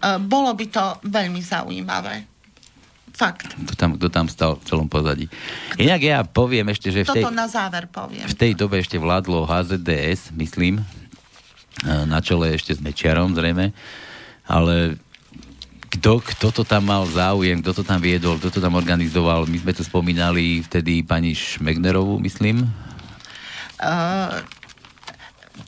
Uh, 0.00 0.16
bolo 0.16 0.56
by 0.56 0.64
to 0.64 0.84
veľmi 1.04 1.44
zaujímavé. 1.44 2.29
Fakt. 3.20 3.52
Kto 3.52 3.74
tam, 3.76 3.90
kto 4.00 4.08
tam 4.08 4.26
stal 4.32 4.56
v 4.56 4.64
celom 4.64 4.88
pozadí. 4.88 5.28
Inak 5.76 6.00
ja 6.00 6.24
poviem 6.24 6.72
ešte, 6.72 6.88
že 6.88 7.04
v 7.04 7.20
tej, 7.20 7.24
Toto 7.28 7.36
na 7.36 7.44
záver 7.44 7.84
poviem. 7.84 8.24
v 8.24 8.32
tej 8.32 8.56
dobe 8.56 8.80
ešte 8.80 8.96
vládlo 8.96 9.44
HZDS, 9.44 10.32
myslím, 10.40 10.80
na 11.84 12.24
čele 12.24 12.56
ešte 12.56 12.72
s 12.72 12.80
Mečiarom 12.80 13.36
zrejme, 13.36 13.76
ale 14.48 14.96
kto, 15.92 16.24
kto 16.24 16.48
to 16.48 16.62
tam 16.64 16.88
mal 16.88 17.04
záujem, 17.04 17.60
kto 17.60 17.76
to 17.76 17.84
tam 17.84 18.00
viedol, 18.00 18.40
kto 18.40 18.56
to 18.56 18.60
tam 18.64 18.72
organizoval. 18.72 19.44
My 19.44 19.58
sme 19.60 19.76
tu 19.76 19.84
spomínali 19.84 20.64
vtedy 20.64 21.04
pani 21.04 21.36
Šmegnerovú, 21.36 22.16
myslím, 22.24 22.64
Eh, 23.80 24.28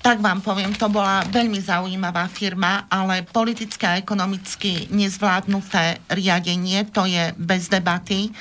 tak 0.02 0.18
vám 0.18 0.42
poviem, 0.42 0.74
to 0.74 0.90
bola 0.90 1.22
veľmi 1.30 1.62
zaujímavá 1.62 2.26
firma, 2.26 2.90
ale 2.90 3.22
politické 3.22 3.86
a 3.86 3.98
ekonomicky 4.02 4.90
nezvládnuté 4.90 6.02
riadenie, 6.10 6.82
to 6.90 7.06
je 7.06 7.30
bez 7.38 7.70
debaty. 7.70 8.34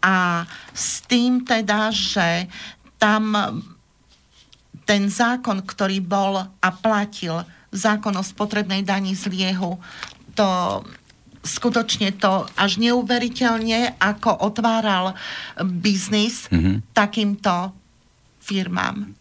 A 0.00 0.46
s 0.70 1.02
tým 1.10 1.42
teda, 1.42 1.90
že 1.90 2.46
tam 2.96 3.34
ten 4.86 5.10
zákon, 5.10 5.66
ktorý 5.66 5.98
bol 5.98 6.46
a 6.46 6.68
platil, 6.70 7.42
zákon 7.74 8.14
o 8.14 8.22
spotrebnej 8.22 8.86
dani 8.86 9.14
z 9.18 9.26
liehu, 9.30 9.82
to 10.38 10.46
skutočne 11.42 12.14
to 12.22 12.46
až 12.54 12.78
neuveriteľne, 12.78 13.98
ako 13.98 14.46
otváral 14.46 15.18
biznis 15.58 16.46
mm-hmm. 16.52 16.94
takýmto 16.94 17.74
firmám. 18.38 19.19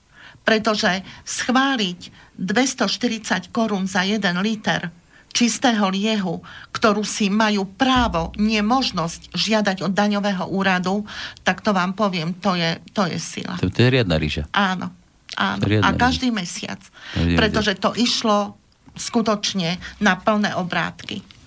Pretože 0.50 1.06
schváliť 1.30 2.34
240 2.42 3.54
korún 3.54 3.86
za 3.86 4.02
jeden 4.02 4.42
liter 4.42 4.90
čistého 5.30 5.94
liehu, 5.94 6.42
ktorú 6.74 7.06
si 7.06 7.30
majú 7.30 7.70
právo, 7.78 8.34
nie 8.42 8.66
možnosť 8.66 9.30
žiadať 9.38 9.86
od 9.86 9.94
daňového 9.94 10.50
úradu, 10.50 11.06
tak 11.46 11.62
to 11.62 11.70
vám 11.70 11.94
poviem, 11.94 12.34
to 12.42 12.58
je, 12.58 12.82
to 12.98 13.06
je 13.06 13.22
sila. 13.22 13.54
To, 13.62 13.70
to 13.70 13.80
je 13.86 13.94
riadna 13.94 14.18
ríža. 14.18 14.50
Áno. 14.50 14.90
áno. 15.38 15.62
A 15.86 15.90
každý 15.94 16.34
mesiac. 16.34 16.82
Pretože 17.14 17.78
to 17.78 17.94
išlo 17.94 18.58
skutočne 18.98 19.78
na 20.02 20.18
plné 20.18 20.58
obrátky 20.58 21.39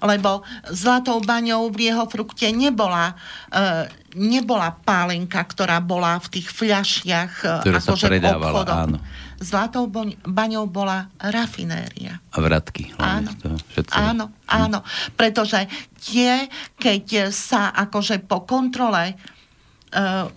lebo 0.00 0.42
zlatou 0.72 1.20
baňou 1.20 1.68
v 1.70 1.92
jeho 1.92 2.04
frukte 2.08 2.48
nebola, 2.50 3.14
e, 3.52 3.86
nebola 4.16 4.72
pálenka, 4.80 5.44
ktorá 5.44 5.78
bola 5.80 6.16
v 6.20 6.40
tých 6.40 6.48
fľašiach 6.50 7.32
e, 7.44 7.54
ktorá 7.64 7.78
akože 7.78 8.06
predávala, 8.08 8.52
obchodom. 8.52 8.76
áno. 8.76 8.98
Zlatou 9.40 9.88
baňou 10.28 10.68
bola 10.68 11.08
rafinéria. 11.16 12.20
A 12.36 12.44
vratky. 12.44 12.92
Áno, 13.00 13.32
toho, 13.40 13.56
áno, 13.96 14.28
áno. 14.44 14.84
Pretože 15.16 15.64
tie, 15.96 16.44
keď 16.76 17.32
sa 17.32 17.72
akože 17.72 18.20
po 18.28 18.44
kontrole 18.44 19.16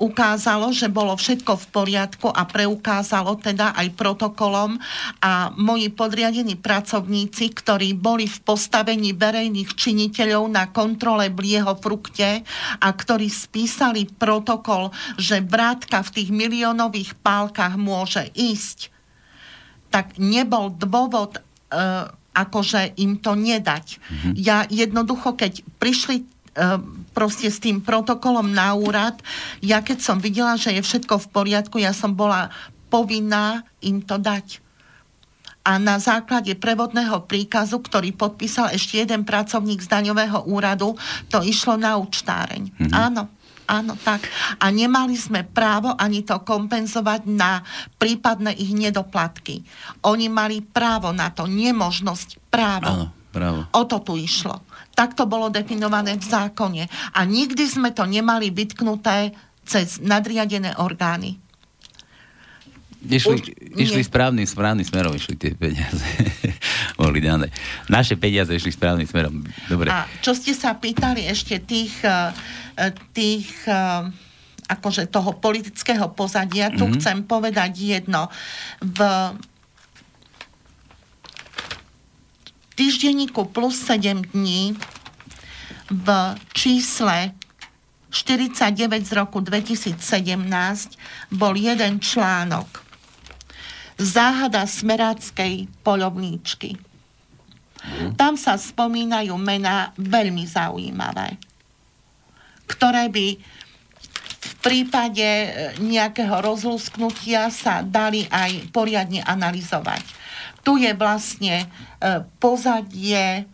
ukázalo, 0.01 0.74
že 0.74 0.89
bolo 0.89 1.14
všetko 1.14 1.54
v 1.62 1.66
poriadku 1.70 2.28
a 2.30 2.41
preukázalo 2.49 3.38
teda 3.38 3.78
aj 3.78 3.93
protokolom 3.93 4.82
a 5.22 5.54
moji 5.54 5.93
podriadení 5.93 6.58
pracovníci, 6.58 7.54
ktorí 7.54 7.93
boli 7.93 8.26
v 8.26 8.38
postavení 8.41 9.14
verejných 9.14 9.78
činiteľov 9.78 10.49
na 10.49 10.74
kontrole 10.74 11.30
blieho 11.30 11.78
frukte 11.78 12.41
a 12.82 12.88
ktorí 12.89 13.30
spísali 13.30 14.10
protokol, 14.10 14.89
že 15.22 15.45
vrátka 15.45 16.01
v 16.01 16.14
tých 16.18 16.30
miliónových 16.34 17.14
pálkach 17.22 17.78
môže 17.78 18.26
ísť, 18.34 18.89
tak 19.93 20.18
nebol 20.18 20.74
dôvod 20.74 21.38
uh, 21.38 22.10
akože 22.34 22.97
im 22.97 23.22
to 23.22 23.38
nedať. 23.38 24.01
Mm-hmm. 24.01 24.34
Ja 24.41 24.66
jednoducho, 24.66 25.38
keď 25.38 25.62
prišli 25.78 26.26
proste 27.18 27.49
s 27.49 27.58
tým 27.58 27.82
protokolom 27.82 28.54
na 28.54 28.78
úrad. 28.78 29.18
Ja 29.62 29.82
keď 29.82 30.06
som 30.06 30.18
videla, 30.22 30.54
že 30.58 30.74
je 30.74 30.86
všetko 30.86 31.18
v 31.18 31.28
poriadku, 31.34 31.82
ja 31.82 31.93
som 31.93 32.14
bola 32.14 32.54
povinná 32.93 33.66
im 33.82 34.06
to 34.06 34.22
dať. 34.22 34.62
A 35.64 35.80
na 35.80 35.95
základe 35.95 36.51
prevodného 36.60 37.24
príkazu, 37.24 37.80
ktorý 37.80 38.12
podpísal 38.12 38.76
ešte 38.76 38.99
jeden 38.99 39.24
pracovník 39.24 39.80
z 39.80 39.88
daňového 39.88 40.43
úradu, 40.45 40.99
to 41.32 41.39
išlo 41.39 41.80
na 41.80 41.95
účtáreň. 41.95 42.70
Mm-hmm. 42.70 42.93
Áno. 42.93 43.32
Áno, 43.64 43.95
tak. 43.95 44.28
A 44.60 44.68
nemali 44.76 45.16
sme 45.16 45.47
právo 45.47 45.95
ani 45.95 46.20
to 46.28 46.36
kompenzovať 46.43 47.24
na 47.32 47.64
prípadné 47.95 48.51
ich 48.60 48.76
nedoplatky. 48.76 49.64
Oni 50.04 50.28
mali 50.28 50.60
právo 50.60 51.16
na 51.16 51.32
to, 51.32 51.47
nemožnosť 51.47 52.51
právo. 52.51 52.91
Áno, 52.91 53.06
právo. 53.32 53.64
O 53.72 53.88
to 53.88 54.04
tu 54.04 54.20
išlo. 54.20 54.60
Tak 54.94 55.18
to 55.18 55.26
bolo 55.26 55.50
definované 55.50 56.18
v 56.18 56.26
zákone. 56.26 56.84
A 57.18 57.20
nikdy 57.26 57.66
sme 57.66 57.89
to 57.89 58.06
nemali 58.06 58.54
vytknuté 58.54 59.34
cez 59.66 59.98
nadriadené 59.98 60.78
orgány. 60.78 61.41
Išli, 63.04 63.36
Už, 63.36 63.41
išli 63.76 64.00
správnym, 64.00 64.48
správnym 64.48 64.88
smerom, 64.88 65.12
išli 65.12 65.36
tie 65.36 65.52
peniaze. 65.52 66.08
Boli 67.02 67.20
dané. 67.20 67.52
Naše 67.91 68.16
peniaze 68.16 68.56
išli 68.56 68.72
správnym 68.72 69.04
smerom. 69.04 69.44
Dobre. 69.68 69.91
A 69.91 70.08
čo 70.24 70.32
ste 70.32 70.56
sa 70.56 70.72
pýtali 70.80 71.28
ešte 71.28 71.60
tých, 71.60 72.00
eh, 72.08 72.32
tých 73.12 73.52
eh, 73.68 74.08
akože 74.72 75.12
toho 75.12 75.36
politického 75.36 76.16
pozadia, 76.16 76.72
tu 76.72 76.88
mm-hmm. 76.88 76.96
chcem 77.04 77.18
povedať 77.28 77.72
jedno. 77.76 78.32
V 78.80 79.00
týždenníku 82.76 83.46
plus 83.46 83.78
7 83.86 84.22
dní 84.34 84.78
v 85.90 86.08
čísle 86.54 87.32
49 88.14 89.06
z 89.06 89.12
roku 89.18 89.42
2017 89.42 89.98
bol 91.34 91.58
jeden 91.58 91.98
článok. 91.98 92.86
Záhada 93.98 94.70
smeráckej 94.70 95.70
polovníčky. 95.82 96.78
Mhm. 97.84 98.16
Tam 98.16 98.38
sa 98.38 98.58
spomínajú 98.58 99.34
mená 99.38 99.92
veľmi 99.98 100.46
zaujímavé, 100.46 101.36
ktoré 102.70 103.10
by 103.10 103.28
v 104.44 104.54
prípade 104.64 105.28
nejakého 105.84 106.40
rozlúsknutia 106.40 107.52
sa 107.52 107.84
dali 107.84 108.24
aj 108.32 108.72
poriadne 108.72 109.20
analyzovať 109.20 110.23
tu 110.64 110.80
je 110.80 110.91
vlastne 110.95 111.64
e, 111.64 111.68
pozadie 112.39 113.45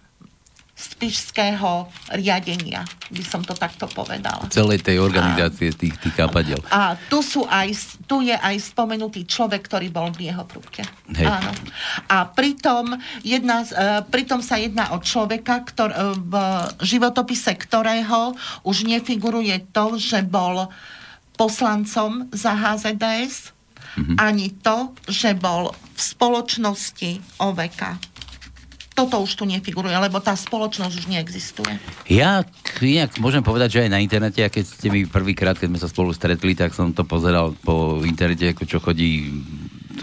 spišského 0.79 1.91
riadenia, 2.15 2.87
by 3.11 3.23
som 3.27 3.43
to 3.43 3.51
takto 3.51 3.83
povedala. 3.91 4.47
Celej 4.47 4.79
tej 4.79 5.03
organizácie 5.03 5.75
a, 5.75 5.75
tých, 5.75 5.99
tých 5.99 6.15
kapadel. 6.15 6.55
A 6.71 6.95
tu, 7.11 7.19
sú 7.19 7.43
aj, 7.51 7.99
tu 8.07 8.23
je 8.23 8.31
aj 8.31 8.55
spomenutý 8.63 9.27
človek, 9.27 9.67
ktorý 9.67 9.91
bol 9.91 10.07
v 10.15 10.31
jeho 10.31 10.47
prúbke. 10.47 10.87
Áno. 11.19 11.51
A 12.07 12.23
pritom, 12.31 12.95
jedna, 13.27 13.67
uh, 13.67 14.07
pritom 14.07 14.39
sa 14.39 14.55
jedná 14.55 14.95
o 14.95 15.03
človeka, 15.03 15.67
ktor, 15.67 15.91
uh, 15.91 16.15
v 16.15 16.33
životopise 16.79 17.59
ktorého 17.59 18.39
už 18.63 18.87
nefiguruje 18.87 19.59
to, 19.75 19.99
že 19.99 20.23
bol 20.23 20.71
poslancom 21.35 22.31
za 22.31 22.55
HZDS, 22.55 23.51
mm-hmm. 23.97 24.17
ani 24.19 24.53
to, 24.59 24.93
že 25.09 25.33
bol 25.33 25.73
v 25.73 25.99
spoločnosti 25.99 27.41
OVK 27.41 27.81
toto 28.99 29.23
už 29.23 29.31
tu 29.39 29.47
nefiguruje, 29.47 29.95
lebo 29.95 30.19
tá 30.19 30.35
spoločnosť 30.35 30.91
už 30.99 31.05
neexistuje. 31.07 31.71
Ja 32.11 32.43
inak 32.83 33.15
môžem 33.15 33.39
povedať, 33.39 33.79
že 33.79 33.87
aj 33.87 33.91
na 33.95 34.03
internete, 34.03 34.43
a 34.43 34.51
keď 34.51 34.63
ste 34.67 34.91
mi 34.91 35.07
prvýkrát, 35.07 35.55
keď 35.55 35.71
sme 35.71 35.79
sa 35.79 35.87
spolu 35.87 36.11
stretli, 36.11 36.51
tak 36.51 36.75
som 36.75 36.91
to 36.91 37.07
pozeral 37.07 37.55
po 37.63 38.03
internete, 38.03 38.51
ako 38.51 38.67
čo 38.67 38.83
chodí 38.83 39.23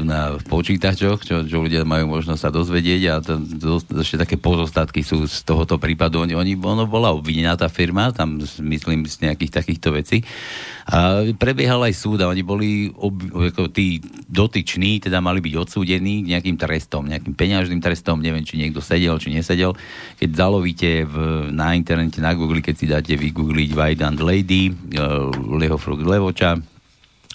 na 0.02 0.36
počítačoch, 0.36 1.24
čo, 1.24 1.46
čo 1.46 1.56
ľudia 1.62 1.86
majú 1.86 2.18
možnosť 2.18 2.40
sa 2.40 2.50
dozvedieť 2.52 3.02
a 3.08 3.14
to, 3.22 3.40
to, 3.40 3.70
to, 3.80 4.02
ešte 4.02 4.20
také 4.20 4.36
pozostatky 4.36 5.00
sú 5.00 5.24
z 5.24 5.46
tohoto 5.46 5.80
prípadu. 5.80 6.26
Oni, 6.26 6.34
oni, 6.34 6.58
ono 6.58 6.84
bola 6.84 7.14
obvinená 7.14 7.56
tá 7.56 7.70
firma, 7.70 8.12
tam 8.12 8.42
myslím 8.42 9.06
z 9.06 9.30
nejakých 9.30 9.52
takýchto 9.62 9.88
vecí. 9.94 10.20
A 10.86 11.26
prebiehal 11.34 11.82
aj 11.82 11.94
súd 11.98 12.22
a 12.22 12.30
oni 12.30 12.42
boli 12.46 12.90
ob, 12.94 13.18
ako 13.52 13.72
tí 13.72 13.98
dotyční, 14.30 15.02
teda 15.02 15.18
mali 15.18 15.42
byť 15.42 15.54
odsúdení 15.58 16.22
nejakým 16.26 16.54
trestom, 16.54 17.10
nejakým 17.10 17.34
peňažným 17.34 17.82
trestom, 17.82 18.22
neviem, 18.22 18.46
či 18.46 18.58
niekto 18.58 18.78
sedel, 18.78 19.18
či 19.18 19.34
nesedel. 19.34 19.74
Keď 20.18 20.30
zalovíte 20.30 21.02
v, 21.06 21.14
na 21.50 21.74
internete, 21.74 22.22
na 22.22 22.34
Google, 22.38 22.62
keď 22.62 22.74
si 22.74 22.86
dáte 22.86 23.14
vygoogliť 23.18 23.74
and 24.06 24.22
Lady, 24.22 24.70
uh, 24.70 25.30
Leho 25.58 25.78
Frug 25.78 26.06
Levoča, 26.06 26.75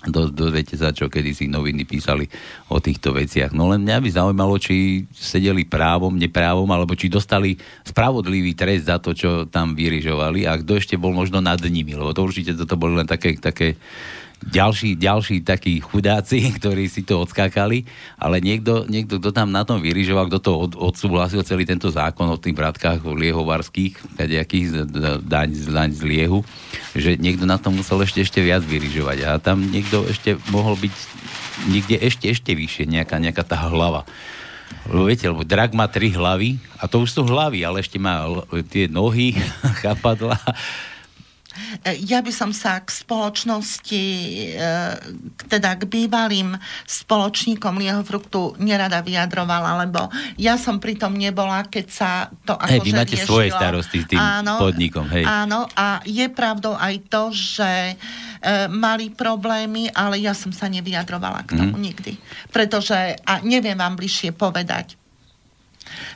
do, 0.09 0.33
dozviete 0.33 0.73
sa, 0.73 0.89
čo 0.89 1.05
kedy 1.05 1.31
si 1.37 1.45
noviny 1.45 1.85
písali 1.85 2.25
o 2.73 2.81
týchto 2.81 3.13
veciach. 3.13 3.53
No 3.53 3.69
len 3.69 3.85
mňa 3.85 3.97
by 4.01 4.09
zaujímalo, 4.09 4.57
či 4.57 5.05
sedeli 5.13 5.69
právom, 5.69 6.17
neprávom, 6.17 6.65
alebo 6.73 6.97
či 6.97 7.05
dostali 7.05 7.53
spravodlivý 7.85 8.57
trest 8.57 8.89
za 8.89 8.97
to, 8.97 9.13
čo 9.13 9.45
tam 9.45 9.77
vyrižovali 9.77 10.49
a 10.49 10.57
kto 10.57 10.81
ešte 10.81 10.95
bol 10.97 11.13
možno 11.13 11.37
nad 11.37 11.61
nimi, 11.61 11.93
lebo 11.93 12.17
to 12.17 12.25
určite 12.25 12.57
toto 12.57 12.81
boli 12.81 12.97
len 12.97 13.05
také, 13.05 13.37
také 13.37 13.77
ďalší, 14.41 14.97
ďalší 14.97 15.45
takí 15.45 15.77
chudáci, 15.79 16.49
ktorí 16.57 16.89
si 16.89 17.05
to 17.05 17.21
odskákali, 17.21 17.85
ale 18.17 18.41
niekto, 18.41 18.89
niekto 18.89 19.21
kto 19.21 19.29
tam 19.29 19.53
na 19.53 19.61
tom 19.61 19.79
vyrižoval, 19.79 20.27
kto 20.29 20.39
to 20.41 20.51
od, 20.57 20.71
odsúhlasil 20.77 21.45
celý 21.45 21.69
tento 21.69 21.93
zákon 21.93 22.25
o 22.29 22.41
tých 22.41 22.57
bratkách 22.57 23.05
liehovarských, 23.05 24.17
kadejakých 24.17 24.89
daň, 25.21 25.49
daň 25.53 25.89
z 25.93 26.01
liehu, 26.01 26.41
že 26.97 27.15
niekto 27.21 27.45
na 27.45 27.61
tom 27.61 27.77
musel 27.77 28.01
ešte, 28.01 28.25
ešte 28.25 28.41
viac 28.41 28.65
vyrižovať 28.65 29.17
a 29.29 29.29
tam 29.37 29.61
niekto 29.69 30.09
ešte 30.09 30.41
mohol 30.49 30.73
byť 30.77 30.93
niekde 31.69 31.95
ešte, 32.01 32.25
ešte 32.31 32.51
vyššie, 32.57 32.89
nejaká, 32.89 33.21
nejaká 33.21 33.45
tá 33.45 33.57
hlava. 33.69 34.07
Lebo 34.87 35.03
viete, 35.05 35.27
lebo 35.29 35.43
drak 35.45 35.77
má 35.77 35.85
tri 35.85 36.09
hlavy 36.09 36.57
a 36.79 36.89
to 36.89 37.03
už 37.03 37.13
sú 37.13 37.21
hlavy, 37.27 37.61
ale 37.61 37.83
ešte 37.83 38.01
má 38.01 38.25
tie 38.71 38.89
nohy, 38.89 39.37
chapadla 39.83 40.39
ja 42.07 42.23
by 42.23 42.31
som 42.31 42.51
sa 42.55 42.79
k 42.79 42.89
spoločnosti, 42.89 44.03
e, 44.55 44.73
teda 45.49 45.75
k 45.75 45.83
bývalým 45.89 46.55
spoločníkom 46.87 47.75
Lieho 47.75 48.05
fruktu 48.07 48.55
nerada 48.61 49.03
vyjadrovala, 49.03 49.83
lebo 49.83 50.07
ja 50.39 50.55
som 50.55 50.79
pritom 50.79 51.17
nebola, 51.17 51.67
keď 51.67 51.85
sa 51.91 52.11
to 52.47 52.55
akože 52.55 52.71
hey, 52.71 52.85
vy 52.85 52.91
máte 52.95 53.15
riešilo. 53.17 53.27
svoje 53.27 53.49
starosti 53.51 53.97
s 54.03 54.07
tým 54.07 54.21
áno, 54.21 54.53
podnikom. 54.61 55.05
Hej. 55.11 55.23
Áno, 55.27 55.67
a 55.75 55.99
je 56.07 56.25
pravdou 56.31 56.77
aj 56.77 56.95
to, 57.11 57.23
že 57.35 57.71
e, 57.91 57.95
mali 58.71 59.11
problémy, 59.11 59.91
ale 59.91 60.21
ja 60.21 60.31
som 60.37 60.53
sa 60.55 60.71
nevyjadrovala 60.71 61.43
k 61.49 61.59
tomu 61.59 61.75
mm. 61.75 61.83
nikdy. 61.83 62.13
Pretože, 62.53 63.17
a 63.27 63.43
neviem 63.43 63.75
vám 63.75 63.99
bližšie 63.99 64.31
povedať, 64.31 65.00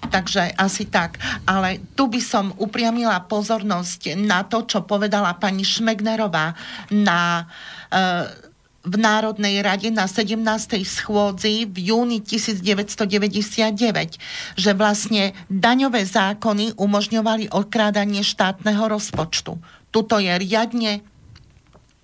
Takže 0.09 0.55
asi 0.55 0.88
tak. 0.88 1.20
Ale 1.43 1.82
tu 1.97 2.07
by 2.07 2.22
som 2.22 2.53
upriamila 2.57 3.20
pozornosť 3.26 4.16
na 4.16 4.45
to, 4.45 4.63
čo 4.63 4.86
povedala 4.86 5.34
pani 5.36 5.66
Šmegnerová 5.66 6.55
na 6.93 7.49
e, 7.91 8.45
v 8.86 8.95
Národnej 9.01 9.66
rade 9.66 9.89
na 9.89 10.05
17. 10.05 10.45
schôdzi 10.86 11.66
v 11.66 11.89
júni 11.89 12.22
1999, 12.22 14.22
že 14.55 14.72
vlastne 14.78 15.34
daňové 15.49 16.05
zákony 16.05 16.78
umožňovali 16.78 17.49
odkrádanie 17.49 18.22
štátneho 18.22 18.86
rozpočtu. 18.86 19.57
Tuto 19.89 20.22
je 20.22 20.38
riadne 20.38 21.01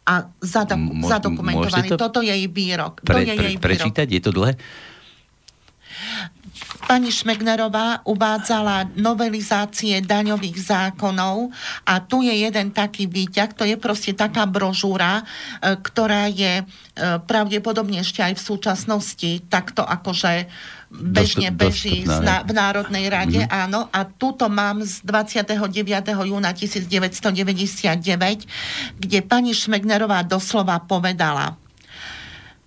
a 0.09 0.25
zadokumentovaný. 0.41 1.13
zadokumentovaný. 1.13 1.87
To 1.93 2.01
Toto 2.01 2.25
je 2.25 2.33
jej 2.33 2.49
výrok. 2.49 3.05
Pre, 3.05 3.13
to 3.13 3.21
je 3.21 3.25
pre, 3.29 3.37
jej 3.37 3.53
výrok. 3.53 3.61
Prečítať? 3.61 4.07
Je 4.09 4.21
to 4.25 4.33
dlhé? 4.33 4.57
Pani 6.71 7.11
Šmegnerová 7.11 7.99
uvádzala 8.07 8.95
novelizácie 8.95 9.99
daňových 9.99 10.57
zákonov 10.59 11.51
a 11.83 11.99
tu 11.99 12.23
je 12.23 12.31
jeden 12.31 12.71
taký 12.71 13.11
výťah, 13.11 13.51
to 13.51 13.67
je 13.67 13.75
proste 13.75 14.15
taká 14.15 14.47
brožúra, 14.47 15.19
e, 15.19 15.23
ktorá 15.79 16.31
je 16.31 16.61
e, 16.61 16.63
pravdepodobne 17.27 17.99
ešte 17.99 18.23
aj 18.23 18.39
v 18.39 18.43
súčasnosti 18.43 19.31
takto 19.51 19.83
akože 19.83 20.47
bežne 20.91 21.55
beží 21.55 22.03
na, 22.03 22.43
v 22.43 22.51
Národnej 22.51 23.07
rade, 23.07 23.39
mm-hmm. 23.39 23.63
áno. 23.63 23.87
A 23.95 24.03
túto 24.03 24.51
mám 24.51 24.83
z 24.83 24.99
29. 25.07 25.55
júna 26.27 26.51
1999, 26.51 28.99
kde 28.99 29.19
pani 29.23 29.55
Šmegnerová 29.55 30.19
doslova 30.27 30.83
povedala, 30.83 31.55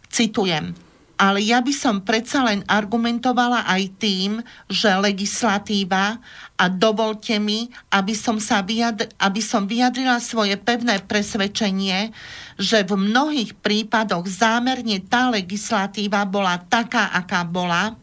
citujem, 0.08 0.72
ale 1.14 1.46
ja 1.46 1.62
by 1.62 1.70
som 1.70 2.02
predsa 2.02 2.42
len 2.42 2.66
argumentovala 2.66 3.66
aj 3.70 3.82
tým, 4.02 4.30
že 4.66 4.90
legislatíva 4.98 6.18
a 6.58 6.64
dovolte 6.66 7.38
mi, 7.38 7.70
aby 7.94 8.14
som, 8.14 8.42
sa 8.42 8.62
vyjadr- 8.62 9.10
aby 9.22 9.40
som 9.42 9.66
vyjadrila 9.70 10.18
svoje 10.18 10.58
pevné 10.58 10.98
presvedčenie, 11.02 12.10
že 12.58 12.82
v 12.82 12.98
mnohých 12.98 13.54
prípadoch 13.58 14.26
zámerne 14.26 14.98
tá 15.02 15.30
legislatíva 15.30 16.26
bola 16.26 16.58
taká, 16.58 17.10
aká 17.14 17.46
bola 17.46 17.94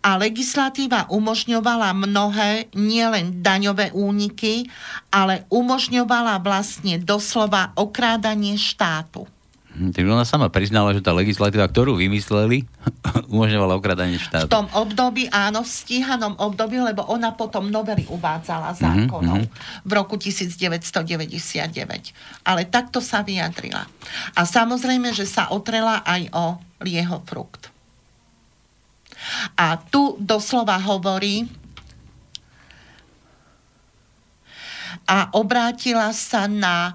a 0.00 0.16
legislatíva 0.16 1.10
umožňovala 1.10 1.92
mnohé, 1.92 2.72
nielen 2.72 3.44
daňové 3.44 3.92
úniky, 3.92 4.68
ale 5.12 5.44
umožňovala 5.52 6.40
vlastne 6.40 7.00
doslova 7.00 7.76
okrádanie 7.76 8.56
štátu. 8.56 9.28
Hm, 9.78 9.94
tak 9.94 10.02
ona 10.10 10.26
sama 10.26 10.50
priznala, 10.50 10.90
že 10.90 10.98
tá 10.98 11.14
legislatíva, 11.14 11.70
ktorú 11.70 11.94
vymysleli, 11.94 12.66
umožňovala 13.32 13.78
okradanie 13.78 14.18
štátu. 14.18 14.50
V 14.50 14.52
tom 14.52 14.66
období, 14.74 15.30
áno, 15.30 15.62
v 15.62 15.70
stíhanom 15.70 16.34
období, 16.34 16.82
lebo 16.82 17.06
ona 17.06 17.30
potom 17.38 17.70
novely 17.70 18.02
uvádzala 18.10 18.74
mhm, 18.74 18.78
zákonov 18.82 19.46
mm-hmm. 19.46 19.86
v 19.86 19.90
roku 19.94 20.18
1999. 20.18 20.82
Ale 22.42 22.66
takto 22.66 22.98
sa 22.98 23.22
vyjadrila. 23.22 23.86
A 24.34 24.42
samozrejme, 24.42 25.14
že 25.14 25.30
sa 25.30 25.54
otrela 25.54 26.02
aj 26.02 26.26
o 26.34 26.58
lieho 26.82 27.22
frukt. 27.22 27.70
A 29.54 29.78
tu 29.78 30.18
doslova 30.18 30.74
hovorí, 30.82 31.46
a 35.08 35.32
obrátila 35.32 36.12
sa 36.12 36.44
na 36.44 36.92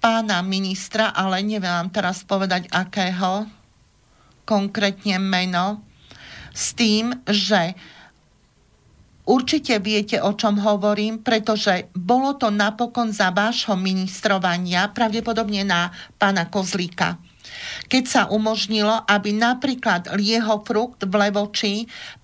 pána 0.00 0.40
ministra, 0.40 1.12
ale 1.12 1.44
neviem 1.44 1.68
vám 1.68 1.92
teraz 1.92 2.24
povedať 2.24 2.66
akého 2.72 3.44
konkrétne 4.48 5.20
meno, 5.22 5.84
s 6.50 6.74
tým, 6.74 7.14
že 7.30 7.78
určite 9.28 9.78
viete, 9.78 10.18
o 10.18 10.34
čom 10.34 10.58
hovorím, 10.58 11.22
pretože 11.22 11.86
bolo 11.94 12.34
to 12.34 12.50
napokon 12.50 13.14
za 13.14 13.30
vášho 13.30 13.78
ministrovania, 13.78 14.90
pravdepodobne 14.90 15.62
na 15.62 15.94
pána 16.18 16.50
Kozlíka. 16.50 17.22
Keď 17.86 18.04
sa 18.06 18.22
umožnilo, 18.26 19.06
aby 19.06 19.30
napríklad 19.34 20.10
lieho 20.18 20.62
frukt 20.66 21.06
v 21.06 21.14
Levoči 21.14 21.74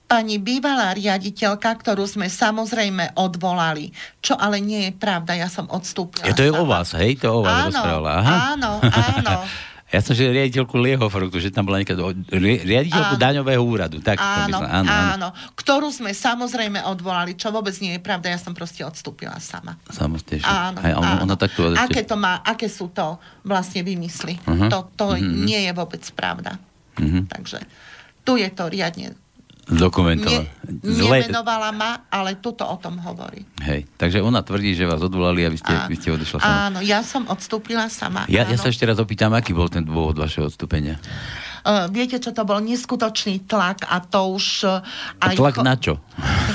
pani 0.06 0.38
bývalá 0.38 0.94
riaditeľka, 0.94 1.82
ktorú 1.82 2.06
sme 2.06 2.30
samozrejme 2.30 3.18
odvolali. 3.18 3.90
Čo 4.22 4.38
ale 4.38 4.62
nie 4.62 4.90
je 4.90 4.92
pravda, 4.94 5.34
ja 5.34 5.50
som 5.50 5.66
odstúpila. 5.66 6.30
Je 6.30 6.34
to 6.34 6.46
je 6.46 6.54
o 6.54 6.64
vás, 6.64 6.94
hej? 6.94 7.18
To 7.26 7.38
o 7.38 7.46
vás 7.46 7.74
áno, 7.74 8.06
Aha. 8.06 8.34
áno, 8.54 8.70
áno. 8.82 9.36
Ja 9.86 10.02
som, 10.02 10.18
že 10.18 10.26
riaditeľku 10.26 10.82
Liehofruktu, 10.82 11.38
že 11.38 11.54
tam 11.54 11.70
bola 11.70 11.78
nejaká 11.78 11.94
riaditeľku 12.34 13.14
áno. 13.16 13.22
daňového 13.22 13.62
úradu. 13.62 14.02
Tak 14.02 14.18
áno, 14.18 14.58
to 14.58 14.66
áno, 14.66 14.90
áno, 14.90 14.90
áno. 14.90 15.28
Ktorú 15.54 15.94
sme 15.94 16.10
samozrejme 16.10 16.82
odvolali, 16.90 17.38
čo 17.38 17.54
vôbec 17.54 17.70
nie 17.78 17.94
je 17.94 18.02
pravda, 18.02 18.34
ja 18.34 18.38
som 18.42 18.50
proste 18.50 18.82
odstúpila 18.82 19.38
sama. 19.38 19.78
Samostatne. 19.86 20.42
Áno, 20.42 20.82
Aj, 20.82 20.90
ona, 20.90 21.06
áno. 21.06 21.20
Ona 21.30 21.34
takto 21.38 21.70
aké, 21.70 22.02
to 22.02 22.18
má, 22.18 22.42
aké 22.42 22.66
sú 22.66 22.90
to 22.90 23.14
vlastne 23.46 23.86
vymysly. 23.86 24.34
Uh-huh. 24.42 24.66
To, 24.66 24.90
to 24.98 25.06
uh-huh. 25.14 25.22
nie 25.22 25.62
je 25.62 25.70
vôbec 25.70 26.02
pravda. 26.18 26.58
Uh-huh. 26.98 27.22
Takže 27.30 27.62
tu 28.26 28.42
je 28.42 28.50
to 28.50 28.66
riadne 28.66 29.14
Dokumentovala. 29.66 30.46
Ne, 30.62 30.94
nemenovala 30.94 31.74
ma, 31.74 32.06
ale 32.06 32.38
tuto 32.38 32.62
o 32.62 32.78
tom 32.78 33.02
hovorí. 33.02 33.42
Hej, 33.66 33.90
takže 33.98 34.22
ona 34.22 34.38
tvrdí, 34.46 34.78
že 34.78 34.86
vás 34.86 35.02
odvolali 35.02 35.42
a 35.42 35.50
vy 35.50 35.58
ste, 35.58 35.74
a, 35.74 35.90
vy 35.90 35.96
ste 35.98 36.14
odišla 36.14 36.38
sama. 36.38 36.70
Áno, 36.70 36.78
ja 36.86 37.02
som 37.02 37.26
odstúpila 37.26 37.90
sama. 37.90 38.30
Ja, 38.30 38.46
ja 38.46 38.54
sa 38.54 38.70
ešte 38.70 38.86
raz 38.86 39.02
opýtam, 39.02 39.34
aký 39.34 39.50
bol 39.50 39.66
ten 39.66 39.82
dôvod 39.82 40.14
vašeho 40.14 40.46
odstúpenia? 40.46 41.02
Uh, 41.66 41.90
viete, 41.90 42.22
čo 42.22 42.30
to 42.30 42.46
bol 42.46 42.62
neskutočný 42.62 43.42
tlak 43.42 43.82
a 43.90 43.98
to 43.98 44.38
už... 44.38 44.46
Uh, 44.62 44.86
aj 45.18 45.34
tlak 45.34 45.58
cho- 45.58 45.66
na 45.66 45.74
čo? 45.74 45.98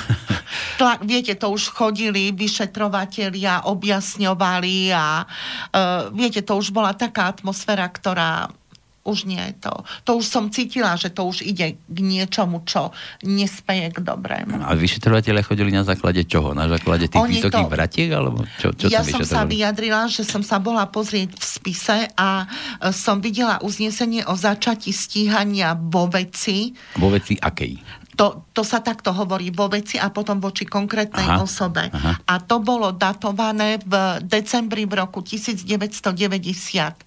tlak, 0.80 1.04
viete, 1.04 1.36
to 1.36 1.52
už 1.52 1.68
chodili 1.68 2.32
vyšetrovatelia, 2.32 3.68
objasňovali 3.68 4.96
a 4.96 5.28
uh, 5.28 6.08
viete, 6.16 6.40
to 6.48 6.56
už 6.56 6.72
bola 6.72 6.96
taká 6.96 7.28
atmosféra, 7.28 7.92
ktorá 7.92 8.56
už 9.02 9.26
nie 9.26 9.42
je 9.42 9.54
to. 9.66 9.74
To 10.06 10.22
už 10.22 10.26
som 10.30 10.54
cítila, 10.54 10.94
že 10.94 11.10
to 11.10 11.26
už 11.26 11.42
ide 11.42 11.82
k 11.82 11.98
niečomu, 11.98 12.62
čo 12.70 12.94
nespeje 13.26 13.90
k 13.90 13.98
dobrému. 13.98 14.62
A 14.62 14.78
vyšetrovateľe 14.78 15.42
chodili 15.42 15.74
na 15.74 15.82
základe 15.82 16.22
čoho? 16.30 16.54
Na 16.54 16.70
základe 16.70 17.10
tých 17.10 17.18
Oni 17.18 17.42
vysokých 17.42 17.66
to... 17.66 17.74
vratiek? 17.74 18.10
Alebo 18.14 18.46
čo, 18.62 18.70
čo 18.78 18.94
ja 18.94 19.02
som 19.02 19.26
sa 19.26 19.42
vyjadrila, 19.50 20.06
že 20.06 20.22
som 20.22 20.46
sa 20.46 20.62
bola 20.62 20.86
pozrieť 20.86 21.34
v 21.34 21.44
spise 21.44 21.98
a 22.14 22.46
e, 22.46 22.94
som 22.94 23.18
videla 23.18 23.58
uznesenie 23.66 24.22
o 24.30 24.38
začati 24.38 24.94
stíhania 24.94 25.74
vo 25.74 26.06
veci. 26.06 26.70
Vo 27.02 27.10
veci 27.10 27.34
akej? 27.42 28.06
To, 28.22 28.46
to 28.54 28.62
sa 28.62 28.86
takto 28.86 29.18
hovorí 29.18 29.50
vo 29.50 29.66
veci 29.66 29.98
a 29.98 30.14
potom 30.14 30.38
voči 30.38 30.70
konkrétnej 30.70 31.26
aha, 31.26 31.42
osobe. 31.42 31.90
Aha. 31.90 32.22
A 32.28 32.34
to 32.38 32.62
bolo 32.62 32.94
datované 32.94 33.82
v 33.82 34.22
decembri 34.22 34.86
v 34.86 34.94
roku 35.02 35.26
1997 35.26 37.02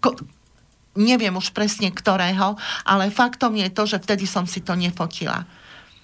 ko, 0.00 0.16
neviem 0.96 1.36
už 1.36 1.52
presne 1.52 1.92
ktorého, 1.92 2.56
ale 2.88 3.12
faktom 3.12 3.54
je 3.54 3.68
to, 3.70 3.84
že 3.84 4.00
vtedy 4.00 4.24
som 4.24 4.48
si 4.48 4.64
to 4.64 4.72
nefotila. 4.72 5.44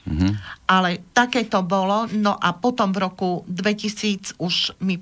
Mm-hmm. 0.03 0.33
Ale 0.67 1.01
také 1.15 1.47
to 1.47 1.63
bolo, 1.63 2.11
no 2.11 2.35
a 2.35 2.53
potom 2.59 2.91
v 2.91 3.03
roku 3.07 3.31
2000 3.47 4.37
už 4.43 4.77
mi 4.83 4.99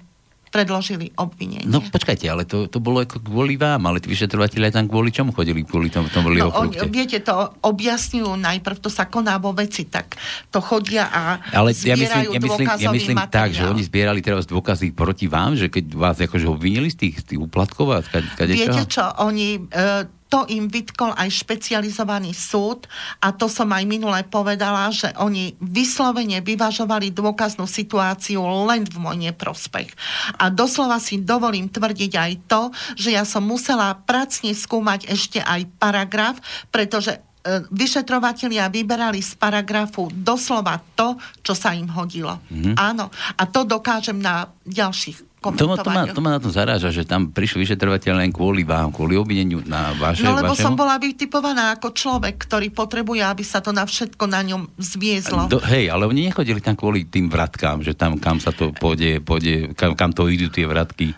predložili 0.51 1.15
obvinenie. 1.15 1.63
No 1.71 1.79
počkajte, 1.79 2.27
ale 2.27 2.43
to, 2.43 2.67
to 2.67 2.83
bolo 2.83 2.99
ako 3.07 3.23
kvôli 3.23 3.55
vám, 3.55 3.87
ale 3.87 4.03
tí 4.03 4.11
vyšetrovateľe 4.11 4.75
tam 4.75 4.91
kvôli 4.91 5.15
čomu 5.15 5.31
chodili? 5.31 5.63
Kvôli 5.63 5.95
tomu, 5.95 6.11
tomu 6.11 6.35
no, 6.35 6.51
on, 6.51 6.75
viete, 6.91 7.23
to 7.23 7.55
objasňujú 7.63 8.35
najprv, 8.35 8.77
to 8.83 8.91
sa 8.91 9.07
koná 9.07 9.39
vo 9.39 9.55
veci, 9.55 9.87
tak 9.87 10.19
to 10.51 10.59
chodia 10.59 11.07
a 11.07 11.39
ale 11.55 11.71
ja 11.71 11.95
myslím, 11.95 12.35
ja 12.35 12.41
myslím, 12.43 12.67
ja 12.67 12.91
myslím 12.91 13.19
tak, 13.31 13.55
že 13.55 13.63
oni 13.63 13.83
zbierali 13.87 14.19
teraz 14.21 14.51
dôkazy 14.51 14.91
proti 14.91 15.31
vám, 15.31 15.55
že 15.55 15.71
keď 15.71 15.85
vás 15.95 16.19
akože 16.19 16.51
obvinili 16.51 16.91
z 16.91 17.07
tých, 17.07 17.15
z 17.23 17.25
tých 17.35 17.41
úplatkov 17.41 17.95
a 17.95 18.03
skade, 18.03 18.27
Viete 18.51 18.91
čo, 18.91 19.07
oni... 19.23 19.71
E, 19.71 20.19
to 20.31 20.47
im 20.47 20.71
vytkol 20.71 21.11
aj 21.19 21.43
špecializovaný 21.43 22.31
súd 22.31 22.87
a 23.19 23.35
to 23.35 23.51
som 23.51 23.67
aj 23.75 23.83
minule 23.83 24.23
povedala, 24.31 24.87
že 24.95 25.11
oni 25.19 25.59
vyslovene 25.59 26.39
vyvažovali 26.39 27.11
dôkaznú 27.11 27.67
situáciu 27.67 28.39
len 28.71 28.87
v 28.87 28.97
môj 29.03 29.17
neprospech. 29.27 29.91
A 30.39 30.49
doslova 30.55 31.03
si 31.03 31.19
dovolím 31.19 31.67
tvrdiť 31.67 32.13
aj 32.15 32.33
to, 32.47 32.63
že 32.95 33.11
ja 33.19 33.27
som 33.27 33.43
musela 33.43 33.99
pracne 33.99 34.55
skúmať 34.55 35.11
ešte 35.11 35.43
aj 35.43 35.67
paragraf, 35.83 36.39
pretože 36.71 37.19
e, 37.19 37.67
vyšetrovatelia 37.75 38.71
vyberali 38.71 39.19
z 39.19 39.35
paragrafu 39.35 40.15
doslova 40.15 40.79
to, 40.95 41.19
čo 41.43 41.59
sa 41.59 41.75
im 41.75 41.91
hodilo. 41.91 42.39
Mm-hmm. 42.47 42.75
Áno. 42.79 43.11
A 43.35 43.43
to 43.51 43.67
dokážem 43.67 44.23
na 44.23 44.47
ďalších 44.63 45.30
to 45.41 45.65
ma, 45.65 45.77
to, 45.81 45.89
ma, 45.89 46.03
to 46.05 46.21
ma 46.21 46.31
na 46.37 46.41
to 46.41 46.53
zaráža, 46.53 46.93
že 46.93 47.09
tam 47.09 47.33
prišli 47.33 47.65
vyšetrovateľ 47.65 48.21
len 48.21 48.29
kvôli 48.29 48.61
vám, 48.61 48.93
kvôli 48.93 49.17
obvineniu 49.17 49.65
na 49.65 49.97
vaše... 49.97 50.21
No 50.21 50.37
lebo 50.37 50.53
vašemu... 50.53 50.67
som 50.69 50.77
bola 50.77 51.01
vytipovaná 51.01 51.81
ako 51.81 51.97
človek, 51.97 52.37
ktorý 52.45 52.69
potrebuje, 52.69 53.25
aby 53.25 53.41
sa 53.41 53.65
to 53.65 53.73
na 53.73 53.89
všetko 53.89 54.21
na 54.29 54.45
ňom 54.45 54.69
zviezlo. 54.77 55.49
Do, 55.49 55.57
hej, 55.65 55.89
ale 55.89 56.05
oni 56.05 56.29
nechodili 56.29 56.61
tam 56.61 56.77
kvôli 56.77 57.09
tým 57.09 57.33
vratkám, 57.33 57.81
že 57.81 57.97
tam, 57.97 58.21
kam 58.21 58.37
sa 58.37 58.53
to 58.53 58.77
pôjde, 58.77 59.25
pôjde 59.25 59.73
kam, 59.73 59.97
kam 59.97 60.13
to 60.13 60.29
idú 60.29 60.53
tie 60.53 60.69
vratky. 60.69 61.17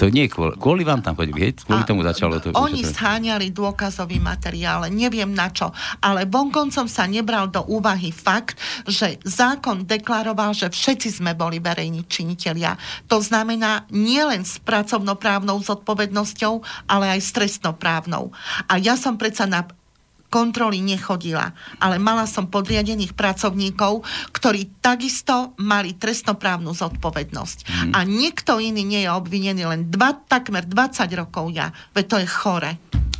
To 0.00 0.10
nie 0.10 0.26
kvôli, 0.26 0.56
kvôli 0.56 0.82
vám 0.82 1.04
tam 1.04 1.14
chodili, 1.14 1.50
hej? 1.50 1.52
Kvôli 1.62 1.82
a 1.82 1.88
tomu 1.88 2.02
začalo 2.02 2.40
to. 2.40 2.50
Oni 2.56 2.82
scháňali 2.82 3.52
dôkazový 3.52 4.18
materiál, 4.18 4.88
neviem 4.90 5.30
na 5.30 5.52
čo, 5.52 5.70
ale 6.02 6.24
vonkoncom 6.24 6.88
sa 6.88 7.04
nebral 7.04 7.52
do 7.52 7.62
úvahy 7.68 8.10
fakt, 8.10 8.58
že 8.88 9.20
zákon 9.22 9.86
deklaroval, 9.86 10.56
že 10.56 10.72
všetci 10.72 11.22
sme 11.22 11.32
boli 11.36 11.60
verejní 11.60 12.08
činitelia. 12.08 12.74
To 13.06 13.20
znamená 13.20 13.86
nielen 13.92 14.42
s 14.42 14.58
pracovnoprávnou 14.58 15.60
zodpovednosťou, 15.62 16.88
ale 16.90 17.14
aj 17.14 17.20
s 17.20 17.30
trestnoprávnou. 17.36 18.32
A 18.66 18.80
ja 18.80 18.98
som 18.98 19.20
predsa 19.20 19.44
na 19.44 19.68
kontroly 20.34 20.82
nechodila, 20.82 21.54
ale 21.78 22.02
mala 22.02 22.26
som 22.26 22.50
podriadených 22.50 23.14
pracovníkov, 23.14 24.02
ktorí 24.34 24.82
takisto 24.82 25.54
mali 25.62 25.94
trestnoprávnu 25.94 26.74
zodpovednosť. 26.74 27.58
Mm. 27.62 27.92
A 27.94 28.02
nikto 28.02 28.58
iný 28.58 28.82
nie 28.82 29.06
je 29.06 29.10
obvinený, 29.14 29.62
len 29.62 29.86
dva, 29.86 30.18
takmer 30.26 30.66
20 30.66 31.06
rokov 31.14 31.54
ja. 31.54 31.70
Veď 31.94 32.04
to 32.10 32.16
je 32.18 32.26
chore. 32.26 32.72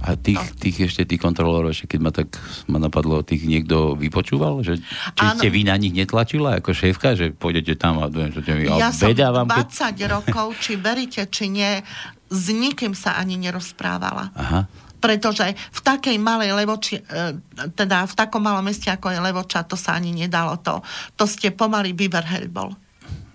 A 0.04 0.20
tých, 0.20 0.36
no. 0.36 0.58
tých 0.60 0.76
ešte 0.90 1.08
tých 1.08 1.22
kontrolórov, 1.22 1.72
ešte 1.72 1.96
keď 1.96 2.00
ma 2.02 2.12
tak 2.12 2.28
ma 2.68 2.76
napadlo, 2.76 3.24
tých 3.24 3.46
niekto 3.46 3.96
vypočúval? 3.96 4.60
Že, 4.60 4.82
či 5.16 5.24
ano. 5.24 5.38
ste 5.38 5.48
vy 5.48 5.64
na 5.64 5.78
nich 5.80 5.96
netlačila 5.96 6.60
ako 6.60 6.76
šéfka, 6.76 7.16
že 7.16 7.32
pôjdete 7.32 7.78
tam 7.78 8.02
a 8.04 8.10
že 8.10 8.42
mi 8.52 8.68
Ja 8.68 8.92
som 8.92 9.08
20 9.14 9.48
keď... 9.48 9.96
rokov, 10.10 10.60
či 10.60 10.76
veríte, 10.76 11.24
či 11.30 11.48
nie, 11.48 11.80
s 12.28 12.44
nikým 12.52 12.92
sa 12.92 13.16
ani 13.16 13.40
nerozprávala. 13.40 14.34
Aha 14.36 14.83
pretože 15.04 15.52
v 15.52 15.80
takej 15.84 16.16
malej 16.16 16.56
Levoči, 16.56 16.96
e, 16.96 17.36
teda 17.76 18.08
v 18.08 18.14
takom 18.16 18.40
malom 18.40 18.64
meste, 18.64 18.88
ako 18.88 19.12
je 19.12 19.20
Levoča, 19.20 19.68
to 19.68 19.76
sa 19.76 20.00
ani 20.00 20.16
nedalo. 20.16 20.56
To, 20.64 20.80
to 21.12 21.28
ste 21.28 21.52
pomaly 21.52 21.92
Beaver 21.92 22.24
bol. 22.48 22.72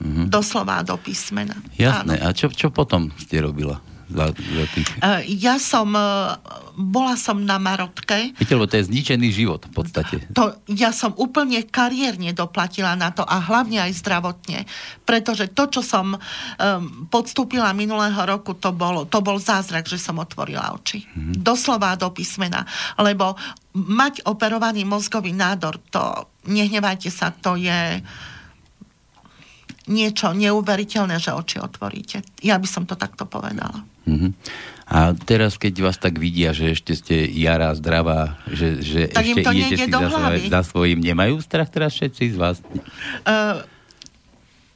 Mm-hmm. 0.01 0.33
Doslova 0.33 0.81
do 0.81 0.97
písmena. 0.97 1.53
Jasné. 1.77 2.17
Áno. 2.17 2.25
A 2.25 2.33
čo, 2.33 2.49
čo 2.49 2.73
potom 2.73 3.13
ste 3.21 3.45
robila? 3.45 3.77
Za, 4.09 4.33
za 4.33 4.65
tých... 4.73 4.89
Uh, 4.99 5.21
ja 5.29 5.61
som, 5.61 5.93
uh, 5.93 6.33
bola 6.73 7.13
som 7.13 7.37
na 7.45 7.61
Marotke. 7.61 8.33
Viete, 8.33 8.57
lebo 8.57 8.65
to 8.65 8.81
je 8.81 8.89
zničený 8.89 9.29
život 9.29 9.69
v 9.69 9.73
podstate. 9.73 10.25
To, 10.33 10.57
ja 10.65 10.89
som 10.89 11.13
úplne 11.13 11.61
kariérne 11.61 12.33
doplatila 12.33 12.97
na 12.97 13.13
to 13.13 13.21
a 13.21 13.37
hlavne 13.37 13.77
aj 13.85 13.93
zdravotne. 14.01 14.65
Pretože 15.05 15.53
to, 15.53 15.69
čo 15.69 15.81
som 15.85 16.17
um, 16.17 16.19
podstúpila 17.13 17.69
minulého 17.77 18.17
roku, 18.25 18.57
to, 18.57 18.73
bolo, 18.73 19.05
to 19.05 19.21
bol 19.21 19.37
zázrak, 19.37 19.85
že 19.85 20.01
som 20.01 20.17
otvorila 20.17 20.73
oči. 20.73 21.05
Mm-hmm. 21.05 21.45
Doslova 21.45 21.93
do 21.93 22.09
písmena. 22.09 22.65
Lebo 22.97 23.37
mať 23.77 24.25
operovaný 24.25 24.89
mozgový 24.89 25.37
nádor, 25.37 25.77
to, 25.93 26.25
nehnevajte 26.49 27.13
sa, 27.13 27.29
to 27.29 27.53
je 27.53 28.01
niečo 29.89 30.37
neuveriteľné, 30.37 31.17
že 31.17 31.33
oči 31.33 31.57
otvoríte. 31.57 32.21
Ja 32.45 32.61
by 32.61 32.67
som 32.69 32.85
to 32.85 32.93
takto 32.93 33.25
povedala. 33.25 33.81
Mm-hmm. 34.09 34.31
A 34.89 35.13
teraz, 35.13 35.53
keď 35.61 35.85
vás 35.85 36.01
tak 36.01 36.17
vidia, 36.17 36.49
že 36.49 36.73
ešte 36.73 36.97
ste 36.97 37.15
jará, 37.29 37.69
zdravá, 37.77 38.41
že, 38.49 38.81
že 38.81 39.05
tak 39.05 39.21
ešte 39.21 39.41
idete 39.53 39.85
si 39.85 39.91
za, 39.93 40.09
svoj, 40.09 40.39
za 40.49 40.61
svojím, 40.65 40.99
nemajú 41.05 41.37
strach 41.45 41.69
teraz 41.69 41.93
všetci 41.93 42.33
z 42.33 42.37
vás? 42.41 42.57
Uh, 43.21 43.61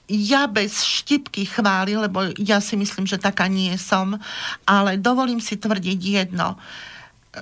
ja 0.06 0.46
bez 0.46 0.86
štipky 0.86 1.50
chváli, 1.50 1.98
lebo 1.98 2.30
ja 2.38 2.62
si 2.62 2.78
myslím, 2.78 3.10
že 3.10 3.18
taká 3.18 3.50
nie 3.50 3.74
som, 3.82 4.22
ale 4.70 5.02
dovolím 5.02 5.42
si 5.42 5.58
tvrdiť 5.58 6.00
jedno, 6.00 6.62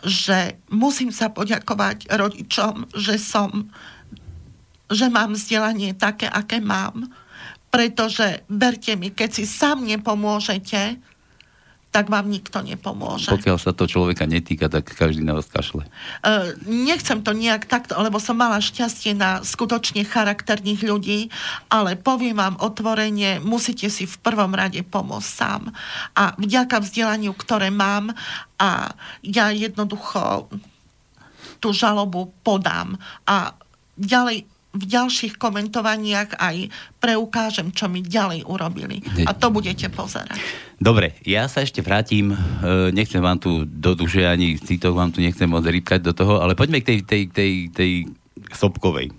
že 0.08 0.56
musím 0.72 1.12
sa 1.12 1.28
poďakovať 1.28 2.08
rodičom, 2.08 2.88
že 2.96 3.20
som 3.20 3.68
že 4.92 5.08
mám 5.08 5.34
vzdelanie 5.34 5.96
také, 5.96 6.28
aké 6.28 6.60
mám, 6.60 7.08
pretože 7.72 8.44
berte 8.52 9.00
mi, 9.00 9.08
keď 9.08 9.30
si 9.32 9.44
sám 9.48 9.88
nepomôžete, 9.88 11.00
tak 11.92 12.08
vám 12.08 12.32
nikto 12.32 12.64
nepomôže. 12.64 13.28
Pokiaľ 13.28 13.60
sa 13.60 13.76
to 13.76 13.84
človeka 13.84 14.24
netýka, 14.24 14.72
tak 14.72 14.88
každý 14.88 15.28
na 15.28 15.36
vás 15.36 15.52
kašle. 15.52 15.84
Uh, 16.24 16.56
nechcem 16.64 17.20
to 17.20 17.36
nejak 17.36 17.68
takto, 17.68 18.00
lebo 18.00 18.16
som 18.16 18.40
mala 18.40 18.64
šťastie 18.64 19.12
na 19.12 19.44
skutočne 19.44 20.08
charakterných 20.08 20.88
ľudí, 20.88 21.28
ale 21.68 22.00
poviem 22.00 22.40
vám 22.40 22.56
otvorene, 22.64 23.44
musíte 23.44 23.92
si 23.92 24.08
v 24.08 24.16
prvom 24.24 24.56
rade 24.56 24.80
pomôcť 24.88 25.28
sám. 25.28 25.68
A 26.16 26.32
vďaka 26.40 26.80
vzdelaniu, 26.80 27.36
ktoré 27.36 27.68
mám, 27.68 28.16
a 28.56 28.96
ja 29.20 29.52
jednoducho 29.52 30.48
tú 31.60 31.76
žalobu 31.76 32.32
podám. 32.42 32.96
A 33.28 33.52
ďalej 34.00 34.48
v 34.72 34.84
ďalších 34.88 35.36
komentovaniach 35.36 36.40
aj 36.40 36.72
preukážem, 37.04 37.76
čo 37.76 37.92
mi 37.92 38.00
ďalej 38.00 38.48
urobili. 38.48 39.04
A 39.28 39.36
to 39.36 39.52
budete 39.52 39.92
pozerať. 39.92 40.40
Dobre, 40.80 41.20
ja 41.28 41.46
sa 41.52 41.62
ešte 41.62 41.84
vrátim, 41.84 42.32
e, 42.32 42.38
nechcem 42.96 43.20
vám 43.20 43.38
tu 43.38 43.68
do 43.68 43.94
duše, 43.94 44.24
ani 44.26 44.56
citov 44.58 44.96
vám 44.96 45.12
tu 45.12 45.20
nechcem 45.20 45.46
moc 45.46 45.68
rýpkať 45.68 46.00
do 46.02 46.16
toho, 46.16 46.40
ale 46.40 46.56
poďme 46.56 46.82
k 46.82 46.88
tej, 46.88 47.00
tej, 47.04 47.24
tej, 47.30 47.52
tej 47.70 47.92
Sobkovej. 48.56 49.14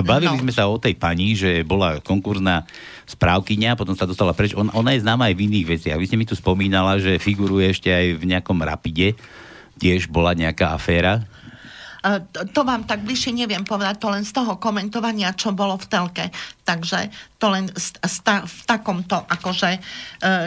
Bavili 0.00 0.38
no. 0.38 0.40
sme 0.40 0.54
sa 0.54 0.70
o 0.70 0.78
tej 0.78 0.94
pani, 0.94 1.34
že 1.34 1.66
bola 1.66 1.98
konkurzná 1.98 2.64
správkyňa, 3.04 3.76
potom 3.76 3.98
sa 3.98 4.08
dostala 4.08 4.32
preč. 4.32 4.54
On, 4.54 4.70
ona 4.72 4.94
je 4.94 5.02
známa 5.02 5.28
aj 5.28 5.34
v 5.36 5.44
iných 5.50 5.66
veciach. 5.76 5.98
Vy 5.98 6.06
ste 6.08 6.16
mi 6.16 6.24
tu 6.24 6.38
spomínala, 6.38 6.96
že 7.02 7.20
figuruje 7.20 7.74
ešte 7.74 7.90
aj 7.90 8.06
v 8.16 8.24
nejakom 8.30 8.56
rapide 8.62 9.18
tiež 9.78 10.10
bola 10.10 10.34
nejaká 10.34 10.74
aféra? 10.74 11.26
To 12.52 12.60
vám 12.68 12.84
tak 12.84 13.00
bližšie 13.00 13.32
neviem 13.32 13.64
povedať, 13.64 13.96
to 13.96 14.12
len 14.12 14.28
z 14.28 14.36
toho 14.36 14.60
komentovania, 14.60 15.32
čo 15.32 15.56
bolo 15.56 15.80
v 15.80 15.88
telke. 15.88 16.24
Takže 16.68 17.08
to 17.40 17.48
len 17.48 17.72
v 17.72 18.58
takomto, 18.68 19.24
akože 19.24 19.80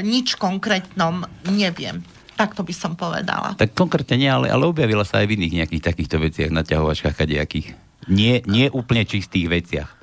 nič 0.05 0.37
konkrétnom 0.37 1.25
neviem. 1.49 2.05
Tak 2.37 2.53
to 2.53 2.61
by 2.61 2.69
som 2.69 2.93
povedala. 2.93 3.57
Tak 3.57 3.73
konkrétne 3.73 4.21
nie, 4.21 4.29
ale, 4.29 4.53
ale 4.53 4.69
objavila 4.69 5.01
sa 5.01 5.25
aj 5.25 5.33
v 5.33 5.41
iných 5.41 5.65
nejakých 5.65 5.83
takýchto 5.89 6.21
veciach, 6.21 6.53
naťahovačkách 6.53 7.17
a 7.17 7.25
nejakých. 7.25 7.73
Nie, 8.13 8.45
nie 8.45 8.69
úplne 8.69 9.01
čistých 9.09 9.49
veciach. 9.49 9.96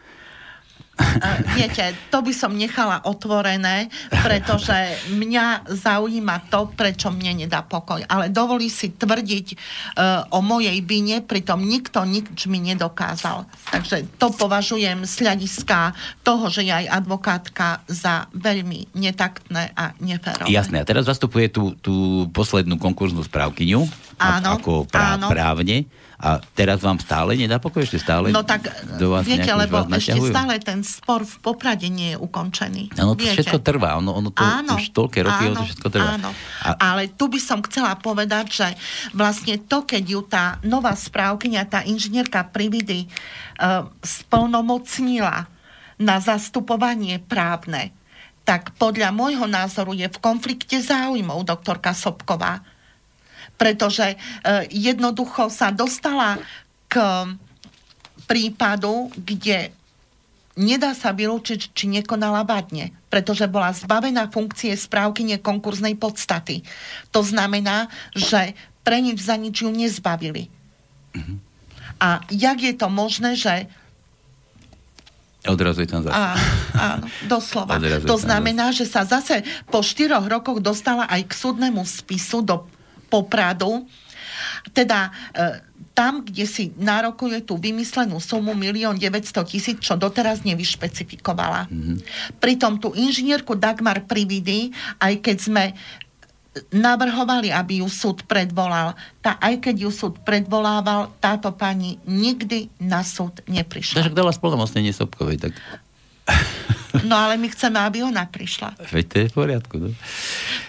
Viete, 1.58 1.94
to 2.10 2.22
by 2.22 2.30
som 2.30 2.54
nechala 2.54 3.02
otvorené, 3.06 3.90
pretože 4.22 4.74
mňa 5.10 5.66
zaujíma 5.66 6.46
to, 6.50 6.70
prečo 6.70 7.10
mne 7.10 7.46
nedá 7.46 7.66
pokoj. 7.66 8.02
Ale 8.06 8.30
dovolí 8.30 8.70
si 8.70 8.94
tvrdiť 8.94 9.46
uh, 9.54 10.34
o 10.34 10.38
mojej 10.38 10.78
vine, 10.86 11.18
pritom 11.22 11.62
nikto 11.62 12.02
nič 12.06 12.46
mi 12.46 12.62
nedokázal. 12.62 13.46
Takže 13.74 14.06
to 14.18 14.30
považujem 14.34 15.02
z 15.02 15.14
hľadiska 15.26 15.94
toho, 16.22 16.46
že 16.50 16.62
je 16.66 16.74
aj 16.74 16.86
advokátka 16.86 17.82
za 17.90 18.30
veľmi 18.34 18.94
netaktné 18.94 19.74
a 19.74 19.94
neférové. 19.98 20.50
Jasné, 20.50 20.82
a 20.82 20.86
teraz 20.86 21.10
zastupuje 21.10 21.50
tú, 21.50 21.74
tú 21.82 22.26
poslednú 22.30 22.78
konkurznú 22.78 23.26
správkyňu 23.26 23.86
áno, 24.18 24.58
ako 24.58 24.72
prá- 24.86 25.18
áno. 25.18 25.26
právne. 25.30 25.86
A 26.24 26.40
teraz 26.56 26.80
vám 26.80 26.96
stále 26.96 27.36
nedá 27.36 27.60
pokoj? 27.60 27.84
Ešte 27.84 28.00
stále 28.00 28.32
No 28.32 28.40
tak, 28.40 28.72
do 28.96 29.12
vás 29.12 29.28
viete, 29.28 29.52
lebo 29.52 29.84
ešte 29.92 30.16
stále 30.32 30.56
ten 30.56 30.80
spor 30.80 31.20
v 31.20 31.36
Poprade 31.44 31.92
nie 31.92 32.16
je 32.16 32.18
ukončený. 32.18 32.96
Áno, 32.96 33.12
to 33.12 33.28
viete? 33.28 33.44
všetko 33.44 33.60
trvá. 33.60 34.00
Ono, 34.00 34.16
ono 34.16 34.32
to 34.32 34.40
áno, 34.40 34.80
už 34.80 34.96
toľké 34.96 35.20
roky, 35.20 35.44
áno, 35.44 35.52
ono 35.52 35.60
to 35.60 35.64
všetko 35.68 35.88
trvá. 35.92 36.16
Áno. 36.16 36.30
A... 36.64 36.68
Ale 36.80 37.12
tu 37.12 37.28
by 37.28 37.36
som 37.36 37.60
chcela 37.68 37.92
povedať, 38.00 38.46
že 38.48 38.68
vlastne 39.12 39.60
to, 39.60 39.84
keď 39.84 40.04
ju 40.08 40.20
tá 40.24 40.56
nová 40.64 40.96
správkynia, 40.96 41.68
tá 41.68 41.84
inžinierka 41.84 42.48
Prividy 42.48 43.04
uh, 43.60 43.84
splnomocnila 44.00 45.44
na 46.00 46.16
zastupovanie 46.24 47.20
právne, 47.20 47.92
tak 48.48 48.72
podľa 48.80 49.12
môjho 49.12 49.44
názoru 49.44 49.92
je 49.92 50.08
v 50.08 50.18
konflikte 50.24 50.80
záujmov 50.80 51.44
doktorka 51.44 51.92
Sobková 51.92 52.64
pretože 53.54 54.14
e, 54.14 54.16
jednoducho 54.70 55.50
sa 55.50 55.70
dostala 55.70 56.38
k 56.90 57.00
prípadu, 58.24 59.12
kde 59.18 59.70
nedá 60.54 60.94
sa 60.94 61.10
vylúčiť, 61.10 61.74
či 61.74 61.84
nekonala 61.90 62.46
vadne, 62.46 62.94
pretože 63.10 63.50
bola 63.50 63.74
zbavená 63.74 64.30
funkcie 64.30 64.74
správky 64.74 65.26
nekonkurznej 65.34 65.98
podstaty. 65.98 66.62
To 67.10 67.20
znamená, 67.22 67.90
že 68.14 68.54
pre 68.86 69.02
nič 69.02 69.18
za 69.22 69.34
nič 69.34 69.64
ju 69.64 69.70
nezbavili. 69.70 70.52
Mm-hmm. 71.14 71.38
A 71.98 72.20
jak 72.30 72.58
je 72.62 72.74
to 72.74 72.88
možné, 72.90 73.38
že 73.38 73.70
Odrazuje 75.44 75.84
tam 75.84 76.00
zase. 76.00 76.16
Áno, 76.16 76.40
áno 76.72 77.06
doslova. 77.28 77.76
Odrazuje 77.76 78.08
to 78.08 78.16
znamená, 78.16 78.72
zase. 78.72 78.76
že 78.80 78.86
sa 78.88 79.02
zase 79.04 79.44
po 79.68 79.84
štyroch 79.84 80.24
rokoch 80.24 80.56
dostala 80.64 81.04
aj 81.04 81.28
k 81.28 81.32
súdnemu 81.36 81.84
spisu 81.84 82.40
do 82.40 82.64
Popradu. 83.14 83.86
Teda 84.74 85.14
e, 85.30 85.62
tam, 85.94 86.26
kde 86.26 86.42
si 86.42 86.74
nárokuje 86.74 87.46
tú 87.46 87.54
vymyslenú 87.54 88.18
sumu 88.18 88.50
1 88.50 88.98
900 88.98 89.46
tisíc, 89.46 89.78
čo 89.78 89.94
doteraz 89.94 90.42
nevyšpecifikovala. 90.42 91.70
Mm-hmm. 91.70 91.96
Pritom 92.42 92.82
tú 92.82 92.90
inžinierku 92.98 93.54
Dagmar 93.54 94.02
Prividy, 94.02 94.74
aj 94.98 95.22
keď 95.22 95.36
sme 95.38 95.64
navrhovali, 96.70 97.50
aby 97.50 97.82
ju 97.82 97.88
súd 97.90 98.26
predvolal. 98.26 98.94
Tá, 99.18 99.38
aj 99.42 99.58
keď 99.58 99.86
ju 99.86 99.90
súd 99.90 100.22
predvolával, 100.22 101.10
táto 101.18 101.50
pani 101.50 101.98
nikdy 102.06 102.70
na 102.78 103.02
súd 103.02 103.42
neprišla. 103.50 104.02
Takže 104.02 104.14
dala 104.14 104.30
spolnomocnenie 104.30 104.94
Sobkovej, 104.94 105.50
tak... 105.50 105.54
No 107.02 107.18
ale 107.18 107.34
my 107.34 107.50
chceme, 107.50 107.74
aby 107.82 108.06
ona 108.06 108.22
prišla. 108.30 108.78
Veď 108.94 109.04
to 109.10 109.16
je 109.18 109.26
v 109.26 109.34
poriadku. 109.34 109.74
No? 109.82 109.90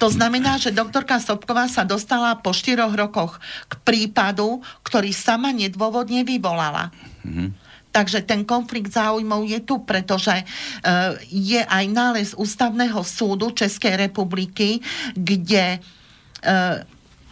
To 0.02 0.08
znamená, 0.10 0.58
že 0.58 0.74
doktorka 0.74 1.22
Sobková 1.22 1.70
sa 1.70 1.86
dostala 1.86 2.34
po 2.42 2.50
štyroch 2.50 2.98
rokoch 2.98 3.38
k 3.70 3.74
prípadu, 3.86 4.66
ktorý 4.82 5.14
sama 5.14 5.54
nedôvodne 5.54 6.26
vyvolala. 6.26 6.90
Mm-hmm. 7.22 7.50
Takže 7.94 8.28
ten 8.28 8.44
konflikt 8.44 8.92
záujmov 8.92 9.48
je 9.48 9.60
tu, 9.64 9.80
pretože 9.86 10.34
e, 10.36 10.44
je 11.32 11.62
aj 11.64 11.86
nález 11.88 12.30
Ústavného 12.36 13.00
súdu 13.08 13.56
Českej 13.56 13.96
republiky, 14.10 14.84
kde 15.16 15.78
e, 15.78 15.80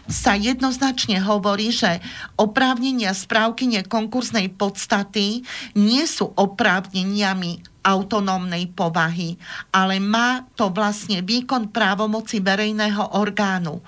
sa 0.08 0.34
jednoznačne 0.40 1.20
hovorí, 1.20 1.72
že 1.72 2.00
oprávnenia 2.40 3.12
správky 3.12 3.68
konkursnej 3.88 4.56
podstaty 4.56 5.44
nie 5.76 6.04
sú 6.08 6.32
oprávneniami 6.32 7.73
autonómnej 7.84 8.72
povahy, 8.72 9.36
ale 9.70 10.00
má 10.00 10.48
to 10.56 10.72
vlastne 10.72 11.20
výkon 11.20 11.70
právomoci 11.70 12.40
verejného 12.40 13.20
orgánu. 13.20 13.84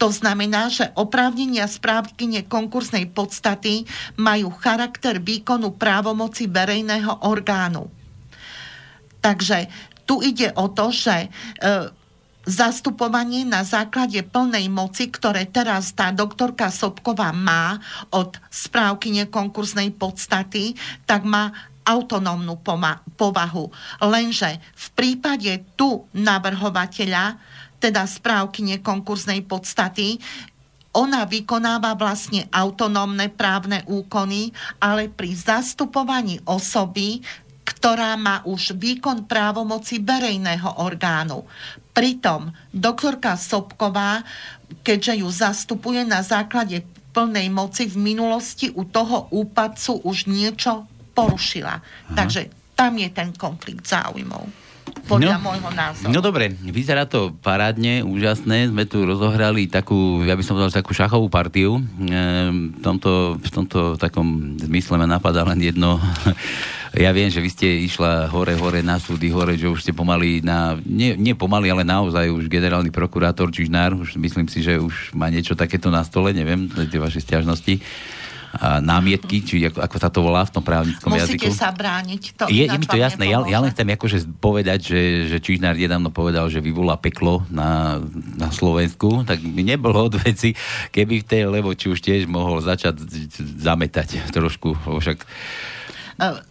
To 0.00 0.08
znamená, 0.08 0.72
že 0.72 0.88
oprávnenia 0.96 1.68
správkyne 1.68 2.48
konkursnej 2.48 3.10
podstaty 3.12 3.84
majú 4.16 4.48
charakter 4.62 5.20
výkonu 5.20 5.76
právomoci 5.76 6.48
verejného 6.48 7.26
orgánu. 7.28 7.92
Takže 9.20 9.68
tu 10.08 10.24
ide 10.24 10.56
o 10.56 10.72
to, 10.72 10.88
že 10.88 11.26
e, 11.26 11.28
zastupovanie 12.48 13.44
na 13.44 13.60
základe 13.60 14.24
plnej 14.24 14.72
moci, 14.72 15.12
ktoré 15.12 15.44
teraz 15.44 15.92
tá 15.92 16.08
doktorka 16.08 16.72
Sobková 16.72 17.36
má 17.36 17.76
od 18.08 18.40
správky 18.48 19.12
konkursnej 19.28 19.92
podstaty, 19.92 20.72
tak 21.04 21.28
má 21.28 21.52
autonómnu 21.90 22.62
povahu. 23.18 23.66
Lenže 23.98 24.62
v 24.78 24.86
prípade 24.94 25.66
tu 25.74 26.06
navrhovateľa, 26.14 27.42
teda 27.82 28.06
správky 28.06 28.62
nekonkurznej 28.78 29.42
podstaty, 29.42 30.22
ona 30.90 31.22
vykonáva 31.22 31.94
vlastne 31.94 32.50
autonómne 32.50 33.30
právne 33.30 33.86
úkony, 33.86 34.50
ale 34.82 35.06
pri 35.06 35.34
zastupovaní 35.34 36.42
osoby, 36.42 37.22
ktorá 37.62 38.18
má 38.18 38.42
už 38.42 38.74
výkon 38.74 39.30
právomoci 39.30 40.02
verejného 40.02 40.82
orgánu. 40.82 41.46
Pritom 41.94 42.50
doktorka 42.74 43.38
Sobková, 43.38 44.26
keďže 44.82 45.22
ju 45.22 45.28
zastupuje 45.30 46.02
na 46.02 46.26
základe 46.26 46.82
plnej 47.14 47.50
moci 47.50 47.86
v 47.86 47.96
minulosti 47.98 48.70
u 48.74 48.86
toho 48.86 49.30
úpadcu 49.30 50.02
už 50.06 50.26
niečo 50.30 50.86
porušila. 51.20 51.74
Aha. 51.76 52.16
Takže 52.16 52.48
tam 52.72 52.96
je 52.96 53.08
ten 53.12 53.28
konflikt 53.36 53.84
záujmov. 53.84 54.48
Podľa 54.90 55.38
no, 55.38 55.52
môjho 55.52 55.70
názoru. 55.70 56.10
No 56.10 56.20
dobre, 56.22 56.50
vyzerá 56.50 57.06
to 57.06 57.34
parádne, 57.42 58.02
úžasné. 58.02 58.70
Sme 58.70 58.84
tu 58.86 59.02
rozohrali 59.06 59.70
takú, 59.70 60.22
ja 60.26 60.34
by 60.34 60.42
som 60.42 60.58
povedal, 60.58 60.82
takú 60.82 60.92
šachovú 60.94 61.30
partiu. 61.30 61.78
E, 61.78 61.82
v, 62.50 62.80
tomto, 62.82 63.38
v 63.38 63.50
tomto 63.50 63.94
takom 63.96 64.58
zmysle 64.58 64.98
ma 64.98 65.06
napadá 65.06 65.46
len 65.46 65.62
jedno. 65.62 65.98
ja 67.04 67.10
viem, 67.14 67.30
že 67.30 67.42
vy 67.42 67.50
ste 67.50 67.68
išla 67.86 68.30
hore, 68.30 68.58
hore 68.58 68.82
na 68.82 68.98
súdy, 68.98 69.30
hore, 69.30 69.54
že 69.54 69.70
už 69.70 69.82
ste 69.82 69.92
pomaly 69.94 70.42
na, 70.42 70.74
nie, 70.82 71.14
nie 71.14 71.38
pomaly, 71.38 71.70
ale 71.70 71.86
naozaj 71.86 72.30
už 72.30 72.50
generálny 72.50 72.90
prokurátor 72.90 73.50
Čižnár, 73.54 73.94
už 73.94 74.18
myslím 74.18 74.50
si, 74.50 74.62
že 74.62 74.78
už 74.78 75.14
má 75.14 75.30
niečo 75.30 75.54
takéto 75.54 75.90
na 75.90 76.02
stole, 76.02 76.34
neviem, 76.34 76.66
tie 76.70 76.98
vaše 76.98 77.22
stiažnosti 77.22 77.78
námietky, 78.82 79.46
či 79.46 79.62
ako, 79.70 79.78
ako 79.78 79.96
sa 80.02 80.08
to 80.10 80.20
volá 80.26 80.42
v 80.42 80.52
tom 80.58 80.64
právnickom 80.66 81.06
Musíte 81.06 81.38
jazyku. 81.38 81.46
Musíte 81.46 81.62
sa 81.62 81.70
brániť. 81.70 82.22
To 82.34 82.44
je, 82.50 82.64
je 82.66 82.78
mi 82.78 82.86
to 82.86 82.98
jasné. 82.98 83.30
Ja, 83.30 83.38
ja 83.46 83.58
len 83.62 83.70
chcem 83.70 83.86
akože 83.94 84.18
povedať, 84.42 84.90
že, 84.90 85.00
že 85.30 85.36
Čižnár 85.38 85.78
nedávno 85.78 86.10
povedal, 86.10 86.50
že 86.50 86.58
vyvolá 86.58 86.98
peklo 86.98 87.46
na, 87.46 88.02
na 88.34 88.50
Slovensku, 88.50 89.22
tak 89.22 89.38
by 89.38 89.62
nebolo 89.62 90.10
od 90.10 90.18
veci, 90.18 90.58
keby 90.90 91.22
v 91.22 91.26
tej, 91.26 91.42
lebo 91.46 91.70
či 91.78 91.94
už 91.94 92.02
tiež 92.02 92.26
mohol 92.26 92.58
začať 92.58 92.98
zametať 93.38 94.34
trošku, 94.34 94.74
však 94.98 95.22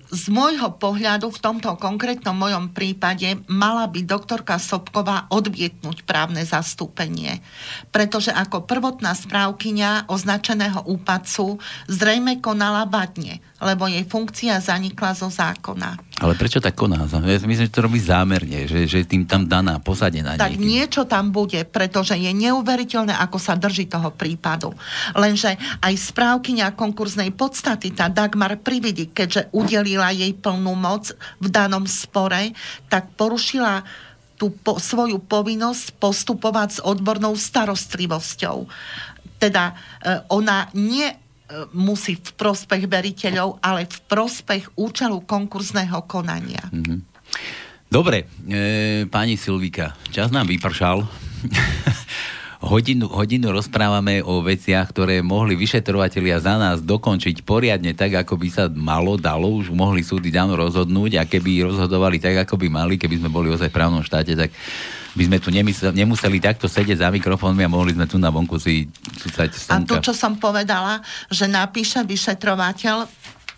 z 0.10 0.26
môjho 0.34 0.74
pohľadu 0.82 1.30
v 1.30 1.42
tomto 1.42 1.78
konkrétnom 1.78 2.34
mojom 2.34 2.74
prípade 2.74 3.38
mala 3.46 3.86
by 3.86 4.02
doktorka 4.02 4.58
Sobková 4.58 5.30
odvietnúť 5.30 6.02
právne 6.10 6.42
zastúpenie. 6.42 7.46
Pretože 7.94 8.34
ako 8.34 8.66
prvotná 8.66 9.14
správkyňa 9.14 10.10
označeného 10.10 10.90
úpadcu 10.90 11.62
zrejme 11.86 12.42
konala 12.42 12.90
vadne, 12.90 13.46
lebo 13.62 13.86
jej 13.86 14.02
funkcia 14.10 14.58
zanikla 14.58 15.14
zo 15.14 15.30
zákona. 15.30 16.02
Ale 16.20 16.36
prečo 16.36 16.60
tak 16.60 16.76
koná? 16.76 17.08
Ja 17.08 17.40
myslím, 17.40 17.68
že 17.68 17.72
to 17.72 17.88
robí 17.88 17.96
zámerne, 17.96 18.68
že, 18.68 18.84
že 18.84 19.08
tým 19.08 19.24
tam 19.24 19.48
daná, 19.48 19.80
posadená. 19.80 20.36
Tak 20.36 20.60
niekým. 20.60 20.68
niečo 20.68 21.08
tam 21.08 21.32
bude, 21.32 21.64
pretože 21.64 22.20
je 22.20 22.28
neuveriteľné, 22.36 23.16
ako 23.16 23.40
sa 23.40 23.56
drží 23.56 23.88
toho 23.88 24.12
prípadu. 24.12 24.76
Lenže 25.16 25.56
aj 25.80 25.94
správkyňa 25.96 26.76
konkurznej 26.76 27.32
podstaty, 27.32 27.96
tá 27.96 28.12
Dagmar 28.12 28.60
Prividi, 28.60 29.08
keďže 29.08 29.48
udelila 29.56 30.12
jej 30.12 30.36
plnú 30.36 30.76
moc 30.76 31.16
v 31.40 31.48
danom 31.48 31.88
spore, 31.88 32.52
tak 32.92 33.16
porušila 33.16 33.88
tú 34.40 34.52
po, 34.52 34.80
svoju 34.80 35.20
povinnosť 35.24 36.00
postupovať 36.00 36.70
s 36.72 36.80
odbornou 36.84 37.36
starostlivosťou. 37.36 38.68
Teda 39.40 39.72
e, 39.72 40.24
ona 40.32 40.72
nie 40.76 41.12
musí 41.74 42.18
v 42.18 42.32
prospech 42.38 42.86
veriteľov, 42.86 43.58
ale 43.62 43.90
v 43.90 44.00
prospech 44.06 44.78
účelu 44.78 45.26
konkurzného 45.26 46.06
konania. 46.06 46.62
Mm-hmm. 46.70 47.00
Dobre, 47.90 48.30
e, 48.46 49.10
pani 49.10 49.34
Silvika, 49.34 49.98
čas 50.14 50.30
nám 50.30 50.46
vypršal. 50.46 51.02
hodinu, 52.60 53.08
hodinu 53.08 53.56
rozprávame 53.56 54.20
o 54.20 54.44
veciach, 54.44 54.92
ktoré 54.92 55.24
mohli 55.24 55.56
vyšetrovateľia 55.56 56.44
za 56.44 56.60
nás 56.60 56.84
dokončiť 56.84 57.48
poriadne 57.48 57.96
tak, 57.96 58.20
ako 58.20 58.36
by 58.36 58.48
sa 58.52 58.66
malo, 58.68 59.16
dalo, 59.16 59.48
už 59.56 59.72
mohli 59.72 60.04
súdy 60.04 60.28
dávno 60.28 60.60
rozhodnúť 60.60 61.20
a 61.20 61.24
keby 61.24 61.72
rozhodovali 61.72 62.20
tak, 62.20 62.44
ako 62.44 62.60
by 62.60 62.68
mali, 62.68 63.00
keby 63.00 63.24
sme 63.24 63.32
boli 63.32 63.48
ozaj 63.48 63.72
v 63.72 63.78
právnom 63.80 64.04
štáte, 64.04 64.36
tak 64.36 64.52
by 65.16 65.24
sme 65.26 65.38
tu 65.40 65.50
nemysel, 65.50 65.96
nemuseli 65.96 66.38
takto 66.44 66.68
sedieť 66.68 67.02
za 67.02 67.10
mikrofónmi 67.10 67.64
a 67.66 67.72
mohli 67.72 67.96
sme 67.96 68.06
tu 68.06 68.20
na 68.20 68.30
vonku 68.30 68.60
si 68.60 68.92
cúcať 69.24 69.56
slnka. 69.56 69.80
A 69.80 69.88
tu, 69.88 69.96
čo 70.04 70.14
som 70.14 70.36
povedala, 70.36 71.02
že 71.32 71.48
napíše 71.48 72.04
vyšetrovateľ 72.04 73.08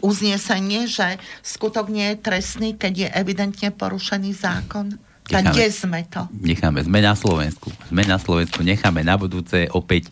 uznesenie, 0.02 0.90
že 0.90 1.18
skutok 1.42 1.90
nie 1.90 2.14
je 2.14 2.22
trestný, 2.22 2.70
keď 2.78 2.94
je 2.94 3.08
evidentne 3.14 3.70
porušený 3.74 4.32
zákon. 4.34 4.98
Necháme, 5.32 5.56
kde 5.56 5.68
sme 5.72 6.00
to? 6.12 6.22
Necháme, 6.36 6.80
sme 6.84 7.00
na 7.00 7.14
Slovensku. 7.16 7.72
Sme 7.88 8.04
na 8.04 8.18
Slovensku, 8.20 8.60
necháme 8.62 9.02
na 9.02 9.16
budúce 9.16 9.72
opäť 9.72 10.12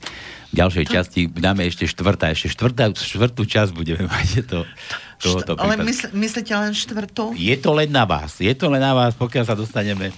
v 0.50 0.54
ďalšej 0.58 0.86
to... 0.88 0.92
časti, 0.96 1.22
dáme 1.30 1.68
ešte 1.68 1.86
štvrtá, 1.86 2.32
ešte 2.32 2.50
štvrtá, 2.56 2.90
štvrtú 2.96 3.44
časť 3.46 3.72
budeme 3.76 4.08
mať 4.14 4.48
to, 4.48 4.66
tohoto 5.22 5.60
Ale 5.60 5.78
mysl, 5.84 6.10
myslíte 6.16 6.54
len 6.56 6.74
štvrtú? 6.74 7.36
Je 7.36 7.56
to 7.60 7.76
len 7.76 7.92
na 7.92 8.08
vás, 8.08 8.40
je 8.40 8.54
to 8.56 8.72
len 8.72 8.82
na 8.82 8.96
vás, 8.96 9.14
pokiaľ 9.14 9.44
sa 9.46 9.54
dostaneme. 9.54 10.16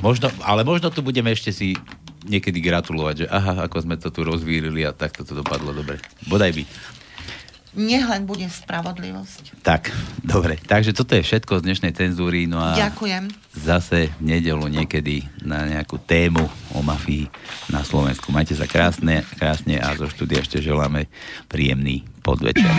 Možno, 0.00 0.32
ale 0.42 0.64
možno 0.64 0.88
tu 0.88 1.04
budeme 1.04 1.30
ešte 1.30 1.52
si 1.52 1.76
niekedy 2.24 2.58
gratulovať, 2.64 3.14
že 3.24 3.26
aha, 3.28 3.68
ako 3.68 3.76
sme 3.84 4.00
to 4.00 4.08
tu 4.08 4.24
rozvírili 4.24 4.82
a 4.88 4.96
takto 4.96 5.22
to 5.28 5.36
dopadlo 5.36 5.76
dobre. 5.76 6.00
Bodaj 6.24 6.56
by. 6.56 6.64
Nech 7.74 8.06
len 8.06 8.22
bude 8.22 8.46
spravodlivosť. 8.46 9.66
Tak, 9.66 9.90
dobre. 10.22 10.62
Takže 10.62 10.94
toto 10.94 11.18
je 11.18 11.26
všetko 11.26 11.58
z 11.58 11.66
dnešnej 11.66 11.90
cenzúry. 11.90 12.46
No 12.46 12.62
a 12.62 12.78
Ďakujem. 12.78 13.34
Zase 13.54 14.10
v 14.18 14.22
nedelu 14.22 14.66
niekedy 14.70 15.22
na 15.42 15.66
nejakú 15.66 15.98
tému 15.98 16.46
o 16.74 16.82
mafii 16.86 17.26
na 17.70 17.82
Slovensku. 17.82 18.30
Majte 18.30 18.54
sa 18.54 18.66
krásne, 18.70 19.26
krásne 19.38 19.78
a 19.82 19.94
zo 19.98 20.06
štúdia 20.06 20.38
ešte 20.42 20.62
želáme 20.62 21.06
príjemný 21.50 22.06
podvečer. 22.22 22.70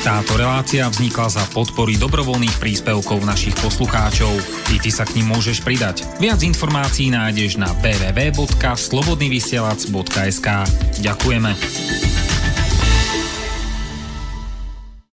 Táto 0.00 0.32
relácia 0.40 0.88
vznikla 0.88 1.28
za 1.28 1.44
podpory 1.52 2.00
dobrovoľných 2.00 2.56
príspevkov 2.56 3.20
našich 3.20 3.52
poslucháčov. 3.60 4.32
I 4.72 4.80
ty 4.80 4.88
sa 4.88 5.04
k 5.04 5.20
ním 5.20 5.36
môžeš 5.36 5.60
pridať. 5.60 6.08
Viac 6.16 6.40
informácií 6.40 7.12
nájdeš 7.12 7.60
na 7.60 7.68
www.slobodnyvysielac.sk 7.84 10.48
Ďakujeme. 11.04 11.52